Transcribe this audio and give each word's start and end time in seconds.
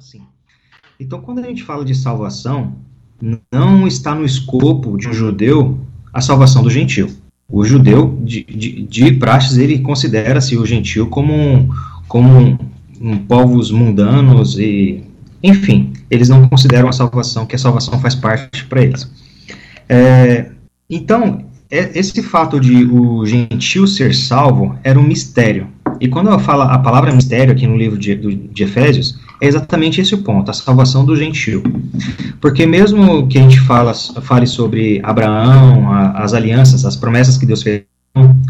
assim. 0.00 0.22
Então, 0.98 1.20
quando 1.20 1.40
a 1.40 1.42
gente 1.42 1.62
fala 1.62 1.84
de 1.84 1.94
salvação, 1.94 2.74
não 3.52 3.86
está 3.86 4.14
no 4.14 4.24
escopo 4.24 4.96
de 4.96 5.08
um 5.08 5.12
judeu 5.12 5.78
a 6.12 6.22
salvação 6.22 6.62
do 6.62 6.70
gentil. 6.70 7.08
O 7.46 7.64
judeu, 7.64 8.18
de, 8.22 8.42
de, 8.44 8.82
de 8.82 9.12
praxes, 9.12 9.58
ele 9.58 9.80
considera-se 9.80 10.56
o 10.56 10.64
gentil 10.64 11.06
como, 11.08 11.34
um, 11.34 11.68
como 12.08 12.30
um, 12.30 12.58
um 12.98 13.18
povos 13.18 13.70
mundanos 13.70 14.58
e, 14.58 15.04
enfim, 15.42 15.92
eles 16.10 16.30
não 16.30 16.48
consideram 16.48 16.88
a 16.88 16.92
salvação, 16.92 17.44
que 17.44 17.56
a 17.56 17.58
salvação 17.58 18.00
faz 18.00 18.14
parte 18.14 18.64
para 18.64 18.82
eles. 18.82 19.10
É, 19.86 20.50
então, 20.88 21.44
esse 21.70 22.22
fato 22.22 22.58
de 22.58 22.84
o 22.84 23.24
gentil 23.24 23.86
ser 23.86 24.14
salvo 24.14 24.76
era 24.82 24.98
um 24.98 25.02
mistério. 25.02 25.68
E 26.00 26.08
quando 26.08 26.30
eu 26.30 26.38
falo 26.38 26.62
a 26.62 26.78
palavra 26.78 27.12
mistério 27.12 27.52
aqui 27.52 27.66
no 27.66 27.76
livro 27.76 27.98
de, 27.98 28.14
de 28.14 28.62
Efésios, 28.62 29.18
é 29.40 29.46
exatamente 29.46 30.00
esse 30.00 30.14
o 30.14 30.18
ponto, 30.18 30.50
a 30.50 30.54
salvação 30.54 31.04
do 31.04 31.14
gentil. 31.14 31.62
Porque 32.40 32.66
mesmo 32.66 33.28
que 33.28 33.38
a 33.38 33.42
gente 33.42 33.60
fala, 33.60 33.92
fale 33.94 34.46
sobre 34.46 35.00
Abraão, 35.02 35.92
a, 35.92 36.22
as 36.22 36.32
alianças, 36.32 36.84
as 36.84 36.96
promessas 36.96 37.36
que 37.36 37.46
Deus 37.46 37.62
fez, 37.62 37.82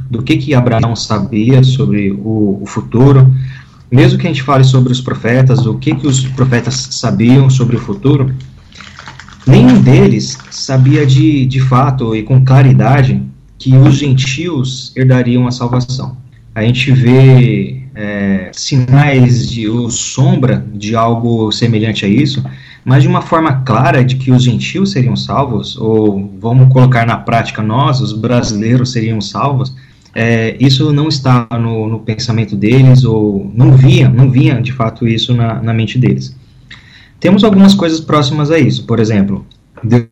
do 0.09 0.23
que, 0.23 0.37
que 0.37 0.55
Abraão 0.55 0.97
sabia 0.97 1.63
sobre 1.63 2.13
o, 2.13 2.61
o 2.63 2.67
futuro, 2.67 3.31
mesmo 3.91 4.19
que 4.19 4.27
a 4.27 4.31
gente 4.31 4.43
fale 4.43 4.63
sobre 4.63 4.93
os 4.93 5.01
profetas, 5.01 5.67
o 5.67 5.75
que, 5.75 5.95
que 5.95 6.07
os 6.07 6.25
profetas 6.29 6.75
sabiam 6.93 7.51
sobre 7.51 7.77
o 7.77 7.81
futuro, 7.81 8.33
nenhum 9.51 9.81
deles 9.81 10.39
sabia 10.51 11.05
de, 11.05 11.45
de 11.45 11.61
fato 11.61 12.15
e 12.15 12.23
com 12.23 12.45
claridade 12.45 13.21
que 13.59 13.77
os 13.77 13.97
gentios 13.97 14.93
herdariam 14.97 15.47
a 15.47 15.51
salvação. 15.51 16.17
A 16.55 16.63
gente 16.63 16.91
vê 16.93 17.83
é, 17.95 18.51
sinais 18.53 19.49
de 19.49 19.69
ou 19.69 19.91
sombra 19.91 20.65
de 20.73 20.95
algo 20.95 21.51
semelhante 21.53 22.05
a 22.05 22.09
isso, 22.09 22.45
mas 22.85 23.03
de 23.03 23.09
uma 23.09 23.21
forma 23.21 23.61
clara 23.63 24.05
de 24.05 24.17
que 24.17 24.31
os 24.31 24.45
gentios 24.45 24.93
seriam 24.93 25.17
salvos, 25.17 25.77
ou 25.77 26.33
vamos 26.41 26.73
colocar 26.73 27.07
na 27.07 27.17
prática 27.17 27.63
nós, 27.63 28.01
os 28.01 28.13
brasileiros, 28.13 28.93
seriam 28.93 29.21
salvos, 29.21 29.75
é, 30.15 30.57
isso 30.59 30.93
não 30.93 31.09
está 31.09 31.47
no, 31.53 31.89
no, 31.89 32.01
pensamento 32.01 32.57
deles, 32.57 33.05
ou 33.05 33.51
não 33.55 33.73
via, 33.73 34.09
não 34.09 34.31
via 34.31 34.61
de 34.61 34.73
fato 34.73 35.07
isso 35.07 35.35
na, 35.35 35.63
na 35.63 35.73
mente 35.73 35.99
deles. 35.99 36.35
Temos 37.21 37.45
algumas 37.45 37.75
coisas 37.75 38.01
próximas 38.01 38.51
a 38.51 38.59
isso, 38.59 38.87
por 38.87 38.99
exemplo, 38.99 39.45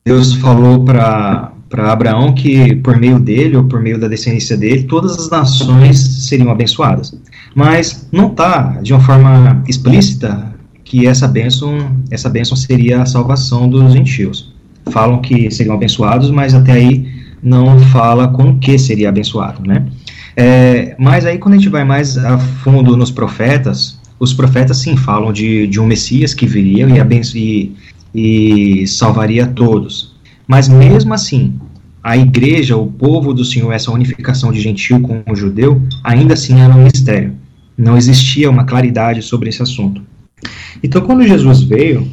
Deus 0.04 0.34
falou 0.34 0.84
para 0.84 1.52
Abraão 1.70 2.32
que 2.34 2.74
por 2.76 2.96
meio 2.96 3.18
dele 3.18 3.56
ou 3.56 3.64
por 3.64 3.80
meio 3.80 3.98
da 3.98 4.08
descendência 4.08 4.56
dele 4.56 4.84
todas 4.84 5.18
as 5.18 5.30
nações 5.30 5.98
seriam 5.98 6.50
abençoadas. 6.50 7.14
Mas 7.54 8.08
não 8.12 8.28
está 8.28 8.78
de 8.82 8.92
uma 8.92 9.00
forma 9.00 9.62
explícita 9.66 10.54
que 10.84 11.06
essa 11.06 11.28
bênção, 11.28 11.90
essa 12.10 12.30
bênção 12.30 12.56
seria 12.56 13.02
a 13.02 13.06
salvação 13.06 13.68
dos 13.68 13.92
gentios. 13.92 14.54
Falam 14.90 15.20
que 15.20 15.50
seriam 15.50 15.74
abençoados, 15.74 16.30
mas 16.30 16.54
até 16.54 16.72
aí 16.72 17.06
não 17.42 17.78
fala 17.78 18.28
com 18.28 18.50
o 18.50 18.58
que 18.58 18.78
seria 18.78 19.10
abençoado, 19.10 19.62
né? 19.66 19.86
É, 20.34 20.94
mas 20.98 21.26
aí 21.26 21.36
quando 21.36 21.54
a 21.54 21.56
gente 21.58 21.68
vai 21.68 21.84
mais 21.84 22.16
a 22.16 22.38
fundo 22.38 22.96
nos 22.96 23.10
profetas, 23.10 23.97
os 24.18 24.32
profetas 24.32 24.78
sim 24.78 24.96
falam 24.96 25.32
de, 25.32 25.66
de 25.66 25.80
um 25.80 25.86
Messias 25.86 26.34
que 26.34 26.46
viria 26.46 26.86
e, 26.86 27.72
e, 28.14 28.82
e 28.82 28.86
salvaria 28.86 29.46
todos. 29.46 30.16
Mas 30.46 30.68
mesmo 30.68 31.12
assim, 31.14 31.54
a 32.02 32.16
igreja, 32.16 32.76
o 32.76 32.86
povo 32.86 33.34
do 33.34 33.44
Senhor, 33.44 33.72
essa 33.72 33.90
unificação 33.90 34.50
de 34.50 34.60
gentil 34.60 35.00
com 35.00 35.22
o 35.30 35.36
judeu, 35.36 35.80
ainda 36.02 36.34
assim 36.34 36.60
era 36.60 36.74
um 36.74 36.84
mistério. 36.84 37.34
Não 37.76 37.96
existia 37.96 38.50
uma 38.50 38.64
claridade 38.64 39.22
sobre 39.22 39.50
esse 39.50 39.62
assunto. 39.62 40.02
Então, 40.82 41.02
quando 41.02 41.26
Jesus 41.26 41.62
veio, 41.62 42.08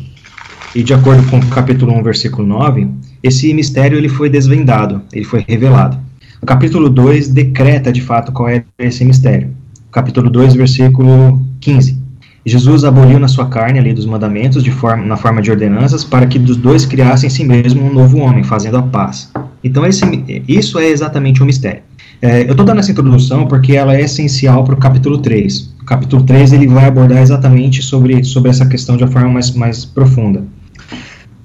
e 0.76 0.84
de 0.84 0.94
acordo 0.94 1.24
com 1.30 1.40
o 1.40 1.48
capítulo 1.48 1.98
1, 1.98 2.04
versículo 2.04 2.46
9, 2.46 2.88
esse 3.24 3.54
mistério 3.54 3.98
ele 3.98 4.10
foi 4.10 4.30
desvendado, 4.30 5.02
ele 5.14 5.26
foi 5.26 5.44
revelado. 5.48 5.98
O 6.42 6.46
capítulo 6.46 6.90
2 6.90 7.30
decreta 7.30 7.92
de 7.92 8.02
fato 8.02 8.32
qual 8.32 8.50
é 8.50 8.64
esse 8.78 9.06
mistério. 9.06 9.50
Capítulo 9.92 10.30
2, 10.30 10.54
versículo 10.56 11.42
15. 11.66 11.98
Jesus 12.46 12.84
aboliu 12.84 13.20
na 13.20 13.28
sua 13.28 13.48
carne 13.48 13.80
a 13.80 13.82
lei 13.82 13.92
dos 13.92 14.06
mandamentos 14.06 14.64
forma, 14.68 15.04
na 15.04 15.18
forma 15.18 15.42
de 15.42 15.50
ordenanças 15.50 16.04
para 16.04 16.28
que 16.28 16.38
dos 16.38 16.58
dois 16.58 16.86
criassem 16.86 17.26
em 17.26 17.32
si 17.32 17.44
mesmo 17.44 17.84
um 17.84 17.92
novo 17.92 18.20
homem, 18.20 18.44
fazendo 18.44 18.78
a 18.78 18.84
paz. 18.84 19.32
Então 19.64 19.84
esse, 19.84 20.04
isso 20.48 20.78
é 20.78 20.88
exatamente 20.88 21.42
o 21.42 21.44
um 21.44 21.48
mistério. 21.48 21.82
É, 22.22 22.44
eu 22.44 22.52
estou 22.52 22.64
dando 22.64 22.80
essa 22.80 22.92
introdução 22.92 23.48
porque 23.48 23.76
ela 23.76 23.96
é 23.96 24.02
essencial 24.02 24.64
para 24.64 24.76
o 24.76 24.78
capítulo 24.78 25.18
3. 25.18 25.74
O 25.82 25.86
capítulo 25.86 26.22
3 26.24 26.54
ele 26.54 26.68
vai 26.68 26.86
abordar 26.86 27.18
exatamente 27.18 27.82
sobre, 27.82 28.24
sobre 28.24 28.52
essa 28.52 28.66
questão 28.68 28.96
de 28.96 29.04
uma 29.04 29.12
forma 29.12 29.30
mais, 29.30 29.52
mais 29.52 29.84
profunda. 29.84 30.44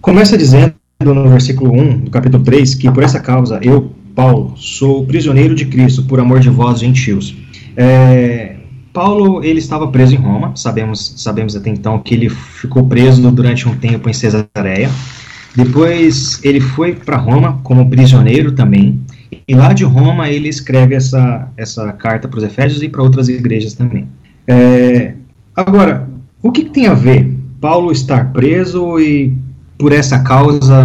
Começa 0.03 0.37
dizendo 0.37 0.75
no 1.03 1.31
versículo 1.31 1.73
1 1.73 1.99
do 2.01 2.11
capítulo 2.11 2.45
3 2.45 2.75
que 2.75 2.91
por 2.91 3.03
essa 3.03 3.21
causa 3.21 3.59
eu, 3.63 3.91
Paulo, 4.15 4.53
sou 4.57 5.07
prisioneiro 5.07 5.55
de 5.55 5.65
Cristo 5.65 6.03
por 6.03 6.21
amor 6.21 6.41
de 6.41 6.51
vós, 6.51 6.81
gentios. 6.81 7.35
É, 7.75 8.50
Paulo 8.93 9.43
ele 9.45 9.59
estava 9.59 9.87
preso 9.89 10.15
em 10.15 10.19
Roma, 10.19 10.53
sabemos, 10.57 11.15
sabemos 11.17 11.55
até 11.55 11.71
então 11.71 11.99
que 12.01 12.15
ele 12.15 12.29
ficou 12.29 12.87
preso 12.87 13.31
durante 13.31 13.69
um 13.69 13.77
tempo 13.77 14.09
em 14.09 14.13
Cesareia. 14.13 14.91
Depois 15.55 16.41
ele 16.45 16.61
foi 16.61 16.95
para 16.95 17.17
Roma 17.17 17.61
como 17.63 17.89
prisioneiro 17.89 18.53
também, 18.53 19.01
e 19.47 19.55
lá 19.55 19.73
de 19.73 19.85
Roma 19.85 20.29
ele 20.29 20.49
escreve 20.49 20.95
essa, 20.95 21.49
essa 21.57 21.93
carta 21.93 22.29
para 22.29 22.39
os 22.39 22.45
Efésios 22.45 22.83
e 22.83 22.89
para 22.89 23.03
outras 23.03 23.29
igrejas 23.29 23.75
também. 23.75 24.09
É, 24.47 25.15
agora, 25.55 26.09
o 26.43 26.51
que, 26.51 26.65
que, 26.65 26.71
tem 26.71 26.87
a 26.87 26.95
ver 26.95 27.33
Paulo 27.61 27.93
estar 27.93 28.33
preso 28.33 28.99
e 28.99 29.37
por 29.79 29.93
essa 29.93 30.21
causa 30.21 30.85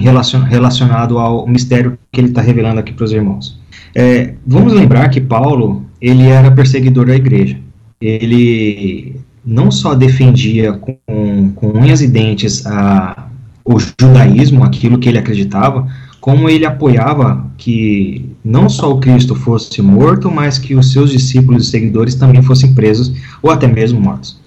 relacion, 0.00 0.42
relacionado 0.42 1.18
ao 1.18 1.46
mistério 1.46 1.98
que 2.10 2.20
ele 2.20 2.28
está 2.28 2.40
revelando 2.40 2.80
aqui 2.80 2.92
para 2.92 3.04
os 3.04 3.12
irmãos? 3.12 3.61
É, 3.94 4.34
vamos 4.46 4.72
lembrar 4.72 5.08
que 5.08 5.20
Paulo 5.20 5.84
ele 6.00 6.26
era 6.26 6.50
perseguidor 6.50 7.06
da 7.06 7.14
igreja. 7.14 7.58
Ele 8.00 9.16
não 9.44 9.70
só 9.70 9.94
defendia 9.94 10.72
com, 10.72 11.52
com 11.54 11.78
unhas 11.78 12.00
e 12.00 12.08
dentes 12.08 12.66
a, 12.66 13.28
o 13.64 13.78
judaísmo, 13.78 14.64
aquilo 14.64 14.98
que 14.98 15.08
ele 15.08 15.18
acreditava, 15.18 15.86
como 16.20 16.48
ele 16.48 16.64
apoiava 16.64 17.50
que 17.56 18.30
não 18.44 18.68
só 18.68 18.92
o 18.92 19.00
Cristo 19.00 19.34
fosse 19.34 19.82
morto, 19.82 20.30
mas 20.30 20.58
que 20.58 20.74
os 20.74 20.92
seus 20.92 21.10
discípulos 21.10 21.66
e 21.66 21.70
seguidores 21.70 22.14
também 22.14 22.42
fossem 22.42 22.74
presos 22.74 23.12
ou 23.42 23.50
até 23.50 23.66
mesmo 23.66 24.00
mortos. 24.00 24.40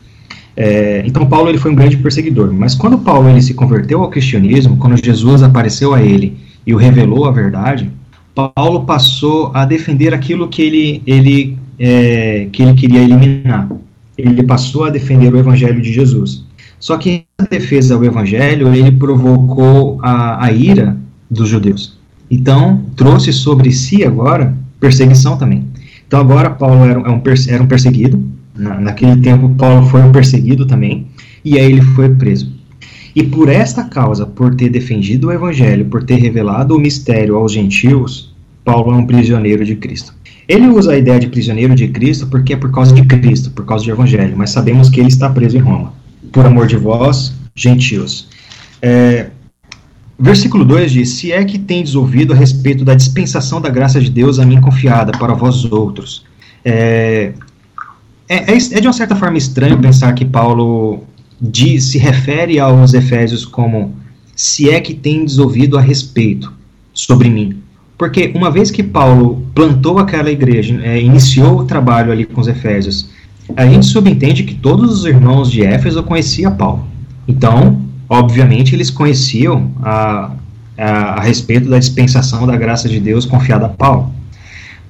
É, 0.57 1.03
então 1.05 1.25
Paulo 1.25 1.49
ele 1.49 1.57
foi 1.57 1.71
um 1.71 1.75
grande 1.75 1.97
perseguidor, 1.97 2.53
mas 2.53 2.73
quando 2.75 2.97
Paulo 2.97 3.29
ele 3.29 3.41
se 3.41 3.53
converteu 3.53 4.01
ao 4.01 4.09
cristianismo, 4.09 4.77
quando 4.77 5.03
Jesus 5.03 5.43
apareceu 5.43 5.93
a 5.93 6.01
ele 6.01 6.37
e 6.65 6.73
o 6.73 6.77
revelou 6.77 7.25
a 7.25 7.31
verdade, 7.31 7.91
Paulo 8.35 8.83
passou 8.83 9.49
a 9.53 9.63
defender 9.63 10.13
aquilo 10.13 10.49
que 10.49 10.61
ele, 10.61 11.01
ele, 11.07 11.57
é, 11.79 12.49
que 12.51 12.61
ele 12.61 12.73
queria 12.73 13.01
eliminar. 13.01 13.69
Ele 14.17 14.43
passou 14.43 14.83
a 14.83 14.89
defender 14.89 15.33
o 15.33 15.37
evangelho 15.37 15.81
de 15.81 15.91
Jesus. 15.93 16.43
Só 16.77 16.97
que 16.97 17.23
a 17.37 17.45
defesa 17.45 17.95
ao 17.95 18.03
evangelho, 18.03 18.73
ele 18.73 18.91
provocou 18.91 19.99
a, 20.03 20.45
a 20.45 20.51
ira 20.51 20.97
dos 21.31 21.47
judeus. 21.47 21.97
Então, 22.29 22.83
trouxe 22.95 23.31
sobre 23.31 23.71
si 23.71 24.03
agora 24.03 24.53
perseguição 24.79 25.37
também. 25.37 25.65
Então, 26.05 26.19
agora 26.19 26.49
Paulo 26.49 26.83
era, 26.83 26.99
um, 26.99 27.21
era 27.47 27.63
um 27.63 27.67
perseguido. 27.67 28.21
Na, 28.53 28.79
naquele 28.79 29.19
tempo, 29.21 29.49
Paulo 29.55 29.87
foi 29.87 30.01
um 30.01 30.11
perseguido 30.11 30.65
também. 30.65 31.07
E 31.43 31.57
aí 31.57 31.71
ele 31.71 31.81
foi 31.81 32.09
preso. 32.09 32.51
E 33.15 33.23
por 33.23 33.47
esta 33.47 33.85
causa, 33.85 34.25
por 34.25 34.53
ter 34.53 34.69
defendido 34.69 35.27
o 35.27 35.31
evangelho, 35.31 35.85
por 35.85 36.03
ter 36.03 36.15
revelado 36.15 36.75
o 36.75 36.79
mistério 36.79 37.37
aos 37.37 37.53
gentios, 37.53 38.35
Paulo 38.65 38.91
é 38.91 38.95
um 38.95 39.05
prisioneiro 39.05 39.63
de 39.63 39.75
Cristo. 39.75 40.13
Ele 40.47 40.67
usa 40.67 40.91
a 40.91 40.97
ideia 40.97 41.19
de 41.19 41.27
prisioneiro 41.27 41.73
de 41.73 41.87
Cristo 41.87 42.27
porque 42.27 42.53
é 42.53 42.57
por 42.57 42.71
causa 42.71 42.93
de 42.93 43.03
Cristo, 43.03 43.51
por 43.51 43.65
causa 43.65 43.85
do 43.85 43.91
evangelho, 43.91 44.35
mas 44.35 44.49
sabemos 44.49 44.89
que 44.89 44.99
ele 44.99 45.07
está 45.07 45.29
preso 45.29 45.55
em 45.57 45.61
Roma. 45.61 45.93
Por 46.31 46.45
amor 46.45 46.67
de 46.67 46.75
vós, 46.75 47.33
gentios. 47.55 48.27
É, 48.81 49.29
versículo 50.19 50.65
2 50.65 50.91
diz: 50.91 51.09
Se 51.09 51.31
é 51.31 51.43
que 51.45 51.57
tendes 51.57 51.95
ouvido 51.95 52.33
a 52.33 52.35
respeito 52.35 52.83
da 52.83 52.95
dispensação 52.95 53.61
da 53.61 53.69
graça 53.69 54.01
de 54.01 54.09
Deus 54.09 54.39
a 54.39 54.45
mim 54.45 54.59
confiada 54.59 55.11
para 55.17 55.33
vós 55.33 55.63
outros. 55.65 56.25
É, 56.63 57.31
é, 58.27 58.53
é, 58.53 58.57
de 58.57 58.87
uma 58.87 58.93
certa 58.93 59.15
forma 59.15 59.37
estranho 59.37 59.79
pensar 59.79 60.13
que 60.13 60.25
Paulo 60.25 61.03
diz, 61.41 61.85
se 61.85 61.97
refere 61.97 62.59
aos 62.59 62.93
Efésios 62.93 63.45
como 63.45 63.93
se 64.35 64.69
é 64.69 64.79
que 64.79 64.93
tendes 64.93 65.37
ouvido 65.37 65.77
a 65.77 65.81
respeito 65.81 66.51
sobre 66.93 67.29
mim. 67.29 67.57
Porque 67.97 68.31
uma 68.35 68.51
vez 68.51 68.69
que 68.69 68.83
Paulo 68.83 69.45
plantou 69.53 69.99
aquela 69.99 70.29
igreja, 70.29 70.79
é, 70.83 71.01
iniciou 71.01 71.59
o 71.59 71.65
trabalho 71.65 72.11
ali 72.11 72.25
com 72.25 72.41
os 72.41 72.47
Efésios, 72.47 73.09
a 73.55 73.65
gente 73.65 73.85
subentende 73.85 74.43
que 74.43 74.55
todos 74.55 74.91
os 74.91 75.05
irmãos 75.05 75.51
de 75.51 75.63
Éfeso 75.63 76.03
conheciam 76.03 76.55
Paulo. 76.55 76.85
Então, 77.27 77.81
obviamente, 78.09 78.75
eles 78.75 78.89
conheciam 78.89 79.71
a, 79.81 80.31
a, 80.77 80.89
a 81.19 81.21
respeito 81.21 81.69
da 81.69 81.79
dispensação 81.79 82.45
da 82.45 82.57
graça 82.57 82.89
de 82.89 82.99
Deus 82.99 83.25
confiada 83.25 83.67
a 83.67 83.69
Paulo. 83.69 84.11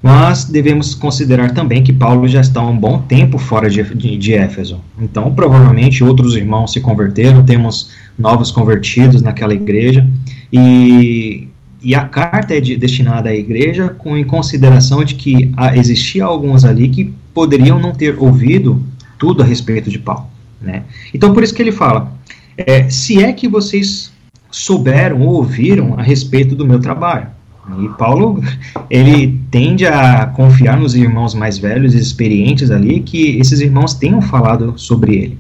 Mas 0.06 0.46
devemos 0.46 0.94
considerar 0.94 1.56
também 1.56 1.84
que 1.84 1.92
Paulo 1.92 2.28
já 2.28 2.40
está 2.40 2.62
um 2.62 2.78
bom 2.78 3.00
tempo 3.00 3.40
fora 3.40 3.68
de, 3.68 3.84
de, 3.96 4.16
de 4.16 4.34
Éfeso. 4.36 4.80
Então, 5.02 5.34
provavelmente 5.34 6.04
outros 6.04 6.36
irmãos 6.36 6.74
se 6.74 6.80
converteram, 6.80 7.44
temos 7.44 7.90
novos 8.16 8.52
convertidos 8.52 9.24
naquela 9.24 9.56
igreja. 9.56 10.08
E, 10.54 11.48
e 11.82 11.96
a 11.96 12.04
carta 12.04 12.54
é 12.54 12.62
de, 12.62 12.78
destinada 12.78 13.30
à 13.30 13.36
igreja 13.36 13.90
com 13.90 14.16
em 14.16 14.24
consideração 14.24 15.04
de 15.04 15.16
que 15.16 15.52
existia 15.74 16.24
alguns 16.24 16.64
ali 16.64 16.90
que 16.90 17.12
poderiam 17.34 17.80
não 17.80 17.92
ter 17.92 18.16
ouvido 18.20 18.86
tudo 19.18 19.42
a 19.42 19.46
respeito 19.48 19.90
de 19.90 19.98
Paulo. 19.98 20.28
Né? 20.62 20.84
Então, 21.16 21.34
por 21.34 21.42
isso 21.42 21.56
que 21.56 21.64
ele 21.64 21.72
fala: 21.72 22.14
é, 22.56 22.88
se 22.92 23.24
é 23.24 23.34
que 23.34 23.48
vocês 23.48 24.14
souberam 24.52 25.22
ou 25.22 25.34
ouviram 25.34 25.96
a 25.98 26.04
respeito 26.04 26.56
do 26.56 26.64
meu 26.64 26.80
trabalho. 26.80 27.35
E 27.80 27.90
Paulo, 27.98 28.42
ele 28.90 29.40
tende 29.50 29.86
a 29.86 30.28
confiar 30.28 30.78
nos 30.78 30.94
irmãos 30.94 31.34
mais 31.34 31.58
velhos 31.58 31.94
e 31.94 31.98
experientes 31.98 32.70
ali, 32.70 33.00
que 33.00 33.38
esses 33.40 33.60
irmãos 33.60 33.94
tenham 33.94 34.22
falado 34.22 34.74
sobre 34.78 35.16
ele. 35.16 35.40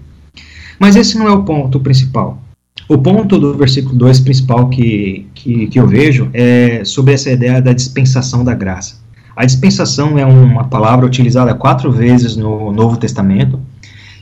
Mas 0.79 0.95
esse 0.95 1.17
não 1.17 1.27
é 1.27 1.31
o 1.31 1.43
ponto 1.43 1.79
principal. 1.79 2.41
O 2.89 2.97
ponto 2.97 3.39
do 3.39 3.55
versículo 3.55 3.95
2 3.95 4.19
principal 4.19 4.69
que, 4.69 5.25
que, 5.33 5.67
que 5.67 5.79
eu 5.79 5.87
vejo 5.87 6.29
é 6.33 6.83
sobre 6.83 7.13
essa 7.13 7.31
ideia 7.31 7.61
da 7.61 7.73
dispensação 7.73 8.43
da 8.43 8.53
graça. 8.53 8.99
A 9.35 9.45
dispensação 9.45 10.17
é 10.17 10.25
uma 10.25 10.65
palavra 10.65 11.05
utilizada 11.05 11.53
quatro 11.53 11.91
vezes 11.91 12.35
no 12.35 12.71
Novo 12.71 12.97
Testamento 12.97 13.59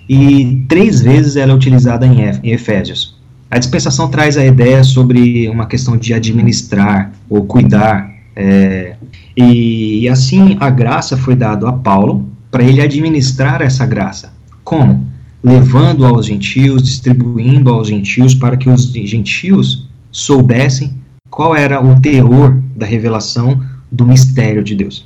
e 0.09 0.65
três 0.67 1.01
vezes 1.01 1.35
ela 1.35 1.51
é 1.51 1.55
utilizada 1.55 2.05
em 2.05 2.51
Efésios. 2.51 3.15
A 3.53 3.59
dispensação 3.59 4.09
traz 4.09 4.35
a 4.35 4.43
ideia 4.43 4.83
sobre 4.83 5.47
uma 5.47 5.67
questão 5.67 5.95
de 5.95 6.11
administrar 6.11 7.11
ou 7.29 7.45
cuidar. 7.45 8.11
É, 8.35 8.95
e, 9.37 10.09
assim 10.09 10.57
a 10.59 10.71
graça 10.71 11.15
foi 11.15 11.35
dada 11.35 11.69
a 11.69 11.71
Paulo 11.71 12.27
para 12.49 12.63
ele 12.63 12.81
administrar 12.81 13.61
essa 13.61 13.85
graça. 13.85 14.33
Como? 14.63 15.05
Levando 15.43 16.03
aos 16.03 16.25
gentios, 16.25 16.81
distribuindo 16.81 17.69
aos 17.69 17.89
gentios 17.89 18.33
para 18.33 18.57
que 18.57 18.67
os 18.67 18.91
gentios 18.91 19.87
soubessem 20.11 20.95
qual 21.29 21.55
era 21.55 21.79
o 21.79 22.01
teor 22.01 22.59
da 22.75 22.87
revelação 22.87 23.63
do 23.91 24.03
mistério 24.03 24.63
de 24.63 24.73
Deus. 24.73 25.05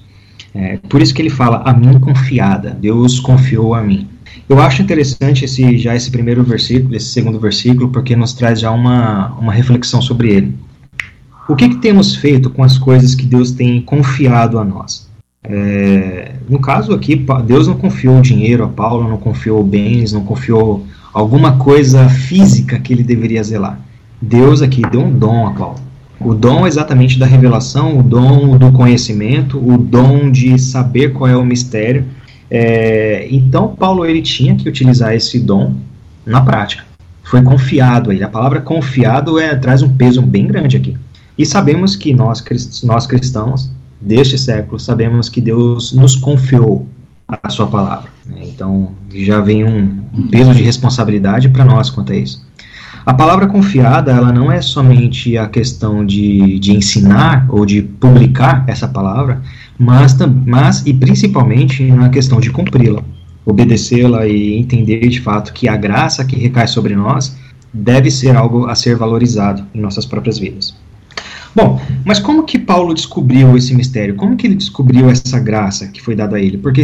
É, 0.55 0.77
por 0.88 1.01
isso 1.01 1.13
que 1.13 1.21
ele 1.21 1.29
fala, 1.29 1.63
a 1.65 1.73
mim 1.73 1.99
confiada, 1.99 2.69
Deus 2.69 3.19
confiou 3.19 3.75
a 3.75 3.83
mim. 3.83 4.07
Eu 4.49 4.61
acho 4.61 4.81
interessante 4.81 5.44
esse, 5.44 5.77
já 5.77 5.94
esse 5.94 6.09
primeiro 6.09 6.41
versículo, 6.41 6.95
esse 6.95 7.07
segundo 7.07 7.38
versículo, 7.38 7.89
porque 7.89 8.15
nos 8.15 8.33
traz 8.33 8.61
já 8.61 8.71
uma, 8.71 9.33
uma 9.39 9.51
reflexão 9.51 10.01
sobre 10.01 10.29
ele. 10.29 10.55
O 11.49 11.55
que, 11.55 11.67
que 11.67 11.77
temos 11.77 12.15
feito 12.15 12.49
com 12.49 12.63
as 12.63 12.77
coisas 12.77 13.13
que 13.13 13.25
Deus 13.25 13.51
tem 13.51 13.81
confiado 13.81 14.57
a 14.57 14.63
nós? 14.63 15.07
É, 15.44 16.33
no 16.49 16.59
caso 16.59 16.94
aqui, 16.94 17.25
Deus 17.45 17.67
não 17.67 17.75
confiou 17.75 18.21
dinheiro 18.21 18.63
a 18.63 18.67
Paulo, 18.67 19.07
não 19.07 19.17
confiou 19.17 19.63
bens, 19.63 20.13
não 20.13 20.23
confiou 20.23 20.85
alguma 21.13 21.57
coisa 21.57 22.07
física 22.07 22.79
que 22.79 22.94
ele 22.94 23.03
deveria 23.03 23.44
zelar. 23.44 23.79
Deus 24.21 24.61
aqui 24.61 24.81
deu 24.89 25.01
um 25.01 25.11
dom 25.11 25.47
a 25.47 25.51
Paulo. 25.51 25.79
O 26.19 26.33
dom 26.33 26.65
exatamente 26.65 27.19
da 27.19 27.25
revelação, 27.25 27.99
o 27.99 28.03
dom 28.03 28.57
do 28.57 28.71
conhecimento, 28.71 29.57
o 29.57 29.77
dom 29.77 30.31
de 30.31 30.57
saber 30.57 31.13
qual 31.13 31.29
é 31.29 31.38
o 31.38 31.45
mistério 31.45 32.05
é, 32.49 33.27
então, 33.29 33.75
Paulo 33.75 34.05
ele 34.05 34.21
tinha 34.21 34.55
que 34.55 34.67
utilizar 34.67 35.13
esse 35.13 35.39
dom 35.39 35.75
na 36.25 36.41
prática. 36.41 36.85
Foi 37.23 37.41
confiado 37.41 38.11
aí. 38.11 38.23
A 38.23 38.29
palavra 38.29 38.61
confiado 38.61 39.38
é, 39.39 39.55
traz 39.55 39.81
um 39.81 39.95
peso 39.95 40.21
bem 40.21 40.47
grande 40.47 40.77
aqui. 40.77 40.97
E 41.38 41.45
sabemos 41.45 41.95
que 41.95 42.13
nós, 42.13 42.44
nós 42.83 43.05
cristãos 43.05 43.69
deste 43.99 44.38
século 44.38 44.79
sabemos 44.79 45.27
que 45.29 45.41
Deus 45.41 45.91
nos 45.94 46.15
confiou 46.15 46.88
a 47.27 47.49
sua 47.49 47.67
palavra. 47.67 48.09
Né? 48.25 48.41
Então, 48.44 48.91
já 49.13 49.41
vem 49.41 49.63
um, 49.65 49.99
um 50.13 50.27
peso 50.27 50.53
de 50.53 50.63
responsabilidade 50.63 51.49
para 51.49 51.65
nós 51.65 51.89
quanto 51.89 52.13
a 52.13 52.15
isso. 52.15 52.47
A 53.05 53.13
palavra 53.13 53.47
confiada, 53.47 54.11
ela 54.11 54.33
não 54.33 54.51
é 54.51 54.61
somente 54.61 55.38
a 55.38 55.47
questão 55.47 56.05
de, 56.05 56.59
de 56.59 56.73
ensinar 56.73 57.45
ou 57.47 57.65
de 57.65 57.81
publicar 57.81 58.65
essa 58.67 58.85
palavra, 58.85 59.41
mas, 59.77 60.15
mas 60.45 60.85
e 60.85 60.94
principalmente 60.94 61.83
na 61.91 62.09
questão 62.09 62.39
de 62.39 62.50
cumpri-la, 62.50 63.03
obedecê-la 63.45 64.27
e 64.27 64.57
entender 64.57 65.07
de 65.07 65.21
fato 65.21 65.53
que 65.53 65.68
a 65.68 65.77
graça 65.77 66.25
que 66.25 66.35
recai 66.35 66.68
sobre 66.68 66.95
nós 66.95 67.35
deve 67.74 68.09
ser 68.09 68.35
algo 68.35 68.65
a 68.65 68.75
ser 68.75 68.95
valorizado 68.95 69.63
em 69.74 69.79
nossas 69.79 70.06
próprias 70.06 70.39
vidas. 70.39 70.75
Bom, 71.56 71.81
mas 72.06 72.19
como 72.19 72.44
que 72.44 72.59
Paulo 72.59 72.94
descobriu 72.94 73.57
esse 73.57 73.74
mistério? 73.74 74.15
Como 74.15 74.35
que 74.35 74.45
ele 74.45 74.56
descobriu 74.56 75.09
essa 75.09 75.39
graça 75.39 75.88
que 75.88 76.01
foi 76.01 76.15
dada 76.15 76.38
a 76.38 76.39
ele? 76.39 76.57
Porque, 76.57 76.83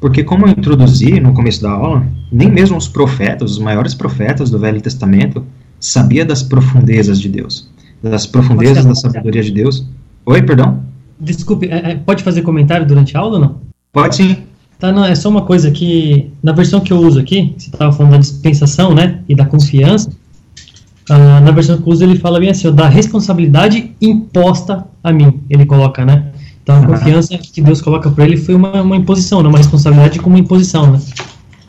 porque 0.00 0.24
como 0.24 0.46
eu 0.46 0.50
introduzi 0.50 1.20
no 1.20 1.32
começo 1.32 1.62
da 1.62 1.70
aula, 1.70 2.04
nem 2.32 2.50
mesmo 2.50 2.76
os 2.76 2.88
profetas, 2.88 3.52
os 3.52 3.58
maiores 3.58 3.94
profetas 3.94 4.50
do 4.50 4.58
Velho 4.58 4.80
Testamento, 4.80 5.44
sabia 5.78 6.24
das 6.24 6.42
profundezas 6.42 7.20
de 7.20 7.28
Deus, 7.28 7.70
das 8.02 8.26
profundezas 8.26 8.84
da 8.84 8.94
sabedoria 8.94 9.42
de 9.42 9.52
Deus. 9.52 9.86
Oi, 10.26 10.42
perdão? 10.42 10.89
Desculpe, 11.20 11.66
é, 11.66 11.90
é, 11.90 11.94
pode 11.94 12.22
fazer 12.22 12.42
comentário 12.42 12.86
durante 12.86 13.16
a 13.16 13.20
aula 13.20 13.34
ou 13.34 13.40
não? 13.40 13.60
Pode 13.92 14.16
sim. 14.16 14.36
Tá, 14.80 14.90
não, 14.90 15.04
é 15.04 15.14
só 15.14 15.28
uma 15.28 15.42
coisa 15.42 15.70
que, 15.70 16.30
na 16.42 16.52
versão 16.52 16.80
que 16.80 16.90
eu 16.90 16.96
uso 16.96 17.20
aqui, 17.20 17.54
você 17.58 17.68
estava 17.68 17.92
falando 17.92 18.12
da 18.12 18.18
dispensação, 18.18 18.94
né, 18.94 19.20
e 19.28 19.34
da 19.34 19.44
confiança, 19.44 20.08
uh, 20.08 21.44
na 21.44 21.50
versão 21.50 21.76
que 21.76 21.86
eu 21.86 21.92
uso 21.92 22.02
ele 22.02 22.18
fala 22.18 22.40
bem 22.40 22.48
assim, 22.48 22.66
ó, 22.66 22.70
da 22.70 22.88
responsabilidade 22.88 23.94
imposta 24.00 24.86
a 25.04 25.12
mim, 25.12 25.38
ele 25.50 25.66
coloca, 25.66 26.02
né, 26.06 26.32
então 26.62 26.82
a 26.82 26.86
confiança 26.86 27.36
que 27.36 27.60
Deus 27.60 27.82
coloca 27.82 28.10
para 28.10 28.24
ele 28.24 28.38
foi 28.38 28.54
uma, 28.54 28.80
uma 28.80 28.96
imposição, 28.96 29.42
né, 29.42 29.50
uma 29.50 29.58
responsabilidade 29.58 30.18
como 30.18 30.34
uma 30.36 30.40
imposição, 30.40 30.92
né, 30.92 31.00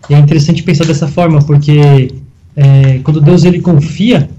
e 0.10 0.14
é 0.14 0.18
interessante 0.18 0.64
pensar 0.64 0.86
dessa 0.86 1.06
forma, 1.06 1.42
porque 1.42 2.14
é, 2.56 3.00
quando 3.00 3.20
Deus 3.20 3.44
ele 3.44 3.60
confia, 3.60 4.30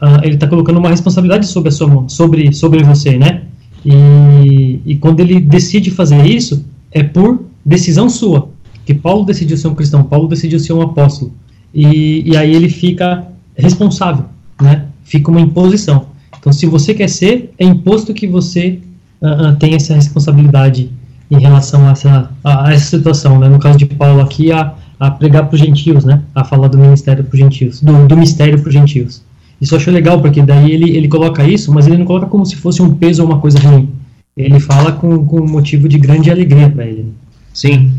uh, 0.00 0.22
ele 0.22 0.36
está 0.36 0.46
colocando 0.46 0.78
uma 0.78 0.90
responsabilidade 0.90 1.48
sobre 1.48 1.70
a 1.70 1.72
sua 1.72 1.88
mão, 1.88 2.08
sobre, 2.08 2.52
sobre 2.52 2.84
você, 2.84 3.18
né, 3.18 3.42
e, 3.84 4.80
e 4.86 4.96
quando 4.96 5.20
ele 5.20 5.40
decide 5.40 5.90
fazer 5.90 6.24
isso, 6.24 6.64
é 6.90 7.02
por 7.02 7.44
decisão 7.64 8.08
sua. 8.08 8.48
Que 8.86 8.94
Paulo 8.94 9.24
decidiu 9.24 9.56
ser 9.56 9.68
um 9.68 9.74
cristão, 9.74 10.02
Paulo 10.04 10.28
decidiu 10.28 10.58
ser 10.58 10.72
um 10.72 10.82
apóstolo. 10.82 11.32
E, 11.72 12.30
e 12.30 12.36
aí 12.36 12.54
ele 12.54 12.68
fica 12.68 13.26
responsável, 13.56 14.26
né? 14.60 14.86
Fica 15.04 15.30
uma 15.30 15.40
imposição. 15.40 16.06
Então, 16.38 16.52
se 16.52 16.66
você 16.66 16.94
quer 16.94 17.08
ser, 17.08 17.52
é 17.58 17.64
imposto 17.64 18.12
que 18.14 18.26
você 18.26 18.78
uh, 19.20 19.48
uh, 19.48 19.56
tenha 19.56 19.76
essa 19.76 19.94
responsabilidade 19.94 20.90
em 21.30 21.38
relação 21.38 21.88
a 21.88 21.92
essa, 21.92 22.30
a, 22.44 22.68
a 22.68 22.72
essa 22.72 22.96
situação. 22.96 23.38
Né? 23.38 23.48
No 23.48 23.58
caso 23.58 23.78
de 23.78 23.86
Paulo 23.86 24.20
aqui, 24.20 24.52
a, 24.52 24.74
a 25.00 25.10
pregar 25.10 25.46
para 25.46 25.54
os 25.54 25.60
gentios, 25.60 26.04
né? 26.04 26.22
A 26.34 26.44
falar 26.44 26.68
do 26.68 26.78
ministério 26.78 27.24
para 27.24 27.34
os 27.34 27.38
gentios, 27.38 27.80
do, 27.80 28.06
do 28.06 28.16
mistério 28.16 28.60
para 28.60 28.68
os 28.68 28.74
gentios. 28.74 29.22
Isso 29.64 29.74
eu 29.74 29.78
acho 29.78 29.90
legal, 29.90 30.20
porque 30.20 30.42
daí 30.42 30.72
ele, 30.72 30.94
ele 30.94 31.08
coloca 31.08 31.42
isso, 31.42 31.72
mas 31.72 31.86
ele 31.86 31.96
não 31.96 32.04
coloca 32.04 32.26
como 32.26 32.44
se 32.44 32.54
fosse 32.54 32.82
um 32.82 32.94
peso 32.94 33.22
ou 33.22 33.28
uma 33.30 33.38
coisa 33.38 33.58
ruim. 33.58 33.88
Ele 34.36 34.60
fala 34.60 34.92
com, 34.92 35.24
com 35.24 35.40
motivo 35.48 35.88
de 35.88 35.98
grande 35.98 36.30
alegria 36.30 36.68
para 36.68 36.84
ele. 36.84 37.14
Sim. 37.50 37.90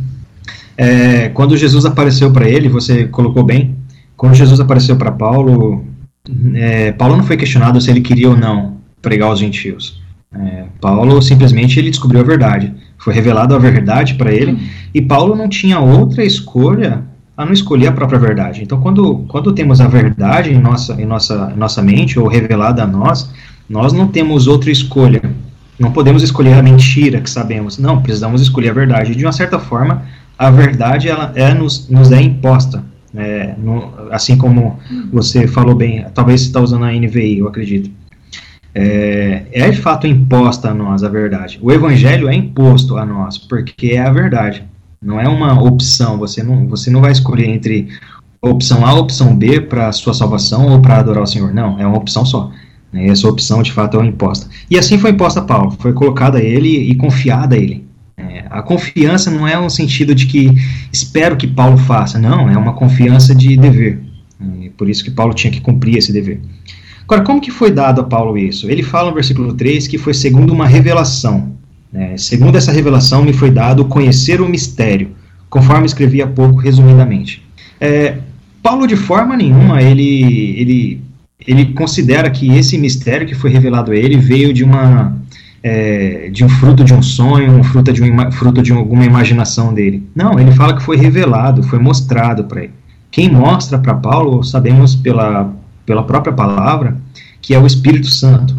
É, 0.78 1.30
quando 1.30 1.58
Jesus 1.58 1.84
apareceu 1.84 2.32
para 2.32 2.48
ele, 2.48 2.70
você 2.70 3.06
colocou 3.06 3.44
bem, 3.44 3.76
quando 4.16 4.36
Jesus 4.36 4.60
apareceu 4.60 4.96
para 4.96 5.12
Paulo, 5.12 5.84
é, 6.54 6.92
Paulo 6.92 7.18
não 7.18 7.24
foi 7.24 7.36
questionado 7.36 7.82
se 7.82 7.90
ele 7.90 8.02
queria 8.02 8.30
ou 8.30 8.38
não 8.38 8.78
pregar 9.02 9.30
aos 9.30 9.40
gentios. 9.40 10.00
É, 10.32 10.66
Paulo 10.80 11.20
simplesmente 11.20 11.80
ele 11.80 11.90
descobriu 11.90 12.22
a 12.22 12.24
verdade. 12.24 12.72
Foi 13.00 13.12
revelado 13.12 13.56
a 13.56 13.58
verdade 13.58 14.14
para 14.14 14.32
ele, 14.32 14.56
e 14.94 15.02
Paulo 15.02 15.36
não 15.36 15.50
tinha 15.50 15.80
outra 15.80 16.24
escolha 16.24 17.04
a 17.38 17.46
não 17.46 17.52
escolher 17.52 17.88
a 17.88 17.92
própria 17.92 18.18
verdade. 18.18 18.64
Então, 18.64 18.80
quando, 18.80 19.26
quando 19.28 19.52
temos 19.54 19.82
a 19.82 19.88
verdade 19.88 20.52
em 20.52 20.60
nossa, 20.60 20.94
em, 21.02 21.06
nossa, 21.06 21.52
em 21.54 21.58
nossa 21.58 21.82
mente, 21.82 22.18
ou 22.18 22.28
revelada 22.28 22.84
a 22.84 22.88
nós, 22.88 23.30
nós 23.70 23.92
não 23.92 24.08
temos 24.08 24.48
outra 24.48 24.72
escolha. 24.72 25.22
Não 25.78 25.92
podemos 25.92 26.24
escolher 26.24 26.54
a 26.54 26.64
mentira 26.64 27.20
que 27.20 27.30
sabemos. 27.30 27.78
Não, 27.78 28.02
precisamos 28.02 28.42
escolher 28.42 28.70
a 28.70 28.74
verdade. 28.74 29.16
De 29.16 29.26
uma 29.26 29.34
certa 29.34 29.60
forma, 29.60 30.04
a 30.38 30.50
verdade 30.50 31.10
ela 31.10 31.32
é, 31.36 31.54
nos, 31.54 31.90
nos 31.90 32.12
é 32.12 32.22
imposta. 32.22 32.84
É, 33.14 33.54
no, 33.58 33.94
assim 34.12 34.38
como 34.38 34.80
você 35.12 35.48
falou 35.48 35.74
bem, 35.74 36.06
talvez 36.14 36.42
você 36.42 36.48
está 36.48 36.60
usando 36.60 36.84
a 36.84 36.92
NVI, 36.92 37.40
eu 37.40 37.48
acredito. 37.48 37.90
É, 38.74 39.44
é 39.54 39.70
de 39.70 39.78
fato 39.78 40.06
imposta 40.06 40.70
a 40.70 40.74
nós 40.74 41.04
a 41.04 41.10
verdade. 41.10 41.58
O 41.62 41.72
evangelho 41.72 42.28
é 42.28 42.36
imposto 42.36 42.98
a 42.98 43.06
nós, 43.06 43.38
porque 43.38 43.94
é 43.94 44.00
a 44.00 44.12
verdade. 44.12 44.64
Não 45.06 45.22
é 45.22 45.30
uma 45.30 45.62
opção, 45.62 46.18
você 46.18 46.42
não, 46.42 46.68
você 46.68 46.90
não 46.90 47.00
vai 47.00 47.12
escolher 47.12 47.48
entre 47.48 47.90
opção 48.42 48.84
A, 48.84 48.92
opção 48.96 49.36
B 49.36 49.62
para 49.62 49.92
sua 49.92 50.16
salvação 50.16 50.68
ou 50.68 50.82
para 50.82 50.98
adorar 50.98 51.22
o 51.22 51.28
Senhor. 51.28 51.54
Não, 51.54 51.80
é 51.80 51.86
uma 51.86 51.98
opção 51.98 52.26
só. 52.26 52.50
Né? 52.92 53.06
Essa 53.08 53.28
opção, 53.28 53.62
de 53.62 53.72
fato, 53.72 54.02
é 54.02 54.06
imposta. 54.06 54.50
E 54.68 54.80
assim 54.80 54.98
foi 54.98 55.12
imposta 55.12 55.42
a 55.42 55.44
Paulo, 55.44 55.76
foi 55.80 55.94
colocada 55.94 56.40
a 56.40 56.42
ele 56.42 56.70
e 56.70 56.96
confiada 56.96 57.56
a 57.56 57.60
ele. 57.60 57.86
É, 58.18 58.46
a 58.50 58.64
confiança 58.64 59.30
não 59.30 59.48
é 59.48 59.60
um 59.60 59.70
sentido 59.70 60.16
de 60.16 60.26
que 60.26 60.52
espero 60.92 61.38
que 61.38 61.46
Paulo 61.46 61.78
faça, 61.78 62.18
não, 62.18 62.50
é 62.50 62.58
uma 62.58 62.74
confiança 62.74 63.36
de 63.36 63.56
dever. 63.56 64.02
É, 64.42 64.72
por 64.76 64.90
isso 64.90 65.04
que 65.04 65.12
Paulo 65.12 65.36
tinha 65.36 65.52
que 65.52 65.62
cumprir 65.62 65.98
esse 65.98 66.12
dever. 66.12 66.42
Agora, 67.04 67.22
como 67.22 67.40
que 67.40 67.52
foi 67.52 67.70
dado 67.70 68.02
a 68.02 68.04
Paulo 68.04 68.36
isso? 68.40 68.72
Ele 68.72 68.82
fala 68.82 69.10
no 69.10 69.14
versículo 69.14 69.54
3 69.54 69.88
que 69.88 70.00
foi 70.00 70.16
segundo 70.16 70.52
uma 70.52 70.66
revelação. 70.66 71.54
Né? 71.96 72.18
Segundo 72.18 72.58
essa 72.58 72.74
revelação, 72.74 73.24
me 73.24 73.32
foi 73.32 73.50
dado 73.50 73.86
conhecer 73.86 74.42
o 74.42 74.50
mistério, 74.50 75.12
conforme 75.50 75.86
escrevi 75.86 76.22
há 76.22 76.28
pouco, 76.28 76.58
resumidamente. 76.58 77.42
É, 77.80 78.18
Paulo, 78.62 78.86
de 78.86 78.98
forma 78.98 79.38
nenhuma, 79.38 79.82
ele, 79.82 80.60
ele, 80.60 81.02
ele 81.48 81.66
considera 81.68 82.30
que 82.30 82.52
esse 82.52 82.78
mistério 82.78 83.26
que 83.26 83.34
foi 83.34 83.50
revelado 83.50 83.94
a 83.94 83.96
ele 83.96 84.18
veio 84.18 84.54
de 84.54 84.62
uma 84.62 85.16
é, 85.64 86.30
de 86.32 86.44
um 86.44 86.50
fruto 86.50 86.84
de 86.84 86.94
um 86.94 87.02
sonho, 87.02 87.52
um 87.54 87.64
fruto 87.64 87.94
de, 87.94 88.04
um, 88.04 88.32
fruto 88.32 88.62
de 88.62 88.74
alguma 88.74 89.06
imaginação 89.06 89.74
dele. 89.74 90.08
Não, 90.14 90.38
ele 90.38 90.52
fala 90.52 90.76
que 90.76 90.84
foi 90.84 90.98
revelado, 90.98 91.64
foi 91.64 91.80
mostrado 91.80 92.44
para 92.44 92.66
ele. 92.66 92.74
Quem 93.10 93.32
mostra 93.32 93.80
para 93.80 93.96
Paulo, 93.96 94.44
sabemos 94.44 94.94
pela, 94.94 95.52
pela 95.86 96.04
própria 96.04 96.34
palavra, 96.34 96.98
que 97.42 97.56
é 97.56 97.60
o 97.60 97.66
Espírito 97.66 98.08
Santo. 98.08 98.56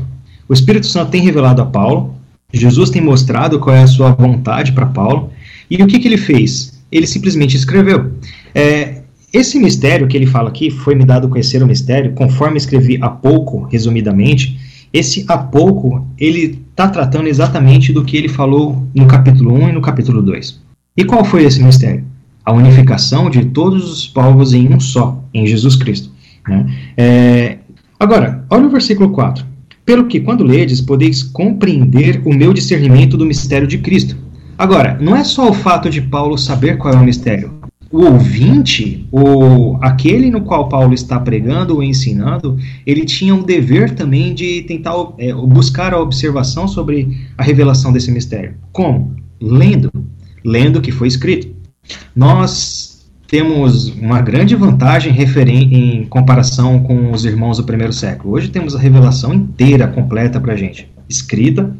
O 0.49 0.53
Espírito 0.53 0.87
Santo 0.87 1.11
tem 1.11 1.21
revelado 1.21 1.63
a 1.63 1.67
Paulo, 1.67 2.16
Jesus 2.53 2.91
tem 2.91 3.03
mostrado 3.03 3.59
qual 3.59 3.75
é 3.75 3.83
a 3.83 3.87
sua 3.87 4.13
vontade 4.13 4.73
para 4.73 4.87
Paulo, 4.87 5.31
e 5.71 5.83
o 5.83 5.87
que, 5.87 5.99
que 5.99 6.09
ele 6.09 6.17
fez? 6.17 6.81
Ele 6.91 7.07
simplesmente 7.07 7.57
escreveu. 7.57 8.13
É, 8.55 9.03
esse 9.33 9.59
mistério 9.59 10.07
que 10.07 10.17
ele 10.17 10.27
fala 10.27 10.49
aqui, 10.49 10.71
foi 10.71 10.95
me 10.95 11.05
dado 11.05 11.29
conhecer 11.29 11.63
o 11.63 11.67
mistério, 11.67 12.13
conforme 12.13 12.57
escrevi 12.57 12.99
há 13.03 13.09
pouco, 13.09 13.65
resumidamente, 13.65 14.59
esse 14.93 15.25
há 15.29 15.37
pouco, 15.37 16.07
ele 16.19 16.63
está 16.71 16.89
tratando 16.89 17.27
exatamente 17.27 17.93
do 17.93 18.05
que 18.05 18.17
ele 18.17 18.29
falou 18.29 18.87
no 18.95 19.07
capítulo 19.07 19.53
1 19.53 19.69
e 19.69 19.73
no 19.73 19.83
capítulo 19.83 20.23
2. 20.23 20.61
E 20.97 21.05
qual 21.05 21.25
foi 21.25 21.45
esse 21.45 21.63
mistério? 21.63 22.05
A 22.45 22.53
unificação 22.53 23.29
de 23.29 23.45
todos 23.47 23.91
os 23.91 24.07
povos 24.07 24.55
em 24.55 24.73
um 24.73 24.81
só, 24.81 25.23
em 25.35 25.47
Jesus 25.47 25.77
Cristo. 25.77 26.11
Né? 26.49 26.67
É, 26.97 27.59
agora, 27.99 28.45
olha 28.49 28.67
o 28.67 28.71
versículo 28.71 29.11
4. 29.11 29.45
Pelo 29.87 30.09
que, 30.09 30.19
quando 30.19 30.43
ledes, 30.43 30.81
podeis 30.81 31.23
compreender 31.23 32.21
o 32.25 32.35
meu 32.35 32.53
discernimento 32.53 33.17
do 33.17 33.25
mistério 33.25 33.69
de 33.69 33.79
Cristo. 33.79 34.17
Agora, 34.59 34.99
não 35.01 35.15
é 35.15 35.23
só 35.23 35.49
o 35.49 35.55
fato 35.55 35.89
de 35.89 36.01
Paulo 36.03 36.37
saber 36.37 36.77
qual 36.77 36.93
é 36.93 36.97
o 36.97 37.05
mistério. 37.05 37.55
O 37.93 38.05
ouvinte, 38.05 39.07
o, 39.13 39.79
aquele 39.81 40.29
no 40.29 40.41
qual 40.41 40.69
Paulo 40.69 40.93
está 40.93 41.21
pregando 41.21 41.77
ou 41.77 41.85
ensinando, 41.85 42.59
ele 42.85 43.05
tinha 43.05 43.33
um 43.33 43.45
dever 43.45 43.95
também 43.95 44.35
de 44.35 44.63
tentar 44.63 44.93
é, 45.19 45.33
buscar 45.33 45.95
a 45.95 46.01
observação 46.01 46.67
sobre 46.67 47.17
a 47.39 47.45
revelação 47.45 47.93
desse 47.93 48.11
mistério. 48.11 48.57
Como? 48.73 49.15
Lendo. 49.41 49.89
Lendo 50.45 50.81
o 50.81 50.83
que 50.83 50.91
foi 50.91 51.07
escrito. 51.07 51.55
Nós 52.15 52.76
temos 53.27 53.89
uma 53.89 54.21
grande 54.21 54.55
vantagem 54.55 55.13
em 55.13 56.07
comparação 56.07 56.83
com 56.83 57.11
os 57.11 57.25
irmãos 57.25 57.59
do 57.59 57.65
primeiro 57.65 57.93
século. 57.93 58.35
Hoje 58.35 58.49
temos 58.49 58.75
a 58.77 58.79
revelação 58.79 59.35
inteira, 59.35 59.89
completa 59.89 60.41
para 60.41 60.53
a 60.53 60.57
gente, 60.57 60.89
escrita 61.09 61.77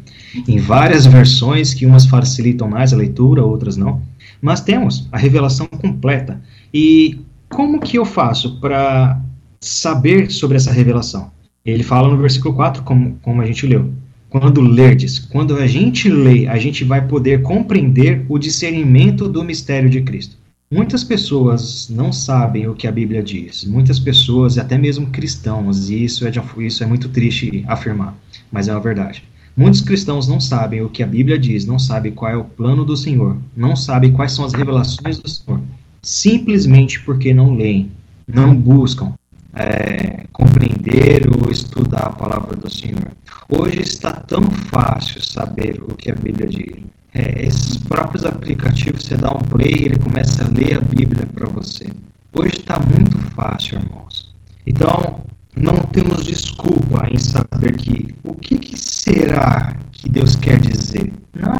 em 0.47 0.57
várias 0.57 1.05
versões, 1.05 1.73
que 1.73 1.85
umas 1.85 2.05
facilitam 2.05 2.67
mais 2.67 2.91
a 2.93 2.97
leitura, 2.97 3.43
outras 3.43 3.77
não. 3.77 4.01
Mas 4.41 4.61
temos 4.61 5.07
a 5.11 5.17
revelação 5.17 5.67
completa. 5.67 6.39
E 6.73 7.19
como 7.49 7.79
que 7.79 7.97
eu 7.97 8.05
faço 8.05 8.59
para 8.59 9.19
saber 9.61 10.29
sobre 10.29 10.57
essa 10.57 10.71
revelação? 10.71 11.31
Ele 11.65 11.83
fala 11.83 12.09
no 12.09 12.17
versículo 12.17 12.53
4, 12.55 12.83
como, 12.83 13.17
como 13.21 13.41
a 13.41 13.45
gente 13.45 13.65
leu. 13.65 13.91
Quando 14.29 14.59
lerdes, 14.59 15.19
quando 15.19 15.55
a 15.55 15.65
gente 15.65 16.09
lê, 16.09 16.47
a 16.47 16.57
gente 16.57 16.83
vai 16.83 17.07
poder 17.07 17.41
compreender 17.41 18.25
o 18.27 18.37
discernimento 18.37 19.29
do 19.29 19.43
mistério 19.43 19.89
de 19.89 20.01
Cristo. 20.01 20.37
Muitas 20.69 21.01
pessoas 21.01 21.87
não 21.89 22.11
sabem 22.11 22.67
o 22.67 22.75
que 22.75 22.87
a 22.87 22.91
Bíblia 22.91 23.23
diz. 23.23 23.63
Muitas 23.63 24.01
pessoas, 24.01 24.57
até 24.57 24.77
mesmo 24.77 25.07
cristãos, 25.07 25.89
e 25.89 26.03
isso 26.03 26.27
é, 26.27 26.29
de, 26.29 26.41
isso 26.59 26.83
é 26.83 26.85
muito 26.85 27.07
triste 27.07 27.63
afirmar, 27.69 28.13
mas 28.51 28.67
é 28.67 28.73
uma 28.73 28.81
verdade. 28.81 29.23
Muitos 29.55 29.79
cristãos 29.79 30.27
não 30.27 30.41
sabem 30.41 30.81
o 30.81 30.89
que 30.89 31.01
a 31.01 31.07
Bíblia 31.07 31.39
diz, 31.39 31.65
não 31.65 31.79
sabem 31.79 32.11
qual 32.11 32.29
é 32.29 32.35
o 32.35 32.43
plano 32.43 32.83
do 32.83 32.97
Senhor, 32.97 33.37
não 33.55 33.77
sabem 33.77 34.11
quais 34.11 34.33
são 34.33 34.43
as 34.43 34.51
revelações 34.51 35.17
do 35.19 35.29
Senhor, 35.29 35.61
simplesmente 36.01 36.99
porque 36.99 37.33
não 37.33 37.55
leem, 37.55 37.89
não 38.27 38.53
buscam 38.53 39.13
é, 39.53 40.25
compreender 40.33 41.29
ou 41.33 41.49
estudar 41.49 42.07
a 42.07 42.11
palavra 42.11 42.57
do 42.57 42.69
Senhor. 42.69 43.07
Hoje 43.47 43.79
está 43.79 44.11
tão 44.11 44.41
fácil 44.41 45.23
saber 45.23 45.81
o 45.81 45.95
que 45.95 46.11
a 46.11 46.15
Bíblia 46.15 46.47
diz 46.47 46.83
é, 47.17 47.45
esses 47.45 47.77
próprios 47.77 48.23
aplicativos, 48.25 49.03
você 49.03 49.17
dá 49.17 49.31
um 49.31 49.39
play 49.39 49.73
ele 49.85 49.97
começa 49.97 50.43
a 50.43 50.47
ler 50.49 50.77
a 50.77 50.81
Bíblia 50.81 51.25
para 51.33 51.47
você. 51.47 51.87
Hoje 52.33 52.57
está 52.59 52.79
muito 52.79 53.17
fácil, 53.35 53.79
irmãos. 53.79 54.35
Então, 54.67 55.21
não 55.55 55.77
temos 55.77 56.25
desculpa 56.25 57.07
em 57.09 57.17
saber 57.17 57.75
que 57.75 58.13
o 58.23 58.35
que, 58.35 58.59
que 58.59 58.77
será 58.79 59.75
que 59.93 60.09
Deus 60.09 60.35
quer 60.35 60.59
dizer. 60.59 61.11
Não, 61.33 61.59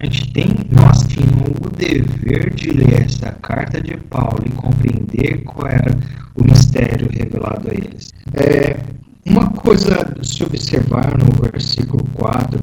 a 0.00 0.04
gente 0.04 0.32
tem, 0.32 0.48
nós 0.72 1.02
tínhamos 1.06 1.50
o 1.64 1.70
dever 1.70 2.52
de 2.54 2.70
ler 2.72 3.04
essa 3.04 3.30
carta 3.42 3.80
de 3.80 3.96
Paulo 3.96 4.42
e 4.44 4.50
compreender 4.50 5.44
qual 5.44 5.68
era 5.68 5.96
o 6.34 6.44
mistério 6.44 7.08
revelado 7.12 7.70
a 7.70 7.74
eles. 7.74 8.12
É, 8.34 8.76
uma 9.24 9.50
coisa 9.50 10.16
se 10.22 10.42
observar 10.42 11.16
no 11.16 11.42
versículo 11.42 12.04
4 12.14 12.60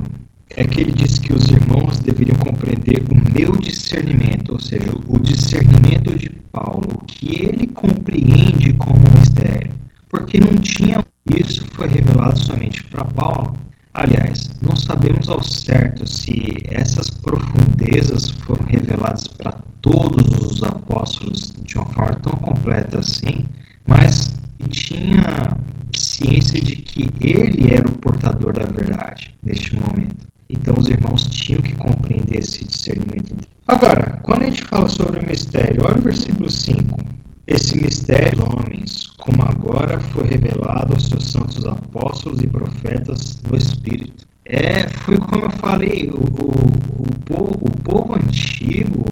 é 0.55 0.63
que 0.63 0.81
ele 0.81 0.91
diz 0.91 1.17
que 1.17 1.33
os 1.33 1.49
irmãos 1.49 1.99
deveriam 1.99 2.37
compreender 2.37 3.03
o 3.09 3.33
meu 3.33 3.51
discernimento, 3.57 4.53
ou 4.53 4.59
seja, 4.59 4.91
o 5.07 5.19
discernimento 5.19 6.17
de 6.17 6.29
Paulo, 6.51 7.03
que 7.07 7.43
ele 7.43 7.67
compreende 7.67 8.73
como 8.73 8.99
mistério, 9.19 9.71
porque 10.09 10.39
não 10.39 10.55
tinha 10.57 11.03
isso 11.31 11.65
foi 11.71 11.87
revelado 11.87 12.37
somente 12.37 12.83
para 12.85 13.05
Paulo. 13.05 13.55
Aliás, 13.93 14.49
não 14.61 14.75
sabemos 14.75 15.29
ao 15.29 15.41
certo 15.41 16.05
se 16.07 16.57
essas 16.69 17.09
profundezas 17.09 18.29
foram 18.31 18.65
reveladas 18.65 19.27
para 19.27 19.53
todos 19.81 20.25
os 20.39 20.63
apóstolos 20.63 21.53
de 21.63 21.77
uma 21.77 21.85
forma 21.87 22.15
tão 22.15 22.33
completa 22.33 22.99
assim, 22.99 23.45
mas 23.87 24.33
tinha 24.69 25.57
ciência 25.95 26.59
de 26.61 26.75
que 26.75 27.09
ele 27.21 27.73
era 27.73 27.87
o 27.87 27.97
portador 27.99 28.53
da 28.53 28.65
verdade 28.65 29.33
neste 29.43 29.75
momento. 29.75 30.32
Então 30.53 30.75
os 30.77 30.87
irmãos 30.87 31.27
tinham 31.27 31.61
que 31.61 31.75
compreender 31.75 32.37
esse 32.37 32.63
discernimento. 32.63 33.35
Agora, 33.67 34.19
quando 34.21 34.43
a 34.43 34.45
gente 34.45 34.63
fala 34.63 34.87
sobre 34.87 35.19
o 35.19 35.27
mistério, 35.27 35.81
olha 35.83 35.97
o 35.97 36.01
versículo 36.01 36.49
5. 36.49 36.99
Esse 37.47 37.81
mistério 37.81 38.37
dos 38.37 38.47
homens, 38.53 39.07
como 39.17 39.41
agora 39.41 39.99
foi 39.99 40.27
revelado 40.27 40.93
aos 40.93 41.07
seus 41.07 41.31
santos 41.31 41.65
apóstolos 41.65 42.41
e 42.41 42.47
profetas 42.47 43.41
no 43.49 43.57
Espírito. 43.57 44.27
É, 44.45 44.87
foi 44.89 45.17
como 45.17 45.45
eu 45.45 45.49
falei, 45.51 46.11
o, 46.13 46.19
o, 46.19 47.03
o, 47.03 47.19
povo, 47.25 47.59
o 47.61 47.77
povo 47.83 48.15
antigo, 48.15 49.05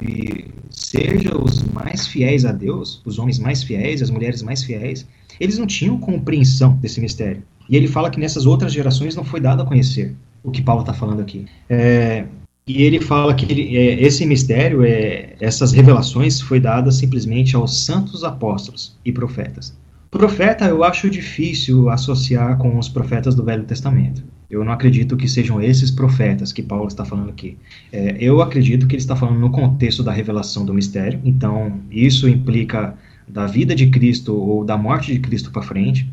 e 0.00 0.46
seja 0.70 1.36
os 1.36 1.62
mais 1.64 2.06
fiéis 2.06 2.46
a 2.46 2.52
Deus, 2.52 3.02
os 3.04 3.18
homens 3.18 3.38
mais 3.38 3.62
fiéis, 3.62 4.00
as 4.00 4.10
mulheres 4.10 4.42
mais 4.42 4.64
fiéis, 4.64 5.06
eles 5.38 5.58
não 5.58 5.66
tinham 5.66 5.98
compreensão 5.98 6.74
desse 6.76 7.00
mistério. 7.00 7.42
E 7.68 7.76
ele 7.76 7.86
fala 7.86 8.10
que 8.10 8.18
nessas 8.18 8.46
outras 8.46 8.72
gerações 8.72 9.14
não 9.14 9.24
foi 9.24 9.40
dado 9.40 9.62
a 9.62 9.66
conhecer 9.66 10.14
o 10.46 10.50
que 10.52 10.62
Paulo 10.62 10.80
está 10.82 10.94
falando 10.94 11.20
aqui. 11.20 11.44
É, 11.68 12.24
e 12.66 12.82
ele 12.82 13.00
fala 13.00 13.34
que 13.34 13.44
ele, 13.50 13.76
é, 13.76 14.00
esse 14.00 14.24
mistério, 14.24 14.84
é, 14.84 15.34
essas 15.40 15.72
revelações, 15.72 16.40
foi 16.40 16.60
dada 16.60 16.90
simplesmente 16.90 17.56
aos 17.56 17.84
santos 17.84 18.22
apóstolos 18.22 18.96
e 19.04 19.12
profetas. 19.12 19.76
Profeta 20.08 20.64
eu 20.66 20.84
acho 20.84 21.10
difícil 21.10 21.90
associar 21.90 22.56
com 22.58 22.78
os 22.78 22.88
profetas 22.88 23.34
do 23.34 23.44
Velho 23.44 23.64
Testamento. 23.64 24.22
Eu 24.48 24.64
não 24.64 24.72
acredito 24.72 25.16
que 25.16 25.28
sejam 25.28 25.60
esses 25.60 25.90
profetas 25.90 26.52
que 26.52 26.62
Paulo 26.62 26.86
está 26.86 27.04
falando 27.04 27.30
aqui. 27.30 27.58
É, 27.92 28.16
eu 28.20 28.40
acredito 28.40 28.86
que 28.86 28.94
ele 28.94 29.02
está 29.02 29.16
falando 29.16 29.40
no 29.40 29.50
contexto 29.50 30.04
da 30.04 30.12
revelação 30.12 30.64
do 30.64 30.72
mistério, 30.72 31.20
então 31.24 31.80
isso 31.90 32.28
implica 32.28 32.94
da 33.26 33.46
vida 33.46 33.74
de 33.74 33.88
Cristo 33.88 34.36
ou 34.36 34.64
da 34.64 34.78
morte 34.78 35.12
de 35.12 35.18
Cristo 35.18 35.50
para 35.50 35.62
frente. 35.62 36.08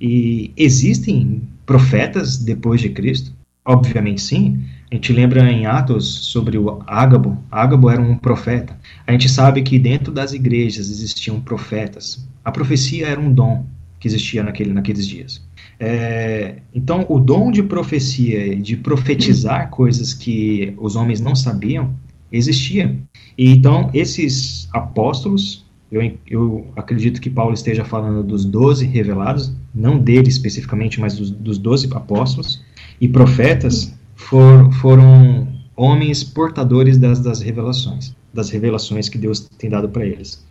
E 0.00 0.52
existem 0.56 1.42
profetas 1.64 2.36
depois 2.36 2.80
de 2.80 2.90
Cristo, 2.90 3.35
Obviamente 3.66 4.22
sim. 4.22 4.62
A 4.90 4.94
gente 4.94 5.12
lembra 5.12 5.50
em 5.50 5.66
Atos 5.66 6.06
sobre 6.06 6.56
o 6.56 6.80
Ágabo. 6.86 7.36
Ágabo 7.50 7.90
era 7.90 8.00
um 8.00 8.16
profeta. 8.16 8.78
A 9.04 9.10
gente 9.10 9.28
sabe 9.28 9.60
que 9.62 9.76
dentro 9.76 10.12
das 10.12 10.32
igrejas 10.32 10.88
existiam 10.88 11.40
profetas. 11.40 12.24
A 12.44 12.52
profecia 12.52 13.08
era 13.08 13.20
um 13.20 13.32
dom 13.32 13.66
que 13.98 14.06
existia 14.06 14.44
naquele, 14.44 14.72
naqueles 14.72 15.04
dias. 15.04 15.44
É, 15.80 16.56
então, 16.72 17.04
o 17.08 17.18
dom 17.18 17.50
de 17.50 17.62
profecia, 17.62 18.54
de 18.54 18.76
profetizar 18.76 19.68
coisas 19.68 20.14
que 20.14 20.72
os 20.78 20.94
homens 20.94 21.20
não 21.20 21.34
sabiam, 21.34 21.92
existia. 22.30 22.96
E, 23.36 23.50
então, 23.50 23.90
esses 23.92 24.68
apóstolos, 24.72 25.66
eu, 25.90 26.16
eu 26.26 26.66
acredito 26.76 27.20
que 27.20 27.28
Paulo 27.28 27.52
esteja 27.52 27.84
falando 27.84 28.22
dos 28.22 28.44
doze 28.44 28.86
revelados, 28.86 29.52
não 29.74 29.98
dele 29.98 30.28
especificamente, 30.28 31.00
mas 31.00 31.16
dos, 31.16 31.30
dos 31.30 31.58
doze 31.58 31.88
apóstolos, 31.92 32.62
e 33.00 33.08
profetas 33.08 33.94
for, 34.14 34.72
foram 34.74 35.48
homens 35.76 36.24
portadores 36.24 36.98
das, 36.98 37.20
das 37.20 37.40
revelações, 37.40 38.14
das 38.32 38.50
revelações 38.50 39.08
que 39.08 39.18
Deus 39.18 39.48
tem 39.58 39.70
dado 39.70 39.88
para 39.88 40.06
eles. 40.06 40.44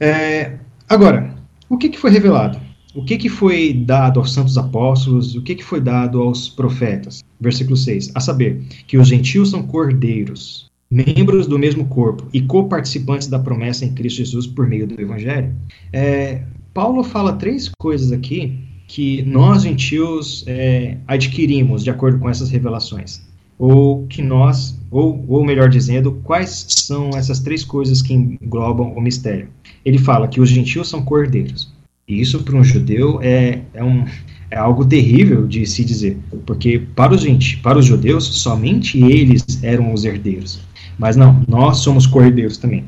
É, 0.00 0.58
agora, 0.88 1.34
o 1.68 1.76
que, 1.76 1.88
que 1.88 1.98
foi 1.98 2.10
revelado? 2.10 2.58
o 2.94 3.04
que, 3.04 3.16
que 3.16 3.28
foi 3.28 3.72
dado 3.72 4.18
aos 4.18 4.32
santos 4.32 4.58
apóstolos, 4.58 5.36
o 5.36 5.42
que, 5.42 5.54
que 5.54 5.64
foi 5.64 5.80
dado 5.80 6.20
aos 6.20 6.48
profetas. 6.48 7.22
Versículo 7.40 7.76
6, 7.76 8.10
a 8.12 8.18
saber, 8.18 8.60
que 8.88 8.98
os 8.98 9.06
gentios 9.06 9.50
são 9.50 9.62
cordeiros, 9.62 10.68
membros 10.90 11.46
do 11.46 11.58
mesmo 11.58 11.86
corpo 11.86 12.26
e 12.32 12.40
coparticipantes 12.42 13.28
da 13.28 13.38
promessa 13.38 13.84
em 13.84 13.94
Cristo 13.94 14.16
Jesus 14.18 14.46
por 14.46 14.66
meio 14.66 14.84
do 14.84 15.00
Evangelho. 15.00 15.54
É, 15.92 16.42
Paulo 16.74 17.04
fala 17.04 17.34
três 17.34 17.70
coisas 17.78 18.10
aqui 18.10 18.58
que 18.88 19.22
nós 19.22 19.62
gentios 19.62 20.42
é, 20.46 20.96
adquirimos 21.06 21.84
de 21.84 21.90
acordo 21.90 22.18
com 22.18 22.28
essas 22.28 22.50
revelações, 22.50 23.20
ou 23.58 24.06
que 24.06 24.22
nós, 24.22 24.80
ou, 24.90 25.22
ou 25.28 25.44
melhor 25.44 25.68
dizendo, 25.68 26.18
quais 26.24 26.66
são 26.70 27.10
essas 27.10 27.38
três 27.38 27.62
coisas 27.62 28.00
que 28.00 28.14
englobam 28.14 28.94
o 28.94 29.00
mistério. 29.00 29.50
Ele 29.84 29.98
fala 29.98 30.26
que 30.26 30.40
os 30.40 30.48
gentios 30.48 30.88
são 30.88 31.02
cordeiros. 31.02 31.70
E 32.08 32.18
isso 32.18 32.42
para 32.42 32.56
um 32.56 32.64
judeu 32.64 33.20
é, 33.20 33.60
é, 33.74 33.84
um, 33.84 34.06
é 34.50 34.56
algo 34.56 34.86
terrível 34.86 35.46
de 35.46 35.66
se 35.66 35.84
dizer, 35.84 36.16
porque 36.46 36.78
para 36.96 37.14
os, 37.14 37.20
gente, 37.20 37.58
para 37.58 37.78
os 37.78 37.84
judeus 37.84 38.24
somente 38.24 38.98
eles 38.98 39.62
eram 39.62 39.92
os 39.92 40.06
herdeiros. 40.06 40.60
Mas 40.98 41.14
não, 41.14 41.44
nós 41.46 41.78
somos 41.78 42.06
cordeiros 42.06 42.56
também. 42.56 42.84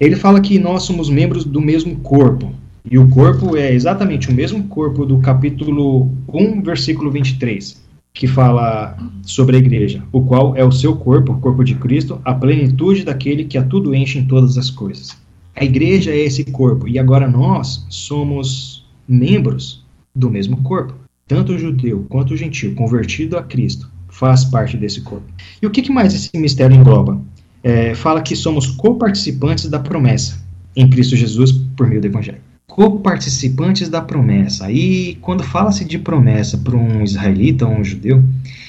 Ele 0.00 0.16
fala 0.16 0.40
que 0.40 0.58
nós 0.58 0.84
somos 0.84 1.10
membros 1.10 1.44
do 1.44 1.60
mesmo 1.60 1.96
corpo. 1.96 2.52
E 2.88 2.98
o 2.98 3.08
corpo 3.08 3.56
é 3.56 3.74
exatamente 3.74 4.30
o 4.30 4.32
mesmo 4.32 4.62
corpo 4.68 5.04
do 5.04 5.18
capítulo 5.18 6.08
1, 6.32 6.62
versículo 6.62 7.10
23, 7.10 7.82
que 8.14 8.28
fala 8.28 8.96
sobre 9.24 9.56
a 9.56 9.58
igreja, 9.58 10.04
o 10.12 10.22
qual 10.22 10.54
é 10.54 10.64
o 10.64 10.70
seu 10.70 10.94
corpo, 10.94 11.32
o 11.32 11.40
corpo 11.40 11.64
de 11.64 11.74
Cristo, 11.74 12.20
a 12.24 12.32
plenitude 12.32 13.04
daquele 13.04 13.44
que 13.44 13.58
a 13.58 13.64
tudo 13.64 13.92
enche 13.92 14.20
em 14.20 14.24
todas 14.24 14.56
as 14.56 14.70
coisas. 14.70 15.16
A 15.56 15.64
igreja 15.64 16.12
é 16.12 16.18
esse 16.18 16.44
corpo, 16.44 16.86
e 16.86 16.96
agora 16.96 17.28
nós 17.28 17.84
somos 17.90 18.86
membros 19.08 19.84
do 20.14 20.30
mesmo 20.30 20.58
corpo. 20.58 20.94
Tanto 21.26 21.54
o 21.54 21.58
judeu 21.58 22.06
quanto 22.08 22.34
o 22.34 22.36
gentil, 22.36 22.72
convertido 22.76 23.36
a 23.36 23.42
Cristo, 23.42 23.90
faz 24.08 24.44
parte 24.44 24.76
desse 24.76 25.00
corpo. 25.00 25.26
E 25.60 25.66
o 25.66 25.70
que, 25.70 25.90
mais 25.90 26.14
esse 26.14 26.30
mistério 26.38 26.76
engloba? 26.76 27.20
É, 27.64 27.96
fala 27.96 28.22
que 28.22 28.36
somos 28.36 28.68
coparticipantes 28.68 29.68
da 29.68 29.80
promessa 29.80 30.40
em 30.76 30.88
Cristo 30.88 31.16
Jesus 31.16 31.50
por 31.50 31.88
meio 31.88 32.00
do 32.00 32.06
Evangelho 32.06 32.46
coparticipantes 32.66 33.88
da 33.88 34.00
promessa. 34.00 34.70
E 34.70 35.16
quando 35.20 35.42
fala-se 35.42 35.84
de 35.84 35.98
promessa 35.98 36.58
para 36.58 36.76
um 36.76 37.02
israelita, 37.02 37.66
um 37.66 37.82
judeu, 37.82 38.22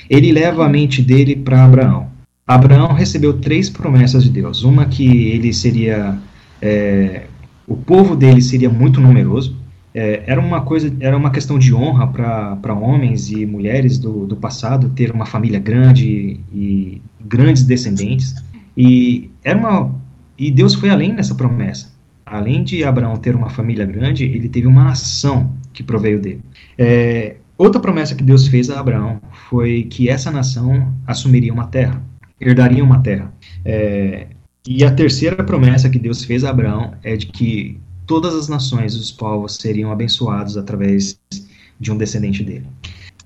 ele 0.09 0.31
leva 0.31 0.65
a 0.65 0.69
mente 0.69 1.01
dele 1.01 1.35
para 1.35 1.65
Abraão. 1.65 2.07
Abraão 2.45 2.93
recebeu 2.93 3.33
três 3.33 3.69
promessas 3.69 4.23
de 4.23 4.29
Deus. 4.29 4.63
Uma 4.63 4.85
que 4.85 5.05
ele 5.05 5.51
seria, 5.51 6.17
é, 6.61 7.25
o 7.67 7.75
povo 7.75 8.15
dele 8.15 8.41
seria 8.41 8.69
muito 8.69 9.01
numeroso. 9.01 9.57
É, 9.93 10.23
era 10.27 10.39
uma 10.39 10.61
coisa, 10.61 10.95
era 10.99 11.17
uma 11.17 11.31
questão 11.31 11.57
de 11.57 11.73
honra 11.73 12.07
para 12.07 12.73
homens 12.73 13.31
e 13.31 13.45
mulheres 13.45 13.97
do, 13.97 14.25
do 14.25 14.37
passado 14.37 14.89
ter 14.89 15.11
uma 15.11 15.25
família 15.25 15.59
grande 15.59 16.39
e 16.53 17.01
grandes 17.19 17.63
descendentes. 17.63 18.35
E 18.77 19.29
era 19.43 19.57
uma, 19.57 19.91
e 20.37 20.51
Deus 20.51 20.75
foi 20.75 20.89
além 20.89 21.11
nessa 21.11 21.33
promessa 21.33 21.96
além 22.29 22.63
de 22.63 22.83
Abraão 22.83 23.15
ter 23.17 23.35
uma 23.35 23.49
família 23.49 23.85
grande, 23.85 24.25
ele 24.25 24.49
teve 24.49 24.67
uma 24.67 24.83
nação 24.83 25.51
que 25.73 25.81
proveio 25.81 26.19
dele. 26.19 26.41
É, 26.77 27.37
outra 27.57 27.79
promessa 27.79 28.15
que 28.15 28.23
Deus 28.23 28.47
fez 28.47 28.69
a 28.69 28.79
Abraão 28.79 29.21
foi 29.49 29.83
que 29.83 30.09
essa 30.09 30.29
nação 30.29 30.93
assumiria 31.05 31.53
uma 31.53 31.67
terra, 31.67 32.01
herdaria 32.39 32.83
uma 32.83 32.99
terra. 32.99 33.31
É, 33.63 34.27
e 34.67 34.83
a 34.83 34.91
terceira 34.91 35.43
promessa 35.43 35.89
que 35.89 35.97
Deus 35.97 36.23
fez 36.23 36.43
a 36.43 36.49
Abraão 36.49 36.93
é 37.03 37.15
de 37.15 37.27
que 37.27 37.79
todas 38.05 38.33
as 38.35 38.49
nações 38.49 38.95
os 38.95 39.11
povos 39.11 39.55
seriam 39.55 39.91
abençoados 39.91 40.57
através 40.57 41.19
de 41.79 41.91
um 41.91 41.97
descendente 41.97 42.43
dele. 42.43 42.65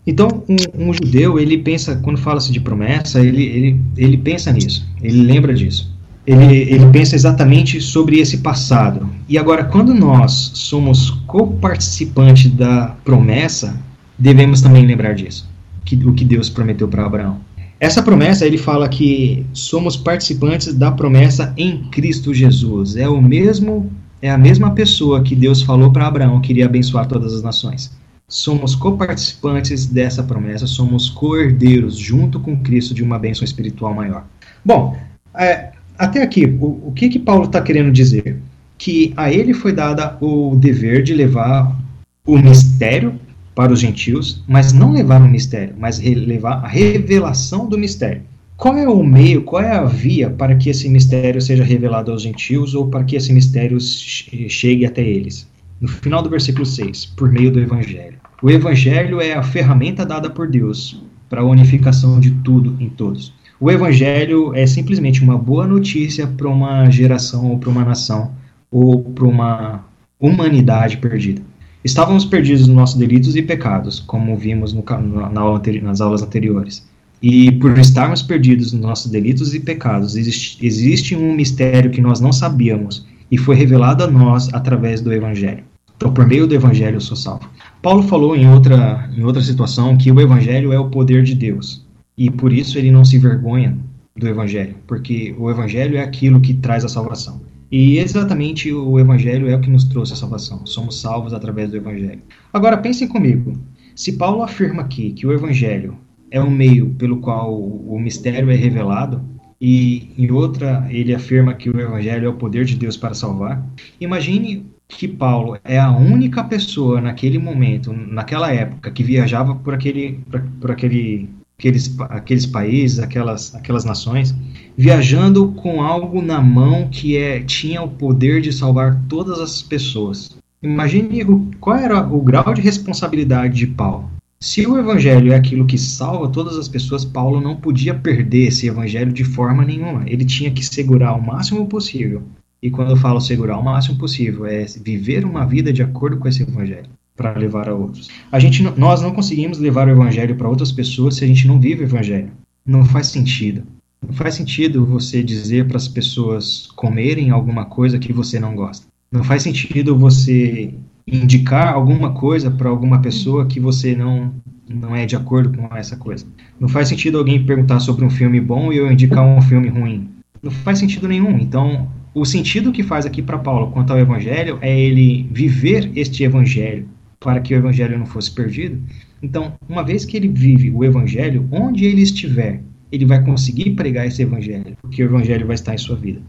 Então, 0.06 0.44
um, 0.50 0.90
um 0.90 0.94
judeu, 0.94 1.40
ele 1.40 1.60
pensa, 1.60 1.96
quando 1.98 2.18
fala-se 2.18 2.52
de 2.52 2.60
promessa, 2.60 3.20
ele, 3.24 3.44
ele, 3.44 3.80
ele 3.98 4.18
pensa 4.18 4.52
nisso, 4.52 4.88
ele 5.02 5.22
lembra 5.22 5.54
disso 5.54 5.92
ele, 6.26 6.62
ele 6.72 6.86
pensa 6.92 7.16
exatamente 7.16 7.82
sobre 7.82 8.20
esse 8.20 8.38
passado. 8.40 9.10
E 9.28 9.38
agora, 9.38 9.64
quando 9.64 9.94
nós 9.94 10.52
somos 10.54 11.10
coparticipantes 11.28 12.52
da 12.52 12.96
promessa, 13.04 13.80
devemos 14.18 14.62
também 14.62 14.86
lembrar 14.86 15.14
disso, 15.14 15.50
que, 15.84 15.96
o 15.96 16.14
que 16.14 16.24
Deus 16.24 16.50
prometeu 16.50 16.88
para 16.88 17.06
Abraão. 17.06 17.40
Essa 17.80 18.04
promessa, 18.04 18.46
ele 18.46 18.60
fala 18.60 18.88
que 18.88 19.44
somos 19.54 19.98
participantes 19.98 20.72
da 20.72 20.92
promessa 20.92 21.52
em 21.58 21.86
Cristo 21.90 22.32
Jesus. 22.32 22.96
É 22.96 23.10
o 23.10 23.20
mesmo, 23.20 23.92
é 24.22 24.30
a 24.30 24.38
mesma 24.38 24.72
pessoa 24.72 25.24
que 25.24 25.36
Deus 25.36 25.64
falou 25.64 25.92
para 25.92 26.06
Abraão 26.06 26.40
que 26.40 26.52
iria 26.52 26.68
abençoar 26.68 27.08
todas 27.08 27.34
as 27.34 27.42
nações. 27.42 27.92
Somos 28.28 28.76
coparticipantes 28.76 29.88
dessa 29.88 30.22
promessa, 30.22 30.68
somos 30.68 31.10
cordeiros 31.10 31.98
junto 31.98 32.40
com 32.40 32.56
Cristo 32.56 32.94
de 32.94 33.02
uma 33.02 33.18
bênção 33.18 33.44
espiritual 33.44 33.96
maior. 33.96 34.26
Bom, 34.64 34.96
é, 35.36 35.72
até 36.02 36.24
aqui, 36.24 36.46
o, 36.46 36.88
o 36.88 36.94
que 36.96 37.10
que 37.10 37.20
Paulo 37.20 37.46
está 37.46 37.62
querendo 37.62 37.92
dizer? 37.92 38.38
Que 38.78 39.14
a 39.16 39.32
ele 39.32 39.54
foi 39.54 39.72
dada 39.72 40.18
o 40.20 40.56
dever 40.56 41.04
de 41.04 41.14
levar 41.14 41.80
o 42.26 42.38
mistério 42.38 43.20
para 43.54 43.72
os 43.72 43.80
gentios, 43.80 44.44
mas 44.48 44.74
não 44.74 44.94
levar 44.94 45.22
o 45.22 45.30
mistério, 45.30 45.76
mas 45.78 46.00
levar 46.00 46.64
a 46.64 46.68
revelação 46.68 47.70
do 47.70 47.78
mistério. 47.78 48.24
Qual 48.58 48.78
é 48.78 48.88
o 48.88 49.04
meio, 49.04 49.44
qual 49.44 49.62
é 49.62 49.72
a 49.72 49.84
via 49.84 50.30
para 50.30 50.56
que 50.56 50.70
esse 50.70 50.88
mistério 50.90 51.42
seja 51.42 51.64
revelado 51.64 52.12
aos 52.12 52.22
gentios 52.22 52.74
ou 52.74 52.88
para 52.88 53.04
que 53.04 53.16
esse 53.16 53.32
mistério 53.32 53.78
chegue 53.80 54.86
até 54.86 55.02
eles? 55.02 55.48
No 55.80 55.88
final 55.88 56.22
do 56.22 56.30
versículo 56.30 56.66
6, 56.66 57.06
por 57.18 57.32
meio 57.32 57.52
do 57.52 57.60
evangelho. 57.60 58.18
O 58.42 58.50
evangelho 58.50 59.22
é 59.22 59.34
a 59.34 59.44
ferramenta 59.44 60.06
dada 60.06 60.30
por 60.30 60.48
Deus 60.48 61.04
para 61.30 61.42
a 61.42 61.46
unificação 61.46 62.20
de 62.20 62.32
tudo 62.32 62.76
em 62.80 62.90
todos. 62.90 63.34
O 63.64 63.70
evangelho 63.70 64.56
é 64.56 64.66
simplesmente 64.66 65.22
uma 65.22 65.38
boa 65.38 65.68
notícia 65.68 66.26
para 66.26 66.50
uma 66.50 66.90
geração 66.90 67.52
ou 67.52 67.60
para 67.60 67.70
uma 67.70 67.86
nação 67.86 68.32
ou 68.72 69.04
para 69.04 69.24
uma 69.24 69.86
humanidade 70.20 70.98
perdida. 70.98 71.44
Estávamos 71.86 72.26
perdidos 72.26 72.66
nos 72.66 72.76
nossos 72.76 72.96
delitos 72.98 73.36
e 73.36 73.44
pecados, 73.44 74.00
como 74.00 74.36
vimos 74.36 74.74
no, 74.74 74.84
na 75.32 75.42
aula, 75.42 75.62
nas 75.84 76.02
aulas 76.02 76.24
anteriores. 76.24 76.84
E 77.22 77.52
por 77.52 77.78
estarmos 77.78 78.24
perdidos 78.24 78.74
nos 78.74 78.82
nossos 78.82 79.12
delitos 79.12 79.54
e 79.54 79.60
pecados, 79.60 80.16
existe, 80.16 80.66
existe 80.66 81.16
um 81.16 81.36
mistério 81.36 81.92
que 81.92 82.02
nós 82.02 82.20
não 82.20 82.34
sabíamos 82.34 83.06
e 83.30 83.38
foi 83.38 83.56
revelado 83.56 84.04
a 84.04 84.08
nós 84.08 84.52
através 84.56 85.02
do 85.02 85.14
Evangelho. 85.14 85.64
Então, 85.96 86.12
por 86.12 86.26
meio 86.26 86.48
do 86.48 86.56
Evangelho, 86.56 86.96
eu 86.96 87.02
sou 87.02 87.16
salvo. 87.16 87.48
Paulo 87.80 88.02
falou 88.02 88.36
em 88.36 88.50
outra, 88.50 89.08
em 89.16 89.24
outra 89.24 89.44
situação 89.44 89.96
que 89.96 90.12
o 90.12 90.20
Evangelho 90.20 90.74
é 90.74 90.80
o 90.80 90.90
poder 90.90 91.22
de 91.22 91.36
Deus 91.36 91.86
e 92.22 92.30
por 92.30 92.54
isso 92.54 92.78
ele 92.78 92.92
não 92.92 93.04
se 93.04 93.18
vergonha 93.18 93.76
do 94.16 94.28
evangelho, 94.28 94.76
porque 94.86 95.34
o 95.40 95.50
evangelho 95.50 95.98
é 95.98 96.04
aquilo 96.04 96.40
que 96.40 96.54
traz 96.54 96.86
a 96.86 96.88
salvação. 96.88 97.42
E 97.72 97.98
exatamente 97.98 98.72
o 98.72 99.00
evangelho 99.00 99.50
é 99.50 99.56
o 99.56 99.60
que 99.60 99.72
nos 99.72 99.86
trouxe 99.86 100.14
a 100.14 100.16
salvação. 100.16 100.64
Somos 100.68 101.02
salvos 101.02 101.34
através 101.34 101.72
do 101.72 101.78
evangelho. 101.78 102.22
Agora 102.54 102.78
pensem 102.78 103.08
comigo. 103.08 103.54
Se 103.96 104.14
Paulo 104.14 104.44
afirma 104.44 104.84
aqui 104.84 105.14
que 105.14 105.26
o 105.26 105.34
evangelho 105.34 105.98
é 106.30 106.40
o 106.40 106.52
meio 106.52 106.92
pelo 106.92 107.18
qual 107.22 107.60
o 107.60 108.00
mistério 108.00 108.52
é 108.52 108.56
revelado, 108.56 109.20
e 109.60 110.12
em 110.16 110.30
outra 110.30 110.86
ele 110.92 111.16
afirma 111.16 111.56
que 111.56 111.72
o 111.72 111.80
evangelho 111.80 112.28
é 112.28 112.30
o 112.30 112.36
poder 112.36 112.66
de 112.66 112.76
Deus 112.76 112.98
para 112.98 113.16
salvar, 113.16 113.66
imagine 114.00 114.68
que 114.88 115.08
Paulo 115.08 115.58
é 115.64 115.80
a 115.80 115.90
única 115.90 116.44
pessoa 116.44 117.02
naquele 117.02 117.40
momento, 117.40 117.92
naquela 117.92 118.54
época, 118.54 118.92
que 118.92 119.02
viajava 119.02 119.56
por 119.56 119.74
aquele, 119.74 120.20
por, 120.30 120.42
por 120.60 120.72
aquele 120.72 121.41
aqueles, 121.62 121.96
aqueles 122.10 122.46
países, 122.48 123.00
aquelas, 123.00 123.54
aquelas 123.54 123.86
nações, 123.86 124.36
viajando 124.76 125.50
com 125.50 125.82
algo 125.82 126.22
na 126.22 126.42
mão 126.42 126.90
que 126.90 127.16
é, 127.16 127.42
tinha 127.42 127.84
o 127.84 127.88
poder 127.88 128.42
de 128.42 128.52
salvar 128.52 129.00
todas 129.08 129.40
as 129.40 129.62
pessoas. 129.62 130.36
Imagine 130.62 131.24
o, 131.24 131.52
qual 131.60 131.78
era 131.78 132.02
o 132.02 132.20
grau 132.22 132.54
de 132.54 132.62
responsabilidade 132.62 133.56
de 133.56 133.68
Paulo. 133.68 134.10
Se 134.40 134.66
o 134.66 134.78
evangelho 134.78 135.32
é 135.32 135.36
aquilo 135.36 135.68
que 135.68 135.78
salva 135.78 136.28
todas 136.30 136.58
as 136.58 136.68
pessoas, 136.68 137.06
Paulo 137.06 137.40
não 137.40 137.56
podia 137.56 137.94
perder 137.94 138.48
esse 138.48 138.68
evangelho 138.68 139.14
de 139.14 139.24
forma 139.24 139.64
nenhuma. 139.64 140.04
Ele 140.08 140.26
tinha 140.26 140.50
que 140.50 140.66
segurar 140.66 141.14
o 141.14 141.22
máximo 141.22 141.68
possível. 141.68 142.24
E 142.60 142.72
quando 142.72 142.92
eu 142.92 142.98
falo 142.98 143.22
segurar 143.22 143.58
o 143.58 143.64
máximo 143.64 144.00
possível, 144.00 144.48
é 144.48 144.66
viver 144.66 145.26
uma 145.26 145.46
vida 145.46 145.72
de 145.72 145.84
acordo 145.84 146.18
com 146.18 146.28
esse 146.28 146.42
evangelho 146.42 146.90
para 147.22 147.38
levar 147.38 147.70
a 147.70 147.76
outros. 147.76 148.10
A 148.32 148.40
gente, 148.40 148.64
nós 148.78 149.02
não 149.02 149.12
conseguimos 149.12 149.60
levar 149.60 149.88
o 149.88 149.92
evangelho 149.92 150.36
para 150.36 150.50
outras 150.50 150.72
pessoas 150.72 151.16
se 151.16 151.24
a 151.24 151.28
gente 151.28 151.48
não 151.48 151.60
vive 151.60 151.84
o 151.84 151.86
evangelho. 151.86 152.32
Não 152.66 152.84
faz 152.84 153.08
sentido. 153.08 153.62
Não 154.02 154.12
faz 154.12 154.34
sentido 154.34 154.84
você 154.84 155.22
dizer 155.22 155.68
para 155.68 155.78
as 155.78 155.88
pessoas 155.88 156.68
comerem 156.76 157.30
alguma 157.30 157.66
coisa 157.66 158.00
que 158.00 158.12
você 158.12 158.40
não 158.40 158.56
gosta. 158.56 158.88
Não 159.12 159.24
faz 159.24 159.44
sentido 159.44 159.96
você 159.96 160.74
indicar 161.06 161.72
alguma 161.72 162.12
coisa 162.12 162.50
para 162.50 162.70
alguma 162.70 163.00
pessoa 163.00 163.46
que 163.46 163.60
você 163.60 163.96
não 163.96 164.34
não 164.68 164.96
é 164.96 165.06
de 165.06 165.18
acordo 165.18 165.56
com 165.56 165.76
essa 165.76 165.98
coisa. 165.98 166.26
Não 166.58 166.70
faz 166.70 166.88
sentido 166.88 167.18
alguém 167.18 167.46
perguntar 167.46 167.82
sobre 167.82 168.06
um 168.06 168.10
filme 168.10 168.40
bom 168.40 168.72
e 168.72 168.78
eu 168.78 168.90
indicar 168.90 169.24
um 169.24 169.42
filme 169.42 169.68
ruim. 169.68 170.10
Não 170.42 170.50
faz 170.50 170.80
sentido 170.80 171.10
nenhum. 171.10 171.38
Então, 171.38 171.90
o 172.16 172.24
sentido 172.24 172.72
que 172.72 172.82
faz 172.82 173.06
aqui 173.06 173.22
para 173.22 173.38
Paulo 173.38 173.72
quanto 173.72 173.92
ao 173.92 174.00
evangelho 174.00 174.58
é 174.62 174.80
ele 174.80 175.28
viver 175.30 175.92
este 175.94 176.24
evangelho 176.24 176.88
para 177.22 177.40
que 177.40 177.54
o 177.54 177.58
evangelho 177.58 177.98
não 177.98 178.06
fosse 178.06 178.32
perdido. 178.32 178.82
Então, 179.22 179.54
uma 179.70 179.84
vez 179.84 180.04
que 180.04 180.18
ele 180.18 180.28
vive 180.28 180.72
o 180.72 180.84
evangelho, 180.84 181.48
onde 181.52 181.86
ele 181.86 182.02
estiver, 182.02 182.62
ele 182.92 183.06
vai 183.06 183.24
conseguir 183.24 183.72
pregar 183.72 184.08
esse 184.08 184.24
evangelho, 184.24 184.76
porque 184.82 185.02
o 185.04 185.06
evangelho 185.06 185.46
vai 185.48 185.54
estar 185.54 185.74
em 185.74 185.78
sua 185.78 185.96
vida. 185.96 186.20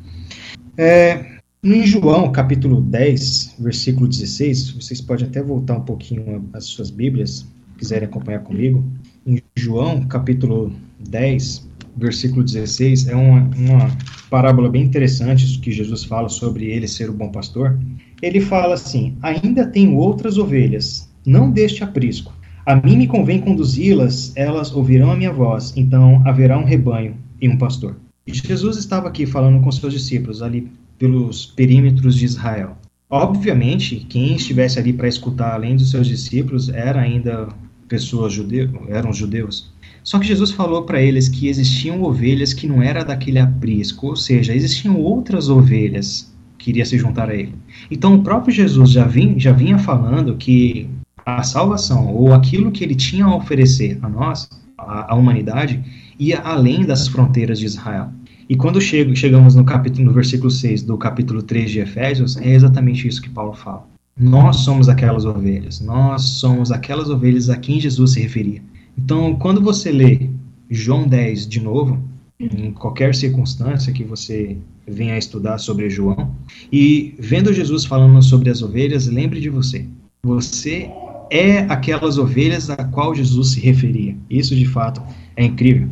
É, 0.77 1.39
em 1.65 1.85
João, 1.87 2.31
capítulo 2.31 2.81
10, 2.81 3.57
versículo 3.59 4.07
16, 4.07 4.71
vocês 4.73 5.01
podem 5.01 5.27
até 5.27 5.43
voltar 5.43 5.79
um 5.79 5.85
pouquinho 5.85 6.49
às 6.53 6.67
suas 6.67 6.91
Bíblias, 6.91 7.47
quiserem 7.79 8.07
acompanhar 8.07 8.41
comigo. 8.41 8.85
Em 9.27 9.41
João, 9.57 10.03
capítulo 10.03 10.73
10, 11.09 11.69
versículo 11.97 12.45
16, 12.45 13.09
é 13.09 13.17
uma, 13.17 13.51
uma 13.57 13.97
parábola 14.29 14.69
bem 14.69 14.83
interessante 14.83 15.59
que 15.59 15.73
Jesus 15.73 16.05
fala 16.05 16.29
sobre 16.29 16.67
ele 16.67 16.87
ser 16.87 17.09
o 17.09 17.15
bom 17.15 17.31
pastor. 17.31 17.79
Ele 18.23 18.41
fala 18.41 18.75
assim: 18.75 19.17
Ainda 19.21 19.67
tenho 19.67 19.97
outras 19.97 20.39
ovelhas, 20.39 21.13
não 21.27 21.51
deste 21.51 21.83
aprisco. 21.83 22.33
A 22.65 22.77
mim 22.77 22.97
me 22.97 23.09
convém 23.09 23.41
conduzi-las, 23.41 24.33
elas 24.37 24.73
ouvirão 24.73 25.11
a 25.11 25.17
minha 25.17 25.33
voz, 25.33 25.73
então 25.77 26.23
haverá 26.25 26.57
um 26.57 26.65
rebanho 26.65 27.17
e 27.41 27.49
um 27.49 27.59
pastor. 27.59 27.97
E 28.25 28.33
Jesus 28.33 28.77
estava 28.77 29.09
aqui 29.09 29.27
falando 29.27 29.61
com 29.61 29.73
seus 29.73 29.93
discípulos 29.93 30.41
ali 30.41 30.71
pelos 30.97 31.45
perímetros 31.45 32.15
de 32.15 32.25
Israel. 32.25 32.77
Obviamente, 33.11 34.07
quem 34.09 34.37
estivesse 34.37 34.79
ali 34.79 34.93
para 34.93 35.09
escutar 35.09 35.53
além 35.53 35.75
dos 35.75 35.91
seus 35.91 36.07
discípulos 36.07 36.69
era 36.69 37.01
ainda 37.01 37.49
pessoas 37.89 38.33
judeus, 38.33 38.71
eram 38.89 39.13
judeus. 39.13 39.73
Só 40.05 40.21
que 40.21 40.27
Jesus 40.27 40.53
falou 40.53 40.85
para 40.85 41.03
eles 41.03 41.29
que 41.29 41.49
existiam 41.49 42.03
ovelhas 42.03 42.55
que 42.55 42.69
não 42.69 42.81
era 42.81 43.05
daquele 43.05 43.41
aprisco, 43.41 44.07
ou 44.07 44.17
seja, 44.17 44.55
existiam 44.55 44.99
outras 45.01 45.49
ovelhas 45.49 46.32
que 46.63 46.71
iriam 46.71 46.87
se 46.87 46.97
juntar 46.97 47.29
a 47.29 47.35
ele. 47.35 47.55
Então 47.91 48.15
o 48.15 48.23
próprio 48.23 48.55
Jesus 48.55 48.91
já 48.93 49.05
vinha, 49.05 49.37
já 49.39 49.53
vinha 49.53 49.79
falando 49.79 50.37
que 50.37 50.89
a 51.27 51.43
salvação, 51.43 52.07
ou 52.15 52.33
aquilo 52.33 52.71
que 52.71 52.85
ele 52.85 52.95
tinha 52.95 53.25
a 53.25 53.35
oferecer 53.35 53.99
a 54.01 54.09
nós, 54.09 54.49
a, 54.79 55.13
a 55.13 55.17
humanidade, 55.17 55.83
ia 56.19 56.39
além 56.39 56.85
das 56.85 57.09
fronteiras 57.09 57.59
de 57.59 57.67
Israel. 57.67 58.11
E 58.49 58.55
quando 58.55 58.81
chego, 58.81 59.15
chegamos 59.17 59.57
no, 59.57 59.65
capítulo, 59.65 60.05
no 60.07 60.13
versículo 60.13 60.51
6 60.51 60.83
do 60.83 60.97
capítulo 60.97 61.43
3 61.43 61.71
de 61.71 61.81
Efésios, 61.81 62.37
é 62.37 62.55
exatamente 62.55 63.09
isso 63.09 63.23
que 63.23 63.31
Paulo 63.31 63.55
fala. 63.55 63.85
Nós 64.17 64.59
somos 64.59 64.89
aquelas 64.89 65.25
ovelhas, 65.25 65.81
nós 65.81 66.23
somos 66.23 66.71
aquelas 66.71 67.11
ovelhas 67.11 67.51
a 67.51 67.57
quem 67.57 67.81
Jesus 67.81 68.13
se 68.13 68.21
referia. 68.21 68.63
Então, 68.97 69.35
quando 69.35 69.61
você 69.61 69.91
lê 69.91 70.29
João 70.71 71.09
10 71.09 71.49
de 71.49 71.61
novo, 71.61 71.99
em 72.43 72.73
qualquer 72.73 73.15
circunstância 73.15 73.93
que 73.93 74.05
você 74.05 74.57
venha 74.87 75.15
a 75.15 75.19
estudar 75.19 75.59
sobre 75.59 75.89
João, 75.89 76.35
e 76.73 77.15
vendo 77.19 77.53
Jesus 77.53 77.85
falando 77.85 78.21
sobre 78.23 78.51
as 78.51 78.63
ovelhas, 78.63 79.07
lembre 79.07 79.41
de 79.41 79.49
você. 79.49 79.87
Você 80.25 80.91
é 81.31 81.61
aquelas 81.69 82.19
ovelhas 82.19 82.69
a 82.71 82.77
qual 82.77 83.15
Jesus 83.15 83.53
se 83.53 83.61
referia. 83.61 84.17
Isso, 84.29 84.55
de 84.55 84.67
fato, 84.67 85.03
é 85.37 85.45
incrível. 85.45 85.89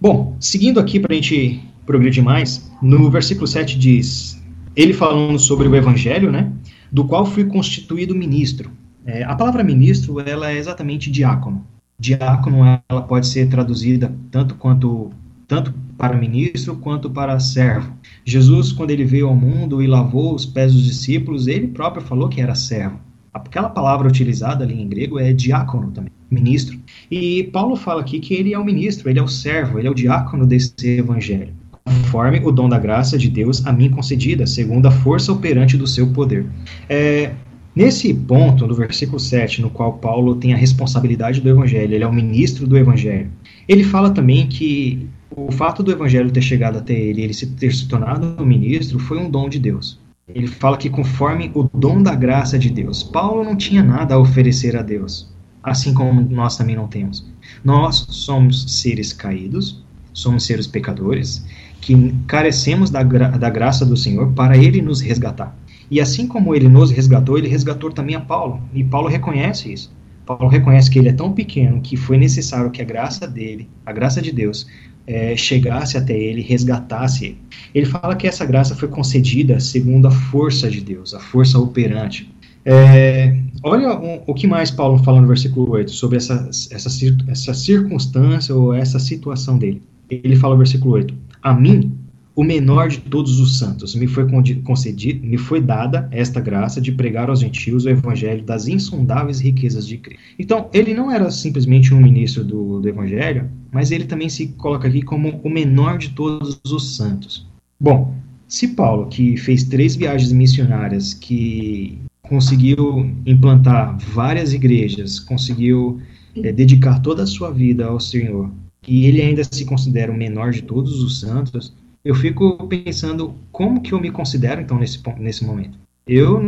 Bom, 0.00 0.36
seguindo 0.40 0.80
aqui 0.80 0.98
para 0.98 1.12
a 1.12 1.16
gente 1.16 1.60
progredir 1.84 2.22
mais, 2.22 2.70
no 2.80 3.10
versículo 3.10 3.46
7 3.46 3.78
diz: 3.78 4.42
Ele 4.74 4.92
falando 4.92 5.38
sobre 5.38 5.68
o 5.68 5.76
evangelho, 5.76 6.30
né? 6.30 6.52
Do 6.90 7.04
qual 7.04 7.24
fui 7.24 7.44
constituído 7.44 8.14
ministro 8.14 8.70
é, 9.04 9.24
a 9.24 9.34
palavra 9.34 9.64
ministro, 9.64 10.20
ela 10.20 10.50
é 10.50 10.56
exatamente 10.56 11.10
diácono. 11.10 11.66
Diácono, 12.02 12.64
ela 12.88 13.02
pode 13.02 13.28
ser 13.28 13.48
traduzida 13.48 14.12
tanto 14.28 14.56
quanto 14.56 15.12
tanto 15.46 15.72
para 15.96 16.16
ministro 16.16 16.74
quanto 16.76 17.08
para 17.08 17.38
servo. 17.38 17.92
Jesus, 18.24 18.72
quando 18.72 18.90
ele 18.90 19.04
veio 19.04 19.28
ao 19.28 19.36
mundo 19.36 19.80
e 19.80 19.86
lavou 19.86 20.34
os 20.34 20.44
pés 20.44 20.72
dos 20.72 20.82
discípulos, 20.82 21.46
ele 21.46 21.68
próprio 21.68 22.02
falou 22.02 22.28
que 22.28 22.40
era 22.40 22.56
servo. 22.56 22.98
Aquela 23.32 23.68
palavra 23.68 24.08
utilizada 24.08 24.64
ali 24.64 24.82
em 24.82 24.88
grego 24.88 25.20
é 25.20 25.32
diácono 25.32 25.92
também, 25.92 26.10
ministro. 26.28 26.76
E 27.08 27.44
Paulo 27.52 27.76
fala 27.76 28.00
aqui 28.00 28.18
que 28.18 28.34
ele 28.34 28.52
é 28.52 28.58
o 28.58 28.64
ministro, 28.64 29.08
ele 29.08 29.20
é 29.20 29.22
o 29.22 29.28
servo, 29.28 29.78
ele 29.78 29.86
é 29.86 29.90
o 29.90 29.94
diácono 29.94 30.44
desse 30.44 30.74
evangelho, 30.98 31.54
conforme 31.84 32.40
o 32.44 32.50
dom 32.50 32.68
da 32.68 32.80
graça 32.80 33.16
de 33.16 33.28
Deus 33.28 33.64
a 33.64 33.72
mim 33.72 33.90
concedida, 33.90 34.44
segundo 34.44 34.86
a 34.86 34.90
força 34.90 35.30
operante 35.30 35.76
do 35.76 35.86
seu 35.86 36.12
poder. 36.12 36.46
É, 36.88 37.32
Nesse 37.74 38.12
ponto, 38.12 38.66
no 38.66 38.74
versículo 38.74 39.18
7, 39.18 39.62
no 39.62 39.70
qual 39.70 39.94
Paulo 39.94 40.34
tem 40.34 40.52
a 40.52 40.56
responsabilidade 40.56 41.40
do 41.40 41.48
evangelho, 41.48 41.94
ele 41.94 42.04
é 42.04 42.06
o 42.06 42.12
ministro 42.12 42.66
do 42.66 42.76
evangelho, 42.76 43.30
ele 43.66 43.82
fala 43.82 44.10
também 44.10 44.46
que 44.46 45.08
o 45.34 45.50
fato 45.50 45.82
do 45.82 45.90
evangelho 45.90 46.30
ter 46.30 46.42
chegado 46.42 46.78
até 46.78 46.92
ele, 46.92 47.22
ele 47.22 47.34
ter 47.34 47.72
se 47.72 47.88
tornado 47.88 48.36
um 48.38 48.44
ministro, 48.44 48.98
foi 48.98 49.18
um 49.18 49.30
dom 49.30 49.48
de 49.48 49.58
Deus. 49.58 49.98
Ele 50.28 50.46
fala 50.46 50.76
que 50.76 50.90
conforme 50.90 51.50
o 51.54 51.68
dom 51.74 52.02
da 52.02 52.14
graça 52.14 52.58
de 52.58 52.70
Deus, 52.70 53.02
Paulo 53.02 53.42
não 53.42 53.56
tinha 53.56 53.82
nada 53.82 54.14
a 54.14 54.18
oferecer 54.18 54.76
a 54.76 54.82
Deus, 54.82 55.32
assim 55.62 55.94
como 55.94 56.20
nós 56.20 56.56
também 56.56 56.76
não 56.76 56.86
temos. 56.86 57.26
Nós 57.64 58.06
somos 58.10 58.80
seres 58.80 59.12
caídos, 59.12 59.82
somos 60.12 60.44
seres 60.44 60.66
pecadores, 60.66 61.44
que 61.80 62.14
carecemos 62.26 62.90
da, 62.90 63.02
gra 63.02 63.28
da 63.30 63.50
graça 63.50 63.84
do 63.84 63.96
Senhor 63.96 64.32
para 64.32 64.56
Ele 64.56 64.80
nos 64.80 65.00
resgatar. 65.00 65.56
E 65.92 66.00
assim 66.00 66.26
como 66.26 66.54
ele 66.54 66.70
nos 66.70 66.90
resgatou, 66.90 67.36
ele 67.36 67.48
resgatou 67.48 67.92
também 67.92 68.14
a 68.14 68.20
Paulo. 68.20 68.62
E 68.72 68.82
Paulo 68.82 69.08
reconhece 69.08 69.70
isso. 69.70 69.92
Paulo 70.24 70.48
reconhece 70.48 70.90
que 70.90 70.98
ele 70.98 71.10
é 71.10 71.12
tão 71.12 71.34
pequeno 71.34 71.82
que 71.82 71.98
foi 71.98 72.16
necessário 72.16 72.70
que 72.70 72.80
a 72.80 72.84
graça 72.84 73.28
dele, 73.28 73.68
a 73.84 73.92
graça 73.92 74.22
de 74.22 74.32
Deus, 74.32 74.66
é, 75.06 75.36
chegasse 75.36 75.98
até 75.98 76.18
ele, 76.18 76.40
resgatasse 76.40 77.26
ele. 77.26 77.38
Ele 77.74 77.84
fala 77.84 78.16
que 78.16 78.26
essa 78.26 78.46
graça 78.46 78.74
foi 78.74 78.88
concedida 78.88 79.60
segundo 79.60 80.08
a 80.08 80.10
força 80.10 80.70
de 80.70 80.80
Deus, 80.80 81.12
a 81.12 81.20
força 81.20 81.58
operante. 81.58 82.34
É, 82.64 83.36
olha 83.62 83.92
o, 83.92 84.22
o, 84.28 84.32
que 84.32 84.46
mais 84.46 84.70
Paulo 84.70 84.96
fala 85.04 85.20
no 85.20 85.26
versículo 85.26 85.72
8 85.72 85.90
sobre 85.90 86.16
essa, 86.16 86.48
essa, 86.70 86.88
essa 87.28 87.52
circunstância 87.52 88.54
ou 88.54 88.72
essa 88.72 88.98
situação 88.98 89.58
dele. 89.58 89.82
Ele 90.08 90.36
fala 90.36 90.54
no 90.54 90.58
versículo 90.58 90.94
8: 90.94 91.14
A 91.42 91.52
mim, 91.52 91.92
o 92.34 92.42
menor 92.42 92.88
de 92.88 92.98
todos 92.98 93.38
os 93.38 93.58
santos, 93.58 93.94
me 93.94 94.06
foi 94.06 94.26
concedido, 94.62 95.26
me 95.26 95.36
foi 95.36 95.60
dada 95.60 96.08
esta 96.10 96.40
graça 96.40 96.80
de 96.80 96.90
pregar 96.92 97.28
aos 97.28 97.40
gentios 97.40 97.84
o 97.84 97.90
evangelho 97.90 98.42
das 98.42 98.66
insondáveis 98.68 99.40
riquezas 99.40 99.86
de 99.86 99.98
Cristo. 99.98 100.22
Então, 100.38 100.68
ele 100.72 100.94
não 100.94 101.10
era 101.10 101.30
simplesmente 101.30 101.92
um 101.92 102.00
ministro 102.00 102.42
do, 102.42 102.80
do 102.80 102.88
evangelho, 102.88 103.50
mas 103.70 103.90
ele 103.90 104.04
também 104.04 104.28
se 104.28 104.48
coloca 104.48 104.88
aqui 104.88 105.02
como 105.02 105.40
o 105.42 105.50
menor 105.50 105.98
de 105.98 106.10
todos 106.10 106.60
os 106.64 106.96
santos. 106.96 107.46
Bom, 107.78 108.14
se 108.48 108.68
Paulo, 108.68 109.08
que 109.08 109.36
fez 109.36 109.64
três 109.64 109.94
viagens 109.94 110.32
missionárias, 110.32 111.12
que 111.12 111.98
conseguiu 112.22 113.10
implantar 113.26 113.98
várias 113.98 114.54
igrejas, 114.54 115.20
conseguiu 115.20 116.00
é, 116.36 116.50
dedicar 116.50 117.00
toda 117.00 117.24
a 117.24 117.26
sua 117.26 117.50
vida 117.50 117.86
ao 117.86 118.00
Senhor, 118.00 118.50
e 118.88 119.06
ele 119.06 119.20
ainda 119.20 119.42
se 119.44 119.64
considera 119.64 120.10
o 120.10 120.16
menor 120.16 120.50
de 120.50 120.62
todos 120.62 121.02
os 121.02 121.20
santos, 121.20 121.74
eu 122.04 122.14
fico 122.14 122.56
pensando 122.66 123.34
como 123.50 123.80
que 123.80 123.92
eu 123.92 124.00
me 124.00 124.10
considero 124.10 124.60
então 124.60 124.78
nesse 124.78 125.00
nesse 125.18 125.44
momento. 125.44 125.78
Eu, 126.06 126.42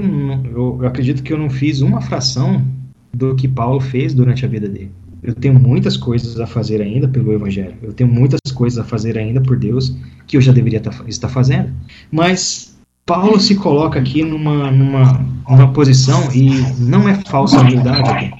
eu, 0.53 0.87
acredito 0.87 1.23
que 1.23 1.33
eu 1.33 1.39
não 1.39 1.49
fiz 1.49 1.81
uma 1.81 2.01
fração 2.01 2.65
do 3.13 3.37
que 3.37 3.47
Paulo 3.47 3.81
fez 3.81 4.13
durante 4.13 4.45
a 4.45 4.49
vida 4.49 4.69
dele. 4.69 4.91
Eu 5.23 5.33
tenho 5.33 5.55
muitas 5.55 5.97
coisas 5.97 6.39
a 6.41 6.47
fazer 6.47 6.83
ainda 6.83 7.09
pelo 7.09 7.33
Evangelho. 7.33 7.75
Eu 7.83 7.93
tenho 7.93 8.13
muitas 8.13 8.41
coisas 8.53 8.79
a 8.79 8.85
fazer 8.85 9.17
ainda 9.17 9.41
por 9.41 9.57
Deus 9.57 9.97
que 10.27 10.37
eu 10.37 10.41
já 10.41 10.53
deveria 10.53 10.83
estar 11.07 11.29
fazendo. 11.29 11.73
Mas 12.11 12.77
Paulo 13.07 13.39
se 13.39 13.55
coloca 13.55 13.99
aqui 13.99 14.23
numa, 14.23 14.71
numa, 14.71 15.25
numa 15.49 15.73
posição 15.73 16.31
e 16.33 16.51
não 16.79 17.09
é 17.09 17.15
falsa 17.15 17.61
humildade. 17.61 18.35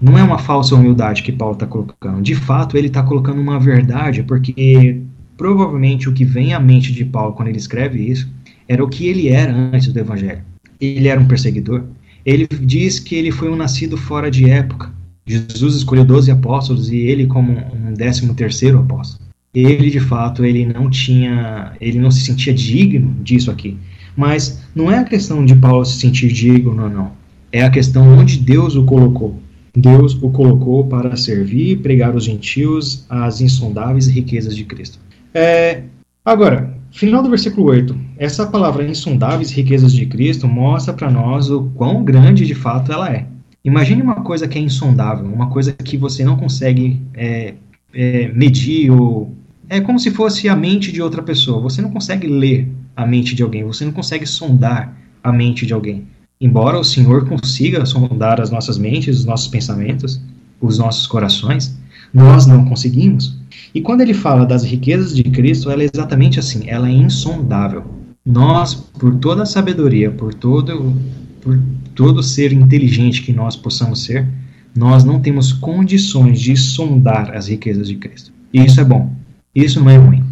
Não 0.00 0.16
é 0.16 0.22
uma 0.22 0.38
falsa 0.38 0.74
humildade 0.74 1.22
que 1.22 1.32
Paulo 1.32 1.54
está 1.54 1.66
colocando. 1.66 2.22
De 2.22 2.34
fato, 2.34 2.76
ele 2.76 2.86
está 2.86 3.02
colocando 3.02 3.40
uma 3.40 3.60
verdade, 3.60 4.22
porque 4.22 5.02
Provavelmente 5.38 6.08
o 6.08 6.12
que 6.12 6.24
vem 6.24 6.52
à 6.52 6.58
mente 6.58 6.92
de 6.92 7.04
Paulo 7.04 7.32
quando 7.32 7.46
ele 7.46 7.58
escreve 7.58 8.00
isso 8.00 8.28
era 8.66 8.84
o 8.84 8.88
que 8.88 9.06
ele 9.06 9.28
era 9.28 9.54
antes 9.54 9.92
do 9.92 9.98
evangelho. 9.98 10.42
Ele 10.80 11.06
era 11.06 11.20
um 11.20 11.28
perseguidor. 11.28 11.84
Ele 12.26 12.46
diz 12.46 12.98
que 12.98 13.14
ele 13.14 13.30
foi 13.30 13.48
um 13.48 13.54
nascido 13.54 13.96
fora 13.96 14.32
de 14.32 14.50
época. 14.50 14.92
Jesus 15.24 15.76
escolheu 15.76 16.04
12 16.04 16.32
apóstolos 16.32 16.90
e 16.90 16.96
ele 16.96 17.28
como 17.28 17.52
um 17.52 17.94
décimo 17.94 18.34
terceiro 18.34 18.80
apóstolo. 18.80 19.28
Ele, 19.54 19.90
de 19.90 20.00
fato, 20.00 20.44
ele 20.44 20.66
não 20.66 20.90
tinha, 20.90 21.72
ele 21.80 21.98
não 21.98 22.10
se 22.10 22.20
sentia 22.22 22.52
digno 22.52 23.14
disso 23.22 23.50
aqui. 23.50 23.76
Mas 24.16 24.64
não 24.74 24.90
é 24.90 24.98
a 24.98 25.04
questão 25.04 25.44
de 25.46 25.54
Paulo 25.54 25.84
se 25.84 26.00
sentir 26.00 26.32
digno 26.32 26.82
ou 26.82 26.90
não. 26.90 27.12
É 27.52 27.62
a 27.62 27.70
questão 27.70 28.18
onde 28.18 28.38
Deus 28.38 28.74
o 28.74 28.84
colocou. 28.84 29.40
Deus 29.76 30.18
o 30.20 30.30
colocou 30.30 30.84
para 30.84 31.16
servir 31.16 31.70
e 31.70 31.76
pregar 31.76 32.16
os 32.16 32.24
gentios 32.24 33.06
as 33.08 33.40
insondáveis 33.40 34.08
riquezas 34.08 34.56
de 34.56 34.64
Cristo. 34.64 34.98
É, 35.34 35.82
agora, 36.24 36.76
final 36.90 37.22
do 37.22 37.30
versículo 37.30 37.68
8. 37.68 37.98
Essa 38.16 38.46
palavra 38.46 38.86
insondáveis 38.86 39.50
riquezas 39.50 39.92
de 39.92 40.06
Cristo 40.06 40.48
mostra 40.48 40.92
para 40.92 41.10
nós 41.10 41.50
o 41.50 41.64
quão 41.74 42.02
grande 42.02 42.46
de 42.46 42.54
fato 42.54 42.92
ela 42.92 43.10
é. 43.10 43.26
Imagine 43.64 44.02
uma 44.02 44.22
coisa 44.22 44.48
que 44.48 44.58
é 44.58 44.62
insondável, 44.62 45.26
uma 45.26 45.50
coisa 45.50 45.72
que 45.72 45.96
você 45.96 46.24
não 46.24 46.36
consegue 46.36 47.00
é, 47.14 47.54
é, 47.92 48.28
medir 48.28 48.90
ou 48.90 49.34
é 49.68 49.80
como 49.80 49.98
se 49.98 50.10
fosse 50.10 50.48
a 50.48 50.56
mente 50.56 50.90
de 50.90 51.02
outra 51.02 51.22
pessoa. 51.22 51.60
Você 51.60 51.82
não 51.82 51.90
consegue 51.90 52.26
ler 52.26 52.68
a 52.96 53.06
mente 53.06 53.34
de 53.34 53.42
alguém, 53.42 53.64
você 53.64 53.84
não 53.84 53.92
consegue 53.92 54.26
sondar 54.26 54.96
a 55.22 55.32
mente 55.32 55.66
de 55.66 55.74
alguém. 55.74 56.06
Embora 56.40 56.78
o 56.78 56.84
Senhor 56.84 57.28
consiga 57.28 57.84
sondar 57.84 58.40
as 58.40 58.50
nossas 58.50 58.78
mentes, 58.78 59.18
os 59.18 59.24
nossos 59.24 59.48
pensamentos, 59.48 60.20
os 60.60 60.78
nossos 60.78 61.06
corações, 61.06 61.76
nós 62.14 62.46
não 62.46 62.64
conseguimos. 62.64 63.36
E 63.74 63.80
quando 63.80 64.00
ele 64.00 64.14
fala 64.14 64.46
das 64.46 64.64
riquezas 64.64 65.14
de 65.14 65.22
Cristo, 65.24 65.70
ela 65.70 65.82
é 65.82 65.88
exatamente 65.92 66.38
assim, 66.38 66.62
ela 66.66 66.88
é 66.88 66.92
insondável. 66.92 67.84
Nós, 68.24 68.74
por 68.74 69.16
toda 69.16 69.42
a 69.42 69.46
sabedoria, 69.46 70.10
por 70.10 70.34
todo, 70.34 70.94
por 71.40 71.58
todo 71.94 72.22
ser 72.22 72.52
inteligente 72.52 73.22
que 73.22 73.32
nós 73.32 73.56
possamos 73.56 74.04
ser, 74.04 74.26
nós 74.76 75.04
não 75.04 75.20
temos 75.20 75.52
condições 75.52 76.40
de 76.40 76.56
sondar 76.56 77.34
as 77.34 77.48
riquezas 77.48 77.88
de 77.88 77.96
Cristo. 77.96 78.32
E 78.52 78.64
isso 78.64 78.80
é 78.80 78.84
bom. 78.84 79.12
Isso 79.54 79.80
não 79.80 79.90
é 79.90 79.96
ruim. 79.96 80.22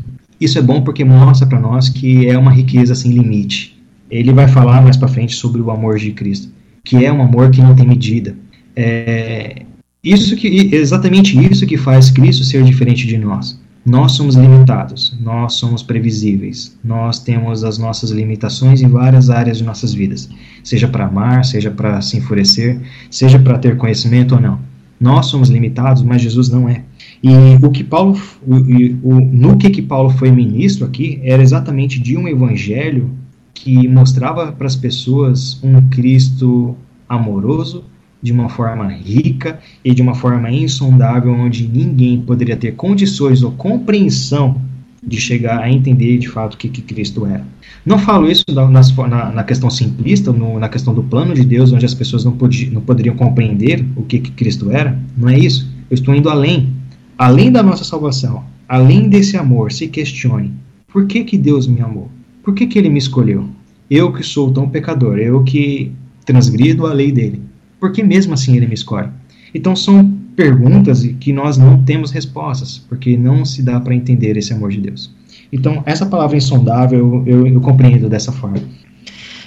Isso 0.40 0.58
é 0.58 0.62
bom 0.62 0.82
porque 0.82 1.04
mostra 1.04 1.46
para 1.46 1.58
nós 1.58 1.88
que 1.88 2.28
é 2.28 2.36
uma 2.36 2.50
riqueza 2.50 2.94
sem 2.94 3.12
limite. 3.12 3.76
Ele 4.10 4.32
vai 4.32 4.46
falar 4.46 4.82
mais 4.82 4.96
para 4.96 5.08
frente 5.08 5.34
sobre 5.34 5.60
o 5.60 5.70
amor 5.70 5.98
de 5.98 6.12
Cristo, 6.12 6.52
que 6.84 7.04
é 7.04 7.12
um 7.12 7.22
amor 7.22 7.50
que 7.50 7.60
não 7.60 7.74
tem 7.74 7.86
medida. 7.86 8.36
É 8.74 9.62
isso 10.12 10.36
que 10.36 10.46
exatamente 10.74 11.38
isso 11.38 11.66
que 11.66 11.76
faz 11.76 12.10
Cristo 12.10 12.44
ser 12.44 12.62
diferente 12.62 13.06
de 13.06 13.18
nós. 13.18 13.58
Nós 13.84 14.12
somos 14.12 14.34
limitados, 14.34 15.16
nós 15.20 15.54
somos 15.54 15.80
previsíveis, 15.80 16.76
nós 16.82 17.20
temos 17.20 17.62
as 17.62 17.78
nossas 17.78 18.10
limitações 18.10 18.82
em 18.82 18.88
várias 18.88 19.30
áreas 19.30 19.58
de 19.58 19.64
nossas 19.64 19.94
vidas, 19.94 20.28
seja 20.64 20.88
para 20.88 21.06
amar, 21.06 21.44
seja 21.44 21.70
para 21.70 22.00
se 22.00 22.16
enfurecer, 22.16 22.80
seja 23.08 23.38
para 23.38 23.58
ter 23.58 23.76
conhecimento 23.76 24.34
ou 24.34 24.40
não. 24.40 24.58
Nós 25.00 25.26
somos 25.26 25.50
limitados, 25.50 26.02
mas 26.02 26.20
Jesus 26.20 26.48
não 26.48 26.68
é. 26.68 26.82
E 27.22 27.30
o 27.64 27.70
que 27.70 27.84
Paulo, 27.84 28.20
o, 28.46 28.56
o, 28.56 29.20
no 29.20 29.56
que, 29.56 29.70
que 29.70 29.82
Paulo 29.82 30.10
foi 30.10 30.32
ministro 30.32 30.84
aqui, 30.84 31.20
era 31.22 31.42
exatamente 31.42 32.00
de 32.00 32.16
um 32.16 32.26
evangelho 32.26 33.10
que 33.54 33.86
mostrava 33.86 34.50
para 34.50 34.66
as 34.66 34.76
pessoas 34.76 35.60
um 35.62 35.88
Cristo 35.88 36.76
amoroso, 37.08 37.84
de 38.22 38.32
uma 38.32 38.48
forma 38.48 38.88
rica 38.88 39.58
e 39.84 39.94
de 39.94 40.02
uma 40.02 40.14
forma 40.14 40.50
insondável, 40.50 41.32
onde 41.32 41.68
ninguém 41.68 42.20
poderia 42.20 42.56
ter 42.56 42.72
condições 42.74 43.42
ou 43.42 43.52
compreensão 43.52 44.60
de 45.06 45.20
chegar 45.20 45.60
a 45.60 45.70
entender 45.70 46.18
de 46.18 46.28
fato 46.28 46.54
o 46.54 46.56
que, 46.56 46.68
que 46.68 46.82
Cristo 46.82 47.24
era. 47.24 47.44
Não 47.84 47.98
falo 47.98 48.28
isso 48.28 48.44
na, 48.48 48.66
na, 48.68 49.30
na 49.30 49.44
questão 49.44 49.70
simplista, 49.70 50.32
no, 50.32 50.58
na 50.58 50.68
questão 50.68 50.92
do 50.92 51.04
plano 51.04 51.32
de 51.32 51.44
Deus, 51.44 51.72
onde 51.72 51.86
as 51.86 51.94
pessoas 51.94 52.24
não, 52.24 52.36
não 52.72 52.80
poderiam 52.80 53.14
compreender 53.14 53.84
o 53.94 54.02
que, 54.02 54.18
que 54.18 54.32
Cristo 54.32 54.70
era. 54.72 54.98
Não 55.16 55.28
é 55.28 55.38
isso. 55.38 55.70
Eu 55.88 55.94
estou 55.94 56.14
indo 56.14 56.28
além. 56.28 56.70
Além 57.16 57.52
da 57.52 57.62
nossa 57.62 57.84
salvação, 57.84 58.44
além 58.68 59.08
desse 59.08 59.36
amor, 59.36 59.70
se 59.70 59.86
questione: 59.86 60.52
por 60.92 61.06
que, 61.06 61.22
que 61.22 61.38
Deus 61.38 61.68
me 61.68 61.80
amou? 61.80 62.10
Por 62.42 62.52
que, 62.54 62.66
que 62.66 62.78
Ele 62.78 62.88
me 62.88 62.98
escolheu? 62.98 63.48
Eu 63.88 64.12
que 64.12 64.22
sou 64.24 64.52
tão 64.52 64.68
pecador, 64.68 65.18
eu 65.18 65.44
que 65.44 65.92
transgrido 66.24 66.86
a 66.86 66.92
lei 66.92 67.12
dele. 67.12 67.40
Por 67.78 67.92
que 67.92 68.02
mesmo 68.02 68.34
assim 68.34 68.56
Ele 68.56 68.66
me 68.66 68.74
escolhe? 68.74 69.08
Então 69.54 69.74
são 69.74 70.04
perguntas 70.36 71.02
que 71.18 71.32
nós 71.32 71.56
não 71.56 71.82
temos 71.82 72.10
respostas, 72.10 72.78
porque 72.88 73.16
não 73.16 73.44
se 73.44 73.62
dá 73.62 73.80
para 73.80 73.94
entender 73.94 74.36
esse 74.36 74.52
amor 74.52 74.70
de 74.70 74.80
Deus. 74.80 75.10
Então, 75.52 75.82
essa 75.86 76.04
palavra 76.04 76.36
insondável 76.36 77.24
eu, 77.26 77.40
eu, 77.40 77.46
eu 77.46 77.60
compreendo 77.60 78.08
dessa 78.08 78.32
forma. 78.32 78.60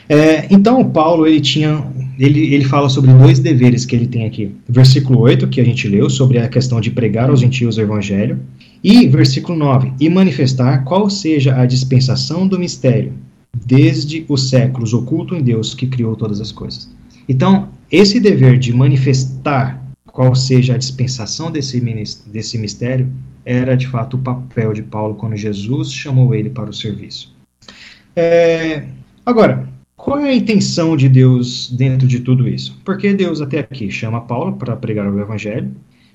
É, 0.08 0.48
então, 0.50 0.84
Paulo 0.84 1.28
ele 1.28 1.40
tinha, 1.40 1.84
ele, 2.18 2.52
ele 2.54 2.66
fala 2.66 2.90
sobre 2.90 3.14
dois 3.14 3.38
deveres 3.38 3.86
que 3.86 3.96
ele 3.96 4.08
tem 4.08 4.26
aqui. 4.26 4.52
Versículo 4.68 5.20
8, 5.20 5.48
que 5.48 5.62
a 5.62 5.64
gente 5.64 5.88
leu, 5.88 6.10
sobre 6.10 6.40
a 6.40 6.48
questão 6.48 6.82
de 6.82 6.90
pregar 6.90 7.30
aos 7.30 7.40
gentios 7.40 7.78
o 7.78 7.82
evangelho. 7.82 8.40
E 8.84 9.08
versículo 9.08 9.58
9, 9.58 9.92
e 10.00 10.10
manifestar 10.10 10.80
qual 10.80 11.10
seja 11.10 11.56
a 11.56 11.66
dispensação 11.66 12.48
do 12.48 12.58
mistério, 12.58 13.14
desde 13.66 14.26
os 14.28 14.50
séculos 14.50 14.94
oculto 14.94 15.36
em 15.36 15.44
Deus 15.44 15.76
que 15.76 15.86
criou 15.86 16.16
todas 16.16 16.40
as 16.40 16.52
coisas. 16.52 16.90
Então, 17.28 17.68
esse 17.92 18.20
dever 18.20 18.58
de 18.58 18.74
manifestar 18.74 19.84
qual 20.06 20.36
seja 20.36 20.76
a 20.76 20.78
dispensação 20.78 21.52
desse, 21.52 21.80
desse 22.28 22.58
mistério 22.58 23.10
era 23.46 23.76
de 23.76 23.88
fato 23.88 24.18
o 24.18 24.20
papel 24.20 24.74
de 24.74 24.84
Paulo 24.84 25.16
quando 25.16 25.36
Jesus 25.36 25.94
chamou 25.94 26.36
ele 26.36 26.50
para 26.50 26.70
o 26.70 26.74
serviço. 26.74 27.34
É, 28.16 28.86
agora, 29.26 29.68
qual 29.96 30.20
é 30.20 30.30
a 30.30 30.36
intenção 30.36 30.96
de 30.96 31.10
Deus 31.10 31.70
dentro 31.72 32.08
de 32.08 32.20
tudo 32.20 32.48
isso? 32.48 32.80
Porque 32.84 33.14
Deus 33.14 33.42
até 33.42 33.60
aqui 33.60 33.92
chama 33.92 34.22
Paulo 34.22 34.54
para 34.54 34.76
pregar 34.76 35.12
o 35.12 35.20
evangelho, 35.20 35.72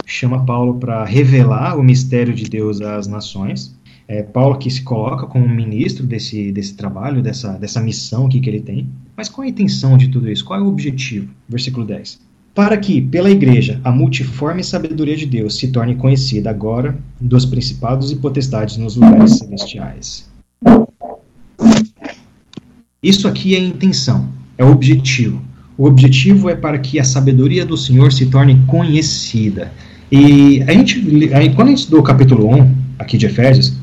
chama 0.06 0.44
Paulo 0.44 0.78
para 0.78 1.04
revelar 1.04 1.78
o 1.78 1.82
mistério 1.82 2.34
de 2.34 2.44
Deus 2.44 2.80
às 2.80 3.06
nações. 3.06 3.74
É 4.06 4.22
Paulo 4.22 4.58
que 4.58 4.70
se 4.70 4.82
coloca 4.82 5.26
como 5.26 5.48
ministro 5.48 6.06
desse, 6.06 6.52
desse 6.52 6.74
trabalho, 6.74 7.22
dessa, 7.22 7.52
dessa 7.54 7.80
missão 7.80 8.28
que, 8.28 8.40
que 8.40 8.50
ele 8.50 8.60
tem. 8.60 8.88
Mas 9.16 9.28
qual 9.28 9.44
é 9.44 9.48
a 9.48 9.50
intenção 9.50 9.96
de 9.96 10.08
tudo 10.08 10.30
isso? 10.30 10.44
Qual 10.44 10.58
é 10.58 10.62
o 10.62 10.66
objetivo? 10.66 11.28
Versículo 11.48 11.86
10 11.86 12.24
para 12.54 12.76
que, 12.76 13.00
pela 13.00 13.30
Igreja, 13.30 13.80
a 13.82 13.90
multiforme 13.90 14.62
sabedoria 14.62 15.16
de 15.16 15.26
Deus 15.26 15.58
se 15.58 15.68
torne 15.68 15.96
conhecida 15.96 16.50
agora 16.50 16.96
dos 17.20 17.44
principados 17.44 18.12
e 18.12 18.16
potestades 18.16 18.76
nos 18.76 18.94
lugares 18.94 19.38
celestiais. 19.38 20.30
Isso 23.02 23.26
aqui 23.26 23.56
é 23.56 23.58
a 23.58 23.60
intenção, 23.60 24.28
é 24.56 24.64
o 24.64 24.70
objetivo. 24.70 25.42
O 25.76 25.86
objetivo 25.86 26.48
é 26.48 26.54
para 26.54 26.78
que 26.78 27.00
a 27.00 27.04
sabedoria 27.04 27.66
do 27.66 27.76
Senhor 27.76 28.12
se 28.12 28.26
torne 28.26 28.62
conhecida. 28.68 29.72
E 30.10 30.62
a 30.62 30.72
gente, 30.72 31.00
quando 31.56 31.68
a 31.68 31.70
gente 31.70 31.78
estudou 31.78 32.00
o 32.00 32.04
capítulo 32.04 32.54
1 32.54 32.74
aqui 33.00 33.18
de 33.18 33.26
Efésios, 33.26 33.76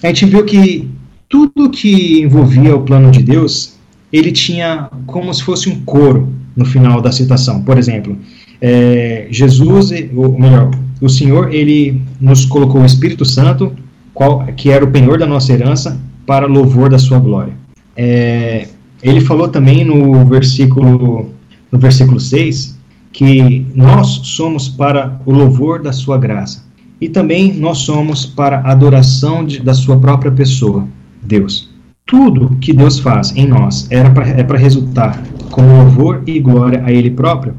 a 0.00 0.06
gente 0.06 0.26
viu 0.26 0.44
que 0.44 0.88
tudo 1.28 1.70
que 1.70 2.22
envolvia 2.22 2.76
o 2.76 2.82
plano 2.82 3.10
de 3.10 3.20
Deus, 3.20 3.75
ele 4.12 4.32
tinha 4.32 4.88
como 5.06 5.32
se 5.32 5.42
fosse 5.42 5.68
um 5.68 5.80
coro 5.84 6.28
no 6.56 6.64
final 6.64 7.00
da 7.00 7.12
citação. 7.12 7.62
Por 7.62 7.78
exemplo, 7.78 8.16
é, 8.60 9.26
Jesus, 9.30 9.90
ou 10.14 10.38
melhor, 10.38 10.70
o 11.00 11.08
Senhor, 11.08 11.52
ele 11.52 12.00
nos 12.20 12.44
colocou 12.44 12.80
o 12.80 12.86
Espírito 12.86 13.24
Santo, 13.24 13.72
qual, 14.14 14.46
que 14.56 14.70
era 14.70 14.84
o 14.84 14.90
penhor 14.90 15.18
da 15.18 15.26
nossa 15.26 15.52
herança, 15.52 16.00
para 16.24 16.46
louvor 16.46 16.88
da 16.88 16.98
sua 16.98 17.18
glória. 17.18 17.52
É, 17.96 18.68
ele 19.02 19.20
falou 19.20 19.48
também 19.48 19.84
no 19.84 20.24
versículo, 20.24 21.30
no 21.70 21.78
versículo 21.78 22.18
6 22.18 22.76
que 23.12 23.66
nós 23.74 24.20
somos 24.24 24.68
para 24.68 25.20
o 25.24 25.32
louvor 25.32 25.80
da 25.80 25.92
sua 25.92 26.18
graça. 26.18 26.64
E 27.00 27.08
também 27.08 27.54
nós 27.54 27.78
somos 27.78 28.26
para 28.26 28.58
a 28.58 28.72
adoração 28.72 29.44
de, 29.44 29.60
da 29.60 29.72
sua 29.72 29.98
própria 29.98 30.30
pessoa, 30.30 30.86
Deus. 31.22 31.70
Tudo 32.06 32.56
que 32.60 32.72
Deus 32.72 33.00
faz 33.00 33.34
em 33.34 33.48
nós 33.48 33.88
era 33.90 34.08
pra, 34.10 34.28
é 34.28 34.44
para 34.44 34.56
resultar 34.56 35.20
com 35.50 35.62
louvor 35.62 36.22
e 36.24 36.38
glória 36.38 36.80
a 36.84 36.92
Ele 36.92 37.10
próprio. 37.10 37.54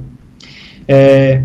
É, 0.87 1.43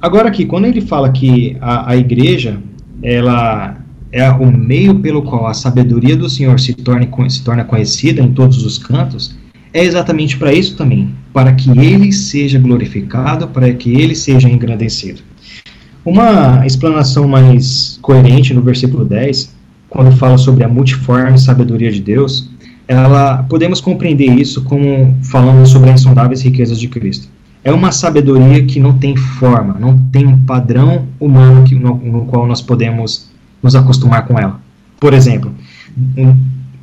agora 0.00 0.28
aqui, 0.28 0.46
quando 0.46 0.66
ele 0.66 0.80
fala 0.80 1.10
que 1.10 1.56
a, 1.60 1.90
a 1.90 1.96
igreja 1.96 2.60
ela 3.02 3.78
é 4.12 4.30
o 4.30 4.56
meio 4.56 5.00
pelo 5.00 5.22
qual 5.22 5.48
a 5.48 5.54
sabedoria 5.54 6.16
do 6.16 6.30
Senhor 6.30 6.60
se, 6.60 6.74
torne, 6.74 7.10
se 7.28 7.42
torna 7.42 7.64
conhecida 7.64 8.22
em 8.22 8.32
todos 8.32 8.64
os 8.64 8.78
cantos, 8.78 9.36
é 9.74 9.84
exatamente 9.84 10.36
para 10.36 10.52
isso 10.52 10.76
também, 10.76 11.12
para 11.32 11.52
que 11.52 11.70
Ele 11.70 12.12
seja 12.12 12.58
glorificado, 12.58 13.48
para 13.48 13.72
que 13.72 13.90
Ele 13.90 14.14
seja 14.14 14.48
engrandecido. 14.48 15.22
Uma 16.04 16.64
explanação 16.64 17.26
mais 17.26 17.98
coerente 18.00 18.54
no 18.54 18.62
versículo 18.62 19.04
10, 19.04 19.57
quando 19.88 20.16
fala 20.16 20.36
sobre 20.38 20.64
a 20.64 20.68
multiforme 20.68 21.38
sabedoria 21.38 21.90
de 21.90 22.00
Deus, 22.00 22.50
ela 22.86 23.42
podemos 23.44 23.80
compreender 23.80 24.32
isso 24.32 24.62
como 24.64 25.14
falando 25.22 25.66
sobre 25.66 25.90
as 25.90 26.00
insondáveis 26.00 26.42
riquezas 26.42 26.78
de 26.78 26.88
Cristo. 26.88 27.28
É 27.62 27.72
uma 27.72 27.92
sabedoria 27.92 28.64
que 28.64 28.80
não 28.80 28.96
tem 28.96 29.16
forma, 29.16 29.76
não 29.78 29.98
tem 30.10 30.26
um 30.26 30.38
padrão 30.44 31.06
humano 31.20 31.64
que, 31.64 31.74
no, 31.74 31.96
no 31.96 32.24
qual 32.24 32.46
nós 32.46 32.62
podemos 32.62 33.28
nos 33.62 33.74
acostumar 33.74 34.26
com 34.26 34.38
ela. 34.38 34.60
Por 34.98 35.12
exemplo, 35.12 35.52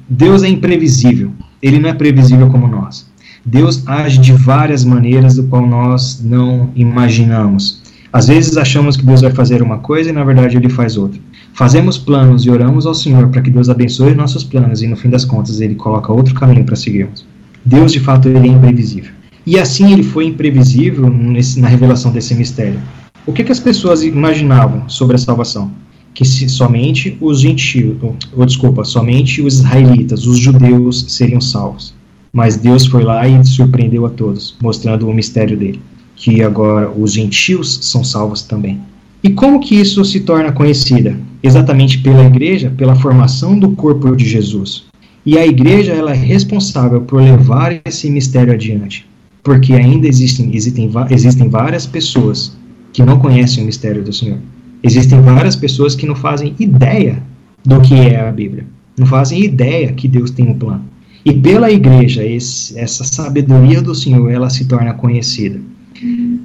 Deus 0.07 0.43
é 0.43 0.47
imprevisível, 0.47 1.31
ele 1.61 1.79
não 1.79 1.89
é 1.89 1.93
previsível 1.93 2.49
como 2.49 2.67
nós. 2.67 3.09
Deus 3.43 3.87
age 3.87 4.19
de 4.19 4.33
várias 4.33 4.83
maneiras 4.83 5.35
do 5.35 5.43
qual 5.43 5.65
nós 5.65 6.21
não 6.23 6.69
imaginamos. 6.75 7.81
Às 8.11 8.27
vezes 8.27 8.57
achamos 8.57 8.97
que 8.97 9.05
Deus 9.05 9.21
vai 9.21 9.31
fazer 9.31 9.61
uma 9.61 9.77
coisa 9.79 10.09
e 10.09 10.13
na 10.13 10.23
verdade 10.23 10.57
ele 10.57 10.69
faz 10.69 10.97
outra. 10.97 11.19
Fazemos 11.55 11.97
planos 11.97 12.45
e 12.45 12.49
oramos 12.49 12.85
ao 12.85 12.93
Senhor 12.93 13.29
para 13.29 13.41
que 13.41 13.49
Deus 13.49 13.69
abençoe 13.69 14.13
nossos 14.13 14.43
planos 14.43 14.81
e 14.81 14.87
no 14.87 14.97
fim 14.97 15.09
das 15.09 15.23
contas 15.23 15.61
ele 15.61 15.73
coloca 15.73 16.11
outro 16.11 16.35
caminho 16.35 16.65
para 16.65 16.75
seguirmos. 16.75 17.25
Deus 17.63 17.93
de 17.93 17.99
fato 18.01 18.27
ele 18.27 18.49
é 18.49 18.51
imprevisível. 18.51 19.13
E 19.45 19.57
assim 19.57 19.93
ele 19.93 20.03
foi 20.03 20.25
imprevisível 20.25 21.09
nesse, 21.09 21.61
na 21.61 21.69
revelação 21.69 22.11
desse 22.11 22.35
mistério. 22.35 22.77
O 23.25 23.31
que, 23.31 23.41
que 23.41 23.53
as 23.53 23.59
pessoas 23.61 24.03
imaginavam 24.03 24.89
sobre 24.89 25.15
a 25.15 25.17
salvação? 25.17 25.71
Que 26.13 26.25
se, 26.25 26.49
somente 26.49 27.17
os 27.21 27.39
gentios, 27.39 27.95
ou, 28.33 28.45
desculpa, 28.45 28.83
somente 28.83 29.41
os 29.41 29.53
israelitas, 29.53 30.27
os 30.27 30.37
judeus 30.37 31.05
seriam 31.07 31.39
salvos. 31.39 31.93
Mas 32.33 32.57
Deus 32.57 32.85
foi 32.85 33.05
lá 33.05 33.25
e 33.25 33.45
surpreendeu 33.45 34.05
a 34.05 34.09
todos, 34.09 34.57
mostrando 34.61 35.07
o 35.07 35.13
mistério 35.13 35.55
dele, 35.55 35.79
que 36.17 36.43
agora 36.43 36.91
os 36.91 37.13
gentios 37.13 37.79
são 37.81 38.03
salvos 38.03 38.41
também. 38.41 38.81
E 39.23 39.29
como 39.29 39.59
que 39.59 39.73
isso 39.73 40.03
se 40.03 40.19
torna 40.19 40.51
conhecida? 40.51 41.17
Exatamente 41.45 41.99
pela 41.99 42.25
igreja, 42.25 42.73
pela 42.75 42.95
formação 42.95 43.57
do 43.57 43.71
corpo 43.71 44.15
de 44.15 44.25
Jesus. 44.25 44.85
E 45.25 45.37
a 45.37 45.45
igreja 45.45 45.93
ela 45.93 46.11
é 46.11 46.15
responsável 46.15 47.01
por 47.01 47.21
levar 47.21 47.81
esse 47.85 48.09
mistério 48.09 48.53
adiante. 48.53 49.05
porque 49.45 49.73
ainda 49.73 50.07
existem, 50.07 50.49
existem, 50.55 50.89
existem 51.11 51.47
várias 51.47 51.85
pessoas 51.85 52.57
que 52.91 53.03
não 53.03 53.19
conhecem 53.19 53.61
o 53.61 53.65
mistério 53.67 54.03
do 54.03 54.11
Senhor. 54.11 54.39
Existem 54.81 55.21
várias 55.21 55.55
pessoas 55.55 55.95
que 55.95 56.07
não 56.07 56.15
fazem 56.15 56.55
ideia 56.59 57.21
do 57.63 57.79
que 57.79 57.93
é 57.93 58.27
a 58.27 58.31
Bíblia, 58.31 58.65
não 58.97 59.05
fazem 59.05 59.43
ideia 59.43 59.93
que 59.93 60.07
Deus 60.07 60.31
tem 60.31 60.49
um 60.49 60.55
plano. 60.55 60.83
E 61.23 61.31
pela 61.31 61.71
igreja, 61.71 62.23
esse, 62.23 62.77
essa 62.77 63.03
sabedoria 63.03 63.81
do 63.83 63.93
Senhor, 63.93 64.31
ela 64.31 64.49
se 64.49 64.65
torna 64.65 64.93
conhecida. 64.93 65.59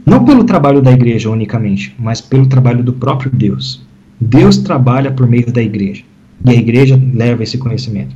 Não 0.04 0.24
pelo 0.24 0.44
trabalho 0.44 0.82
da 0.82 0.92
igreja 0.92 1.30
unicamente, 1.30 1.94
mas 1.98 2.20
pelo 2.20 2.46
trabalho 2.46 2.82
do 2.84 2.92
próprio 2.92 3.30
Deus. 3.30 3.80
Deus 4.20 4.58
trabalha 4.58 5.10
por 5.10 5.26
meio 5.26 5.50
da 5.52 5.62
igreja. 5.62 6.02
E 6.44 6.50
a 6.50 6.54
igreja 6.54 7.00
leva 7.14 7.42
esse 7.42 7.58
conhecimento. 7.58 8.14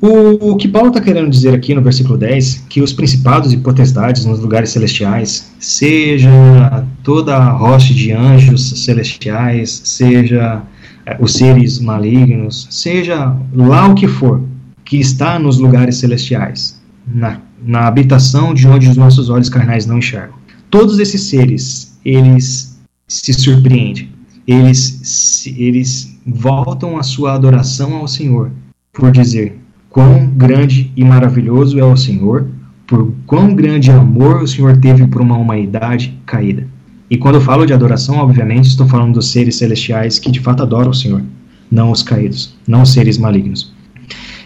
O, 0.00 0.50
o 0.50 0.56
que 0.56 0.68
Paulo 0.68 0.88
está 0.88 1.00
querendo 1.00 1.30
dizer 1.30 1.54
aqui 1.54 1.74
no 1.74 1.80
versículo 1.80 2.18
10, 2.18 2.66
que 2.68 2.82
os 2.82 2.92
principados 2.92 3.52
e 3.52 3.56
potestades 3.56 4.26
nos 4.26 4.38
lugares 4.38 4.70
celestiais, 4.70 5.50
seja 5.58 6.84
toda 7.02 7.34
a 7.36 7.50
rocha 7.50 7.94
de 7.94 8.12
anjos 8.12 8.84
celestiais, 8.84 9.80
seja 9.84 10.62
é, 11.06 11.16
os 11.18 11.32
seres 11.32 11.78
malignos, 11.78 12.66
seja 12.70 13.34
lá 13.54 13.88
o 13.88 13.94
que 13.94 14.06
for, 14.06 14.42
que 14.84 14.98
está 14.98 15.38
nos 15.38 15.58
lugares 15.58 15.96
celestiais, 15.96 16.78
na, 17.06 17.40
na 17.64 17.86
habitação 17.86 18.52
de 18.52 18.68
onde 18.68 18.88
os 18.88 18.96
nossos 18.96 19.30
olhos 19.30 19.48
carnais 19.48 19.86
não 19.86 19.98
enxergam. 19.98 20.36
Todos 20.68 20.98
esses 20.98 21.22
seres, 21.22 21.98
eles 22.04 22.78
se 23.08 23.32
surpreendem, 23.32 24.10
eles, 24.46 25.46
eles 25.46 26.18
voltam 26.26 26.96
a 26.98 27.02
sua 27.02 27.34
adoração 27.34 27.94
ao 27.94 28.08
Senhor 28.08 28.50
por 28.92 29.10
dizer 29.10 29.58
quão 29.88 30.26
grande 30.26 30.92
e 30.96 31.04
maravilhoso 31.04 31.78
é 31.78 31.84
o 31.84 31.96
Senhor, 31.96 32.48
por 32.86 33.12
quão 33.26 33.54
grande 33.54 33.90
amor 33.90 34.42
o 34.42 34.48
Senhor 34.48 34.76
teve 34.76 35.06
por 35.06 35.20
uma 35.20 35.36
humanidade 35.36 36.18
caída. 36.26 36.66
E 37.10 37.16
quando 37.16 37.36
eu 37.36 37.40
falo 37.40 37.66
de 37.66 37.72
adoração, 37.72 38.16
obviamente, 38.16 38.68
estou 38.68 38.86
falando 38.86 39.14
dos 39.14 39.30
seres 39.30 39.56
celestiais 39.56 40.18
que 40.18 40.30
de 40.30 40.40
fato 40.40 40.62
adoram 40.62 40.90
o 40.90 40.94
Senhor, 40.94 41.22
não 41.70 41.90
os 41.90 42.02
caídos, 42.02 42.54
não 42.66 42.82
os 42.82 42.92
seres 42.92 43.18
malignos. 43.18 43.72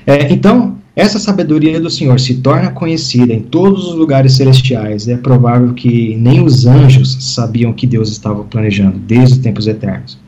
É, 0.06 0.32
então, 0.32 0.77
essa 0.98 1.20
sabedoria 1.20 1.80
do 1.80 1.88
Senhor 1.88 2.18
se 2.18 2.38
torna 2.38 2.72
conhecida 2.72 3.32
em 3.32 3.38
todos 3.38 3.86
os 3.86 3.94
lugares 3.94 4.32
celestiais. 4.32 5.06
É 5.06 5.16
provável 5.16 5.72
que 5.72 6.16
nem 6.16 6.44
os 6.44 6.66
anjos 6.66 7.34
sabiam 7.36 7.72
que 7.72 7.86
Deus 7.86 8.10
estava 8.10 8.42
planejando 8.42 8.98
desde 8.98 9.34
os 9.34 9.38
tempos 9.38 9.68
eternos. 9.68 10.18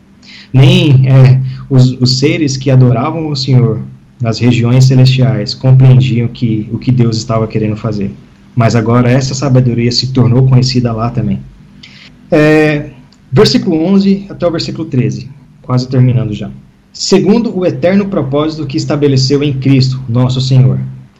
Nem 0.52 1.08
é, 1.08 1.40
os, 1.68 2.00
os 2.00 2.20
seres 2.20 2.56
que 2.56 2.70
adoravam 2.70 3.28
o 3.28 3.34
Senhor 3.34 3.80
nas 4.22 4.38
regiões 4.38 4.84
celestiais 4.84 5.54
compreendiam 5.54 6.28
que, 6.28 6.68
o 6.72 6.78
que 6.78 6.92
Deus 6.92 7.16
estava 7.16 7.48
querendo 7.48 7.74
fazer. 7.74 8.12
Mas 8.54 8.76
agora 8.76 9.10
essa 9.10 9.34
sabedoria 9.34 9.90
se 9.90 10.12
tornou 10.12 10.46
conhecida 10.46 10.92
lá 10.92 11.10
também. 11.10 11.40
É, 12.30 12.90
versículo 13.32 13.76
11 13.86 14.26
até 14.30 14.46
o 14.46 14.52
versículo 14.52 14.84
13, 14.84 15.28
quase 15.62 15.88
terminando 15.88 16.32
já 16.32 16.48
segundo 16.92 17.56
o 17.56 17.64
eterno 17.64 18.06
propósito 18.06 18.66
que 18.66 18.76
estabeleceu 18.76 19.42
em 19.42 19.52
Cristo, 19.52 20.00
nosso 20.08 20.40
Senhor, 20.40 20.78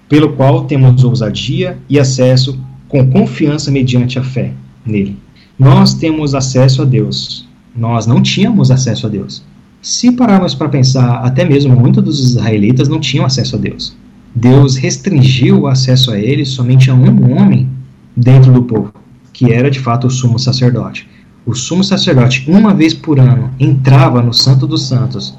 pelo 0.09 0.33
qual 0.33 0.65
temos 0.65 1.05
ousadia 1.05 1.79
e 1.89 1.99
acesso 1.99 2.59
com 2.89 3.11
confiança 3.11 3.71
mediante 3.71 4.19
a 4.19 4.23
fé 4.23 4.53
nele. 4.85 5.17
Nós 5.59 5.95
temos 5.95 6.35
acesso 6.35 6.83
a 6.83 6.85
Deus. 6.85 7.49
Nós 7.77 8.07
não 8.07 8.23
tínhamos 8.23 8.71
acesso 8.71 9.07
a 9.07 9.11
Deus. 9.11 9.43
Se 9.81 10.11
pararmos 10.11 10.55
para 10.55 10.69
pensar, 10.69 11.25
até 11.25 11.45
mesmo 11.45 11.75
muitos 11.75 12.03
dos 12.03 12.21
israelitas 12.21 12.89
não 12.89 12.99
tinham 12.99 13.25
acesso 13.25 13.57
a 13.57 13.59
Deus. 13.59 13.97
Deus 14.35 14.77
restringiu 14.77 15.61
o 15.61 15.67
acesso 15.67 16.11
a 16.11 16.19
ele 16.19 16.45
somente 16.45 16.91
a 16.91 16.95
um 16.95 17.37
homem 17.37 17.69
dentro 18.17 18.53
do 18.53 18.63
povo, 18.63 18.93
que 19.33 19.53
era 19.53 19.71
de 19.71 19.79
fato 19.79 20.07
o 20.07 20.11
sumo 20.11 20.39
sacerdote. 20.39 21.09
O 21.47 21.55
sumo 21.55 21.83
sacerdote, 21.83 22.45
uma 22.49 22.75
vez 22.75 22.93
por 22.93 23.19
ano, 23.19 23.51
entrava 23.59 24.21
no 24.21 24.33
Santo 24.33 24.67
dos 24.67 24.87
Santos 24.87 25.39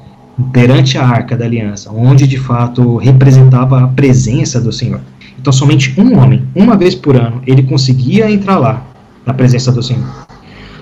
perante 0.52 0.98
a 0.98 1.06
arca 1.06 1.36
da 1.36 1.44
aliança, 1.44 1.90
onde 1.90 2.26
de 2.26 2.38
fato 2.38 2.96
representava 2.96 3.84
a 3.84 3.88
presença 3.88 4.60
do 4.60 4.72
Senhor. 4.72 5.00
Então, 5.38 5.52
somente 5.52 5.98
um 6.00 6.18
homem, 6.18 6.46
uma 6.54 6.76
vez 6.76 6.94
por 6.94 7.16
ano, 7.16 7.42
ele 7.46 7.62
conseguia 7.62 8.30
entrar 8.30 8.58
lá, 8.58 8.86
na 9.26 9.34
presença 9.34 9.70
do 9.70 9.82
Senhor. 9.82 10.26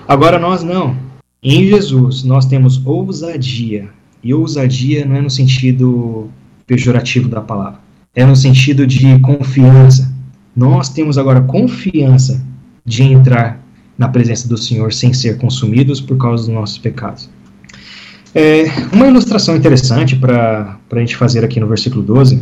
Agora 0.06 0.38
nós 0.38 0.62
não. 0.62 0.96
Em 1.42 1.66
Jesus, 1.66 2.22
nós 2.24 2.46
temos 2.46 2.84
ousadia. 2.84 3.88
E 4.22 4.34
ousadia 4.34 5.04
não 5.06 5.16
é 5.16 5.20
no 5.22 5.30
sentido 5.30 6.28
pejorativo 6.66 7.28
da 7.28 7.40
palavra, 7.40 7.80
é 8.14 8.24
no 8.24 8.36
sentido 8.36 8.86
de 8.86 9.18
confiança. 9.20 10.12
Nós 10.54 10.90
temos 10.90 11.16
agora 11.16 11.40
confiança 11.40 12.44
de 12.84 13.02
entrar 13.02 13.60
na 13.96 14.08
presença 14.08 14.46
do 14.48 14.58
Senhor 14.58 14.92
sem 14.92 15.12
ser 15.12 15.38
consumidos 15.38 16.00
por 16.00 16.16
causa 16.18 16.44
dos 16.44 16.54
nossos 16.54 16.78
pecados. 16.78 17.30
É, 18.34 18.64
uma 18.92 19.08
ilustração 19.08 19.56
interessante 19.56 20.14
para 20.14 20.78
a 20.90 20.98
gente 20.98 21.16
fazer 21.16 21.44
aqui 21.44 21.58
no 21.58 21.66
versículo 21.66 22.02
12 22.02 22.40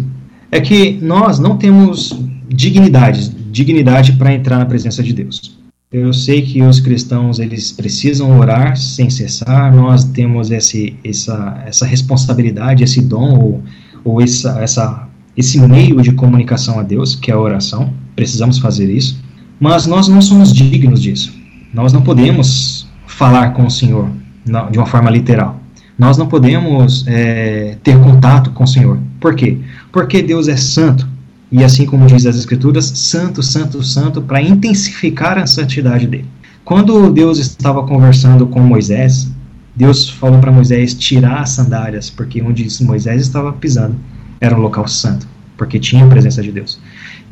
é 0.50 0.60
que 0.60 0.98
nós 1.00 1.38
não 1.38 1.56
temos 1.56 2.18
dignidade, 2.48 3.30
dignidade 3.50 4.12
para 4.12 4.32
entrar 4.34 4.58
na 4.58 4.66
presença 4.66 5.02
de 5.02 5.12
Deus. 5.12 5.58
Eu 5.90 6.12
sei 6.12 6.42
que 6.42 6.62
os 6.62 6.80
cristãos 6.80 7.38
eles 7.38 7.72
precisam 7.72 8.38
orar 8.38 8.76
sem 8.76 9.08
cessar. 9.08 9.74
Nós 9.74 10.04
temos 10.04 10.50
esse, 10.50 10.94
essa, 11.02 11.62
essa 11.66 11.86
responsabilidade, 11.86 12.84
esse 12.84 13.00
dom 13.00 13.38
ou, 13.38 13.62
ou 14.04 14.20
essa, 14.20 14.60
essa, 14.60 15.08
esse 15.34 15.58
meio 15.58 16.02
de 16.02 16.12
comunicação 16.12 16.78
a 16.78 16.82
Deus, 16.82 17.14
que 17.14 17.30
é 17.30 17.34
a 17.34 17.40
oração. 17.40 17.90
Precisamos 18.14 18.58
fazer 18.58 18.90
isso. 18.90 19.18
Mas 19.58 19.86
nós 19.86 20.08
não 20.08 20.20
somos 20.20 20.52
dignos 20.52 21.00
disso. 21.00 21.34
Nós 21.72 21.94
não 21.94 22.02
podemos 22.02 22.86
falar 23.06 23.54
com 23.54 23.64
o 23.64 23.70
Senhor 23.70 24.10
de 24.70 24.78
uma 24.78 24.86
forma 24.86 25.10
literal 25.10 25.58
nós 25.98 26.16
não 26.16 26.28
podemos 26.28 27.04
é, 27.08 27.76
ter 27.82 27.98
contato 27.98 28.50
com 28.52 28.62
o 28.62 28.66
Senhor. 28.68 28.98
Por 29.20 29.34
quê? 29.34 29.58
Porque 29.90 30.22
Deus 30.22 30.46
é 30.46 30.56
santo. 30.56 31.06
E 31.50 31.64
assim 31.64 31.86
como 31.86 32.06
diz 32.06 32.24
as 32.24 32.36
Escrituras, 32.36 32.84
santo, 32.84 33.42
santo, 33.42 33.82
santo, 33.82 34.22
para 34.22 34.40
intensificar 34.40 35.38
a 35.38 35.46
santidade 35.46 36.06
dele. 36.06 36.26
Quando 36.64 37.10
Deus 37.10 37.38
estava 37.38 37.84
conversando 37.86 38.46
com 38.46 38.60
Moisés, 38.60 39.28
Deus 39.74 40.08
falou 40.08 40.38
para 40.38 40.52
Moisés 40.52 40.94
tirar 40.94 41.40
as 41.40 41.50
sandálias, 41.50 42.10
porque 42.10 42.42
onde 42.42 42.66
Moisés 42.84 43.22
estava 43.22 43.52
pisando 43.52 43.96
era 44.40 44.56
um 44.56 44.60
local 44.60 44.86
santo, 44.86 45.26
porque 45.56 45.78
tinha 45.78 46.04
a 46.04 46.08
presença 46.08 46.42
de 46.42 46.52
Deus. 46.52 46.78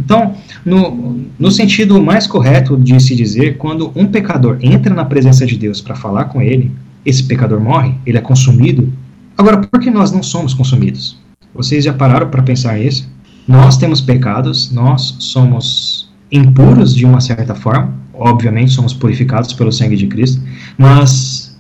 Então, 0.00 0.34
no, 0.64 1.20
no 1.38 1.50
sentido 1.50 2.02
mais 2.02 2.26
correto 2.26 2.76
de 2.76 2.98
se 3.00 3.14
dizer, 3.14 3.58
quando 3.58 3.92
um 3.94 4.06
pecador 4.06 4.58
entra 4.60 4.94
na 4.94 5.04
presença 5.04 5.46
de 5.46 5.56
Deus 5.56 5.80
para 5.80 5.94
falar 5.94 6.26
com 6.26 6.40
ele, 6.42 6.72
esse 7.06 7.22
pecador 7.22 7.60
morre, 7.60 7.94
ele 8.04 8.18
é 8.18 8.20
consumido. 8.20 8.92
Agora, 9.38 9.58
por 9.58 9.80
que 9.80 9.90
nós 9.90 10.10
não 10.10 10.22
somos 10.22 10.52
consumidos? 10.52 11.16
Vocês 11.54 11.84
já 11.84 11.92
pararam 11.92 12.28
para 12.28 12.42
pensar 12.42 12.76
nisso? 12.76 13.08
Nós 13.46 13.78
temos 13.78 14.00
pecados, 14.00 14.72
nós 14.72 15.14
somos 15.20 16.10
impuros 16.32 16.92
de 16.92 17.06
uma 17.06 17.20
certa 17.20 17.54
forma, 17.54 17.94
obviamente 18.12 18.72
somos 18.72 18.92
purificados 18.92 19.52
pelo 19.52 19.70
sangue 19.70 19.96
de 19.96 20.08
Cristo, 20.08 20.42
mas 20.76 21.56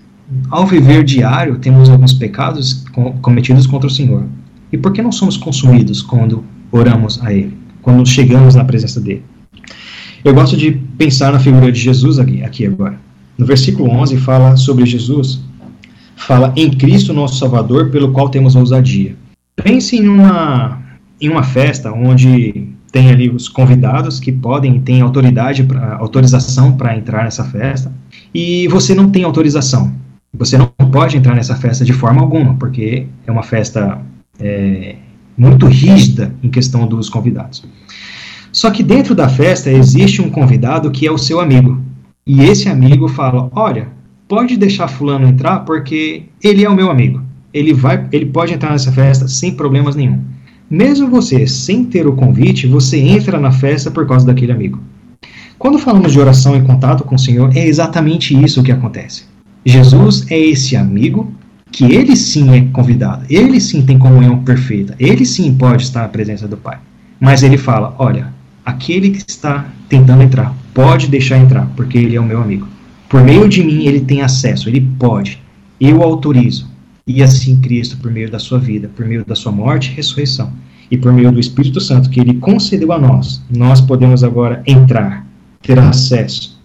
ao 0.50 0.66
viver 0.66 1.04
diário 1.04 1.58
temos 1.58 1.88
alguns 1.88 2.12
pecados 2.12 2.84
cometidos 3.22 3.68
contra 3.68 3.86
o 3.86 3.90
Senhor. 3.90 4.24
E 4.72 4.76
por 4.76 4.92
que 4.92 5.00
não 5.00 5.12
somos 5.12 5.36
consumidos 5.36 6.02
quando 6.02 6.44
oramos 6.72 7.22
a 7.22 7.32
Ele, 7.32 7.56
quando 7.80 8.04
chegamos 8.04 8.56
na 8.56 8.64
presença 8.64 9.00
dele? 9.00 9.22
Eu 10.24 10.34
gosto 10.34 10.56
de 10.56 10.72
pensar 10.98 11.32
na 11.32 11.38
figura 11.38 11.70
de 11.70 11.78
Jesus 11.78 12.18
aqui, 12.18 12.42
aqui 12.42 12.66
agora. 12.66 13.05
No 13.38 13.44
versículo 13.44 13.90
11 13.90 14.16
fala 14.18 14.56
sobre 14.56 14.86
Jesus, 14.86 15.40
fala 16.16 16.52
em 16.56 16.70
Cristo 16.70 17.12
nosso 17.12 17.38
Salvador, 17.38 17.90
pelo 17.90 18.12
qual 18.12 18.28
temos 18.28 18.56
ousadia. 18.56 19.14
Pense 19.54 19.96
em 19.96 20.08
uma, 20.08 20.82
em 21.20 21.28
uma 21.28 21.42
festa 21.42 21.92
onde 21.92 22.68
tem 22.90 23.10
ali 23.10 23.28
os 23.28 23.48
convidados 23.48 24.18
que 24.18 24.32
podem, 24.32 24.80
têm 24.80 25.02
autoridade, 25.02 25.64
pra, 25.64 25.96
autorização 25.96 26.72
para 26.76 26.96
entrar 26.96 27.24
nessa 27.24 27.44
festa, 27.44 27.92
e 28.34 28.66
você 28.68 28.94
não 28.94 29.10
tem 29.10 29.22
autorização. 29.22 29.92
Você 30.32 30.56
não 30.56 30.66
pode 30.90 31.16
entrar 31.16 31.34
nessa 31.34 31.56
festa 31.56 31.84
de 31.84 31.92
forma 31.92 32.20
alguma, 32.20 32.54
porque 32.54 33.06
é 33.26 33.32
uma 33.32 33.42
festa 33.42 34.00
é, 34.38 34.96
muito 35.36 35.66
rígida 35.66 36.34
em 36.42 36.48
questão 36.48 36.86
dos 36.86 37.08
convidados. 37.08 37.64
Só 38.52 38.70
que 38.70 38.82
dentro 38.82 39.14
da 39.14 39.28
festa 39.28 39.70
existe 39.70 40.22
um 40.22 40.30
convidado 40.30 40.90
que 40.90 41.06
é 41.06 41.12
o 41.12 41.18
seu 41.18 41.40
amigo. 41.40 41.78
E 42.26 42.42
esse 42.42 42.68
amigo 42.68 43.06
fala: 43.06 43.48
Olha, 43.54 43.88
pode 44.26 44.56
deixar 44.56 44.88
Fulano 44.88 45.28
entrar 45.28 45.60
porque 45.60 46.24
ele 46.42 46.64
é 46.64 46.68
o 46.68 46.74
meu 46.74 46.90
amigo. 46.90 47.22
Ele, 47.54 47.72
vai, 47.72 48.04
ele 48.10 48.26
pode 48.26 48.52
entrar 48.52 48.72
nessa 48.72 48.90
festa 48.90 49.28
sem 49.28 49.54
problemas 49.54 49.94
nenhum. 49.94 50.20
Mesmo 50.68 51.08
você 51.08 51.46
sem 51.46 51.84
ter 51.84 52.08
o 52.08 52.16
convite, 52.16 52.66
você 52.66 52.98
entra 52.98 53.38
na 53.38 53.52
festa 53.52 53.92
por 53.92 54.06
causa 54.08 54.26
daquele 54.26 54.50
amigo. 54.50 54.80
Quando 55.56 55.78
falamos 55.78 56.12
de 56.12 56.18
oração 56.18 56.56
e 56.56 56.62
contato 56.62 57.04
com 57.04 57.14
o 57.14 57.18
Senhor, 57.18 57.56
é 57.56 57.64
exatamente 57.64 58.36
isso 58.36 58.62
que 58.62 58.72
acontece. 58.72 59.24
Jesus 59.64 60.26
é 60.28 60.38
esse 60.38 60.76
amigo 60.76 61.32
que 61.70 61.84
ele 61.84 62.16
sim 62.16 62.52
é 62.54 62.60
convidado, 62.72 63.24
ele 63.30 63.60
sim 63.60 63.82
tem 63.82 63.98
comunhão 63.98 64.42
perfeita, 64.42 64.96
ele 64.98 65.24
sim 65.24 65.54
pode 65.54 65.84
estar 65.84 66.02
na 66.02 66.08
presença 66.08 66.48
do 66.48 66.56
Pai. 66.56 66.78
Mas 67.20 67.44
ele 67.44 67.56
fala: 67.56 67.94
Olha, 67.98 68.34
aquele 68.64 69.10
que 69.10 69.24
está 69.26 69.66
tentando 69.88 70.22
entrar 70.24 70.52
pode 70.76 71.08
deixar 71.08 71.38
entrar, 71.38 71.66
porque 71.74 71.96
ele 71.96 72.16
é 72.16 72.20
o 72.20 72.24
meu 72.24 72.38
amigo. 72.38 72.68
Por 73.08 73.24
meio 73.24 73.48
de 73.48 73.64
mim, 73.64 73.86
ele 73.86 74.00
tem 74.00 74.20
acesso, 74.20 74.68
ele 74.68 74.86
pode. 74.98 75.40
Eu 75.80 76.02
autorizo. 76.02 76.70
E 77.06 77.22
assim 77.22 77.58
Cristo, 77.62 77.96
por 77.96 78.10
meio 78.10 78.30
da 78.30 78.38
sua 78.38 78.58
vida, 78.58 78.90
por 78.94 79.06
meio 79.06 79.24
da 79.24 79.34
sua 79.34 79.50
morte 79.50 79.90
e 79.90 79.94
ressurreição, 79.94 80.52
e 80.90 80.98
por 80.98 81.14
meio 81.14 81.32
do 81.32 81.40
Espírito 81.40 81.80
Santo 81.80 82.10
que 82.10 82.20
ele 82.20 82.34
concedeu 82.34 82.92
a 82.92 82.98
nós, 82.98 83.42
nós 83.48 83.80
podemos 83.80 84.22
agora 84.22 84.62
entrar, 84.66 85.26
ter 85.62 85.78
acesso, 85.78 86.60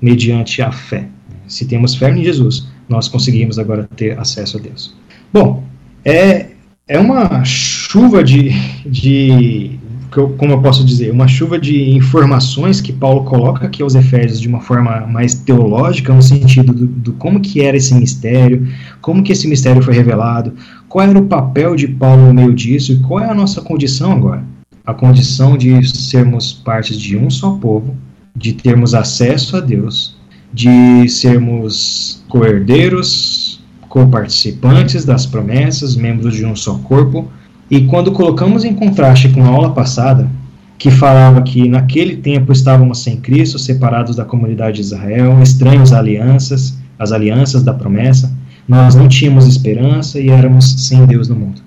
mediante 0.00 0.62
a 0.62 0.72
fé. 0.72 1.06
Se 1.46 1.66
temos 1.66 1.94
fé 1.94 2.10
em 2.10 2.24
Jesus, 2.24 2.66
nós 2.88 3.08
conseguimos 3.08 3.58
agora 3.58 3.86
ter 3.94 4.18
acesso 4.18 4.56
a 4.56 4.60
Deus. 4.60 4.96
Bom, 5.30 5.62
é, 6.02 6.46
é 6.88 6.98
uma 6.98 7.44
chuva 7.44 8.24
de, 8.24 8.50
de 8.86 9.78
como 10.10 10.52
eu 10.52 10.60
posso 10.60 10.84
dizer, 10.84 11.12
uma 11.12 11.28
chuva 11.28 11.58
de 11.58 11.90
informações 11.90 12.80
que 12.80 12.92
Paulo 12.92 13.24
coloca 13.24 13.66
aqui 13.66 13.82
aos 13.82 13.94
Efésios 13.94 14.40
de 14.40 14.48
uma 14.48 14.60
forma 14.60 15.06
mais 15.06 15.34
teológica, 15.34 16.12
no 16.12 16.22
sentido 16.22 16.72
do, 16.72 16.86
do, 16.86 17.12
como 17.12 17.40
que 17.40 17.60
era 17.60 17.76
esse 17.76 17.94
mistério, 17.94 18.66
como 19.00 19.22
que 19.22 19.32
esse 19.32 19.46
mistério 19.46 19.82
foi 19.82 19.94
revelado, 19.94 20.52
qual 20.88 21.08
era 21.08 21.18
o 21.18 21.26
papel 21.26 21.76
de 21.76 21.86
Paulo 21.86 22.26
no 22.26 22.34
meio 22.34 22.52
disso 22.52 22.92
e 22.92 22.98
qual 22.98 23.20
é 23.20 23.30
a 23.30 23.34
nossa 23.34 23.62
condição 23.62 24.12
agora. 24.12 24.44
A 24.84 24.92
condição 24.92 25.56
de 25.56 25.86
sermos 25.86 26.52
partes 26.52 26.98
de 26.98 27.16
um 27.16 27.30
só 27.30 27.52
povo, 27.52 27.96
de 28.34 28.52
termos 28.52 28.94
acesso 28.94 29.56
a 29.56 29.60
Deus, 29.60 30.16
de 30.52 31.08
sermos 31.08 32.24
coerdeiros, 32.28 33.62
co-participantes 33.88 35.04
das 35.04 35.26
promessas, 35.26 35.94
membros 35.94 36.34
de 36.34 36.44
um 36.44 36.56
só 36.56 36.78
corpo, 36.78 37.30
e 37.70 37.82
quando 37.82 38.10
colocamos 38.10 38.64
em 38.64 38.74
contraste 38.74 39.28
com 39.28 39.44
a 39.44 39.48
aula 39.48 39.72
passada, 39.72 40.28
que 40.76 40.90
falava 40.90 41.42
que 41.42 41.68
naquele 41.68 42.16
tempo 42.16 42.52
estávamos 42.52 43.02
sem 43.02 43.18
Cristo, 43.18 43.58
separados 43.58 44.16
da 44.16 44.24
comunidade 44.24 44.76
de 44.76 44.82
Israel, 44.82 45.40
estranhos 45.42 45.92
alianças, 45.92 46.76
as 46.98 47.12
alianças 47.12 47.62
da 47.62 47.72
promessa, 47.72 48.34
nós 48.66 48.94
não 48.94 49.06
tínhamos 49.06 49.46
esperança 49.46 50.18
e 50.18 50.30
éramos 50.30 50.86
sem 50.86 51.04
Deus 51.06 51.28
no 51.28 51.36
mundo. 51.36 51.60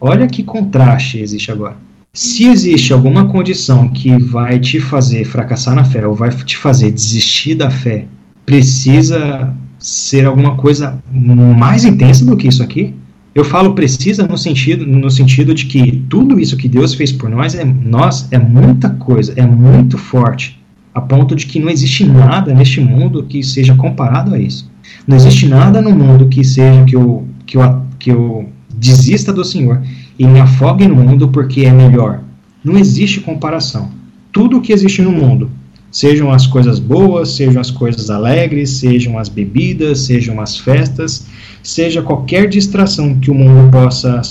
Olha 0.00 0.26
que 0.26 0.42
contraste 0.42 1.18
existe 1.18 1.50
agora. 1.50 1.76
Se 2.14 2.44
existe 2.46 2.92
alguma 2.92 3.26
condição 3.26 3.88
que 3.88 4.16
vai 4.16 4.58
te 4.58 4.78
fazer 4.78 5.24
fracassar 5.24 5.74
na 5.74 5.84
fé 5.84 6.06
ou 6.06 6.14
vai 6.14 6.30
te 6.30 6.56
fazer 6.56 6.90
desistir 6.90 7.54
da 7.54 7.70
fé, 7.70 8.06
precisa 8.44 9.54
ser 9.78 10.26
alguma 10.26 10.56
coisa 10.56 10.98
mais 11.10 11.84
intensa 11.84 12.24
do 12.24 12.36
que 12.36 12.48
isso 12.48 12.62
aqui? 12.62 12.94
Eu 13.34 13.44
falo 13.44 13.74
precisa 13.74 14.26
no 14.26 14.36
sentido, 14.36 14.86
no 14.86 15.10
sentido 15.10 15.54
de 15.54 15.64
que 15.64 16.04
tudo 16.08 16.38
isso 16.38 16.56
que 16.56 16.68
Deus 16.68 16.94
fez 16.94 17.10
por 17.10 17.30
nós 17.30 17.54
é, 17.54 17.64
nós 17.64 18.28
é 18.30 18.38
muita 18.38 18.90
coisa, 18.90 19.32
é 19.36 19.46
muito 19.46 19.96
forte, 19.96 20.60
a 20.94 21.00
ponto 21.00 21.34
de 21.34 21.46
que 21.46 21.58
não 21.58 21.70
existe 21.70 22.04
nada 22.04 22.52
neste 22.52 22.80
mundo 22.80 23.22
que 23.22 23.42
seja 23.42 23.74
comparado 23.74 24.34
a 24.34 24.38
isso. 24.38 24.70
Não 25.06 25.16
existe 25.16 25.48
nada 25.48 25.80
no 25.80 25.90
mundo 25.90 26.28
que 26.28 26.44
seja 26.44 26.84
que 26.84 26.94
eu, 26.94 27.26
que 27.46 27.56
eu, 27.56 27.82
que 27.98 28.10
eu 28.10 28.48
desista 28.74 29.32
do 29.32 29.44
Senhor 29.44 29.80
e 30.18 30.26
me 30.26 30.38
afogue 30.38 30.86
no 30.86 30.96
mundo 30.96 31.28
porque 31.28 31.62
é 31.62 31.72
melhor. 31.72 32.20
Não 32.62 32.78
existe 32.78 33.20
comparação. 33.20 33.90
Tudo 34.30 34.58
o 34.58 34.60
que 34.60 34.72
existe 34.72 35.00
no 35.00 35.10
mundo, 35.10 35.50
sejam 35.92 36.32
as 36.32 36.46
coisas 36.46 36.78
boas, 36.78 37.32
sejam 37.32 37.60
as 37.60 37.70
coisas 37.70 38.08
alegres, 38.08 38.70
sejam 38.70 39.18
as 39.18 39.28
bebidas, 39.28 40.00
sejam 40.00 40.40
as 40.40 40.56
festas, 40.56 41.26
seja 41.62 42.02
qualquer 42.02 42.48
distração 42.48 43.18
que 43.20 43.30
o 43.30 43.34
mundo 43.34 43.70
possa, 43.70 44.22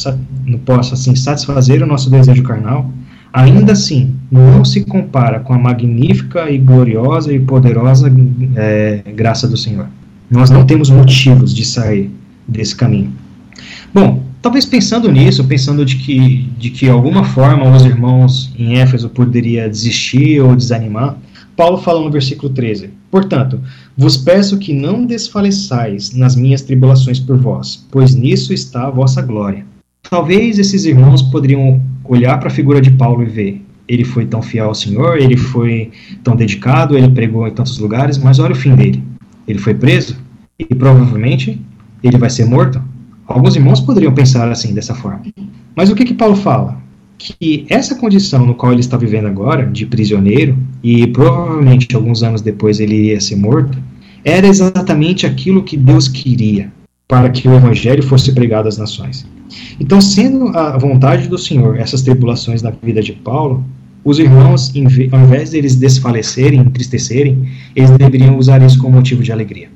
possa 0.66 0.96
assim, 0.96 1.16
satisfazer 1.16 1.84
o 1.84 1.86
nosso 1.86 2.10
desejo 2.10 2.42
carnal, 2.42 2.92
ainda 3.32 3.74
assim 3.74 4.16
não 4.32 4.66
se 4.66 4.84
compara 4.84 5.40
com 5.40 5.54
a 5.54 5.58
magnífica 5.58 6.50
e 6.50 6.58
gloriosa 6.58 7.32
e 7.32 7.40
poderosa 7.40 8.12
é, 8.56 9.04
graça 9.16 9.48
do 9.48 9.56
Senhor. 9.56 9.88
Nós 10.30 10.50
não 10.50 10.66
temos 10.66 10.90
motivos 10.90 11.54
de 11.54 11.64
sair 11.64 12.10
desse 12.48 12.76
caminho. 12.76 13.14
Bom, 13.94 14.24
talvez 14.42 14.66
pensando 14.66 15.12
nisso, 15.12 15.44
pensando 15.44 15.86
de 15.86 15.98
que 15.98 16.50
de 16.58 16.72
que 16.72 16.90
alguma 16.90 17.24
forma 17.24 17.70
os 17.70 17.86
irmãos 17.86 18.52
em 18.58 18.80
Éfeso 18.80 19.10
poderia 19.10 19.70
desistir 19.70 20.42
ou 20.42 20.56
desanimar, 20.56 21.18
Paulo 21.62 21.78
fala 21.78 22.02
no 22.02 22.10
versículo 22.10 22.52
13: 22.52 22.90
Portanto, 23.12 23.62
vos 23.96 24.18
peço 24.18 24.58
que 24.58 24.74
não 24.74 25.06
desfaleçais 25.06 26.12
nas 26.12 26.36
minhas 26.36 26.64
tribulações 26.64 27.20
por 27.20 27.38
vós, 27.38 27.86
pois 27.92 28.16
nisso 28.16 28.52
está 28.52 28.88
a 28.88 28.90
vossa 28.90 29.22
glória. 29.22 29.64
Talvez 30.10 30.58
esses 30.58 30.86
irmãos 30.86 31.22
poderiam 31.22 31.80
olhar 32.04 32.40
para 32.40 32.48
a 32.48 32.52
figura 32.52 32.82
de 32.82 32.90
Paulo 32.90 33.22
e 33.22 33.28
ver: 33.28 33.62
ele 33.88 34.04
foi 34.04 34.26
tão 34.26 34.42
fiel 34.42 34.70
ao 34.70 34.74
Senhor, 34.74 35.20
ele 35.20 35.38
foi 35.38 35.92
tão 36.24 36.36
dedicado, 36.36 36.98
ele 36.98 37.10
pregou 37.10 37.48
em 37.48 37.52
tantos 37.52 37.78
lugares, 37.78 38.18
mas 38.18 38.40
olha 38.40 38.54
o 38.54 38.56
fim 38.56 38.74
dele. 38.74 39.04
Ele 39.48 39.60
foi 39.60 39.76
preso 39.76 40.18
e 40.58 40.66
provavelmente 40.66 41.62
ele 42.04 42.18
vai 42.18 42.32
ser 42.32 42.46
morto. 42.46 42.82
Alguns 43.28 43.56
irmãos 43.56 43.80
poderiam 43.80 44.16
pensar 44.16 44.50
assim, 44.50 44.74
dessa 44.74 44.96
forma. 44.96 45.22
Mas 45.76 45.92
o 45.92 45.96
que, 45.96 46.06
que 46.06 46.16
Paulo 46.16 46.36
fala? 46.36 46.81
Que 47.40 47.66
essa 47.70 47.96
condição 47.96 48.46
no 48.46 48.56
qual 48.56 48.72
ele 48.72 48.82
está 48.82 48.98
vivendo 48.98 49.28
agora, 49.28 49.66
de 49.66 49.86
prisioneiro, 49.86 50.58
e 50.84 51.08
provavelmente 51.08 51.96
alguns 51.96 52.24
anos 52.24 52.42
depois 52.42 52.80
ele 52.80 52.96
iria 52.96 53.22
ser 53.22 53.36
morto, 53.36 53.78
era 54.24 54.48
exatamente 54.48 55.26
aquilo 55.26 55.64
que 55.64 55.78
Deus 55.78 56.08
queria 56.08 56.72
para 57.08 57.30
que 57.30 57.48
o 57.48 57.54
evangelho 57.54 58.02
fosse 58.02 58.32
pregado 58.32 58.68
às 58.68 58.78
nações. 58.78 59.28
Então, 59.80 60.00
sendo 60.00 60.48
a 60.58 60.78
vontade 60.78 61.28
do 61.28 61.38
Senhor 61.38 61.78
essas 61.78 62.02
tribulações 62.02 62.62
na 62.62 62.72
vida 62.72 63.02
de 63.02 63.12
Paulo, 63.12 63.66
os 64.04 64.18
irmãos, 64.18 64.74
ao 65.12 65.20
invés 65.20 65.52
deles 65.52 65.76
desfalecerem, 65.76 66.62
entristecerem, 66.62 67.48
eles 67.76 67.92
deveriam 67.92 68.38
usar 68.38 68.62
isso 68.62 68.80
como 68.80 68.96
motivo 68.96 69.22
de 69.22 69.32
alegria. 69.32 69.70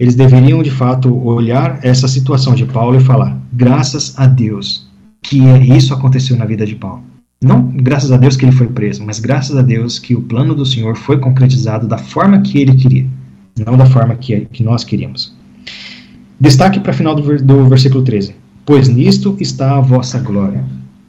Eles 0.00 0.14
deveriam, 0.14 0.62
de 0.62 0.70
fato, 0.70 1.14
olhar 1.26 1.78
essa 1.82 2.08
situação 2.08 2.54
de 2.54 2.64
Paulo 2.64 2.96
e 2.96 3.00
falar: 3.00 3.38
graças 3.52 4.14
a 4.16 4.26
Deus, 4.26 4.88
que 5.22 5.38
isso 5.38 5.94
aconteceu 5.94 6.36
na 6.36 6.44
vida 6.44 6.66
de 6.66 6.74
Paulo. 6.74 7.02
Não 7.42 7.62
graças 7.62 8.12
a 8.12 8.16
Deus 8.16 8.36
que 8.36 8.44
ele 8.44 8.52
foi 8.52 8.68
preso, 8.68 9.04
mas 9.04 9.18
graças 9.18 9.56
a 9.56 9.62
Deus 9.62 9.98
que 9.98 10.14
o 10.14 10.22
plano 10.22 10.54
do 10.54 10.66
Senhor 10.66 10.96
foi 10.96 11.18
concretizado 11.18 11.88
da 11.88 11.98
forma 11.98 12.40
que 12.40 12.58
ele 12.58 12.74
queria, 12.74 13.06
não 13.66 13.76
da 13.76 13.86
forma 13.86 14.14
que, 14.14 14.46
que 14.52 14.62
nós 14.62 14.84
queríamos. 14.84 15.34
Destaque 16.38 16.80
para 16.80 16.92
o 16.92 16.94
final 16.94 17.14
do, 17.14 17.36
do 17.38 17.68
versículo 17.68 18.04
13: 18.04 18.34
Pois 18.64 18.88
nisto 18.88 19.36
está 19.40 19.76
a 19.76 19.80
vossa 19.80 20.18
glória. 20.18 20.64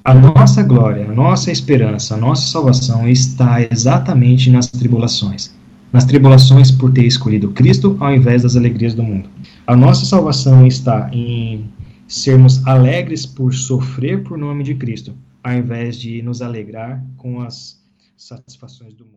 A 0.05 0.13
nossa 0.13 0.61
glória, 0.63 1.05
a 1.09 1.13
nossa 1.13 1.51
esperança, 1.51 2.15
a 2.15 2.17
nossa 2.17 2.47
salvação 2.47 3.07
está 3.07 3.59
exatamente 3.71 4.49
nas 4.49 4.67
tribulações. 4.67 5.55
Nas 5.93 6.03
tribulações 6.03 6.71
por 6.71 6.91
ter 6.91 7.05
escolhido 7.05 7.49
Cristo 7.49 7.95
ao 7.99 8.13
invés 8.13 8.41
das 8.41 8.55
alegrias 8.55 8.93
do 8.93 9.01
mundo. 9.03 9.29
A 9.65 9.75
nossa 9.75 10.05
salvação 10.05 10.67
está 10.67 11.09
em 11.13 11.65
sermos 12.13 12.65
alegres 12.67 13.25
por 13.25 13.55
sofrer 13.55 14.23
por 14.23 14.37
nome 14.37 14.63
de 14.63 14.75
Cristo, 14.75 15.17
ao 15.43 15.53
invés 15.53 15.97
de 15.97 16.21
nos 16.21 16.43
alegrar 16.43 17.03
com 17.17 17.41
as 17.41 17.83
satisfações 18.15 18.93
do 18.93 19.03
mundo. 19.03 19.13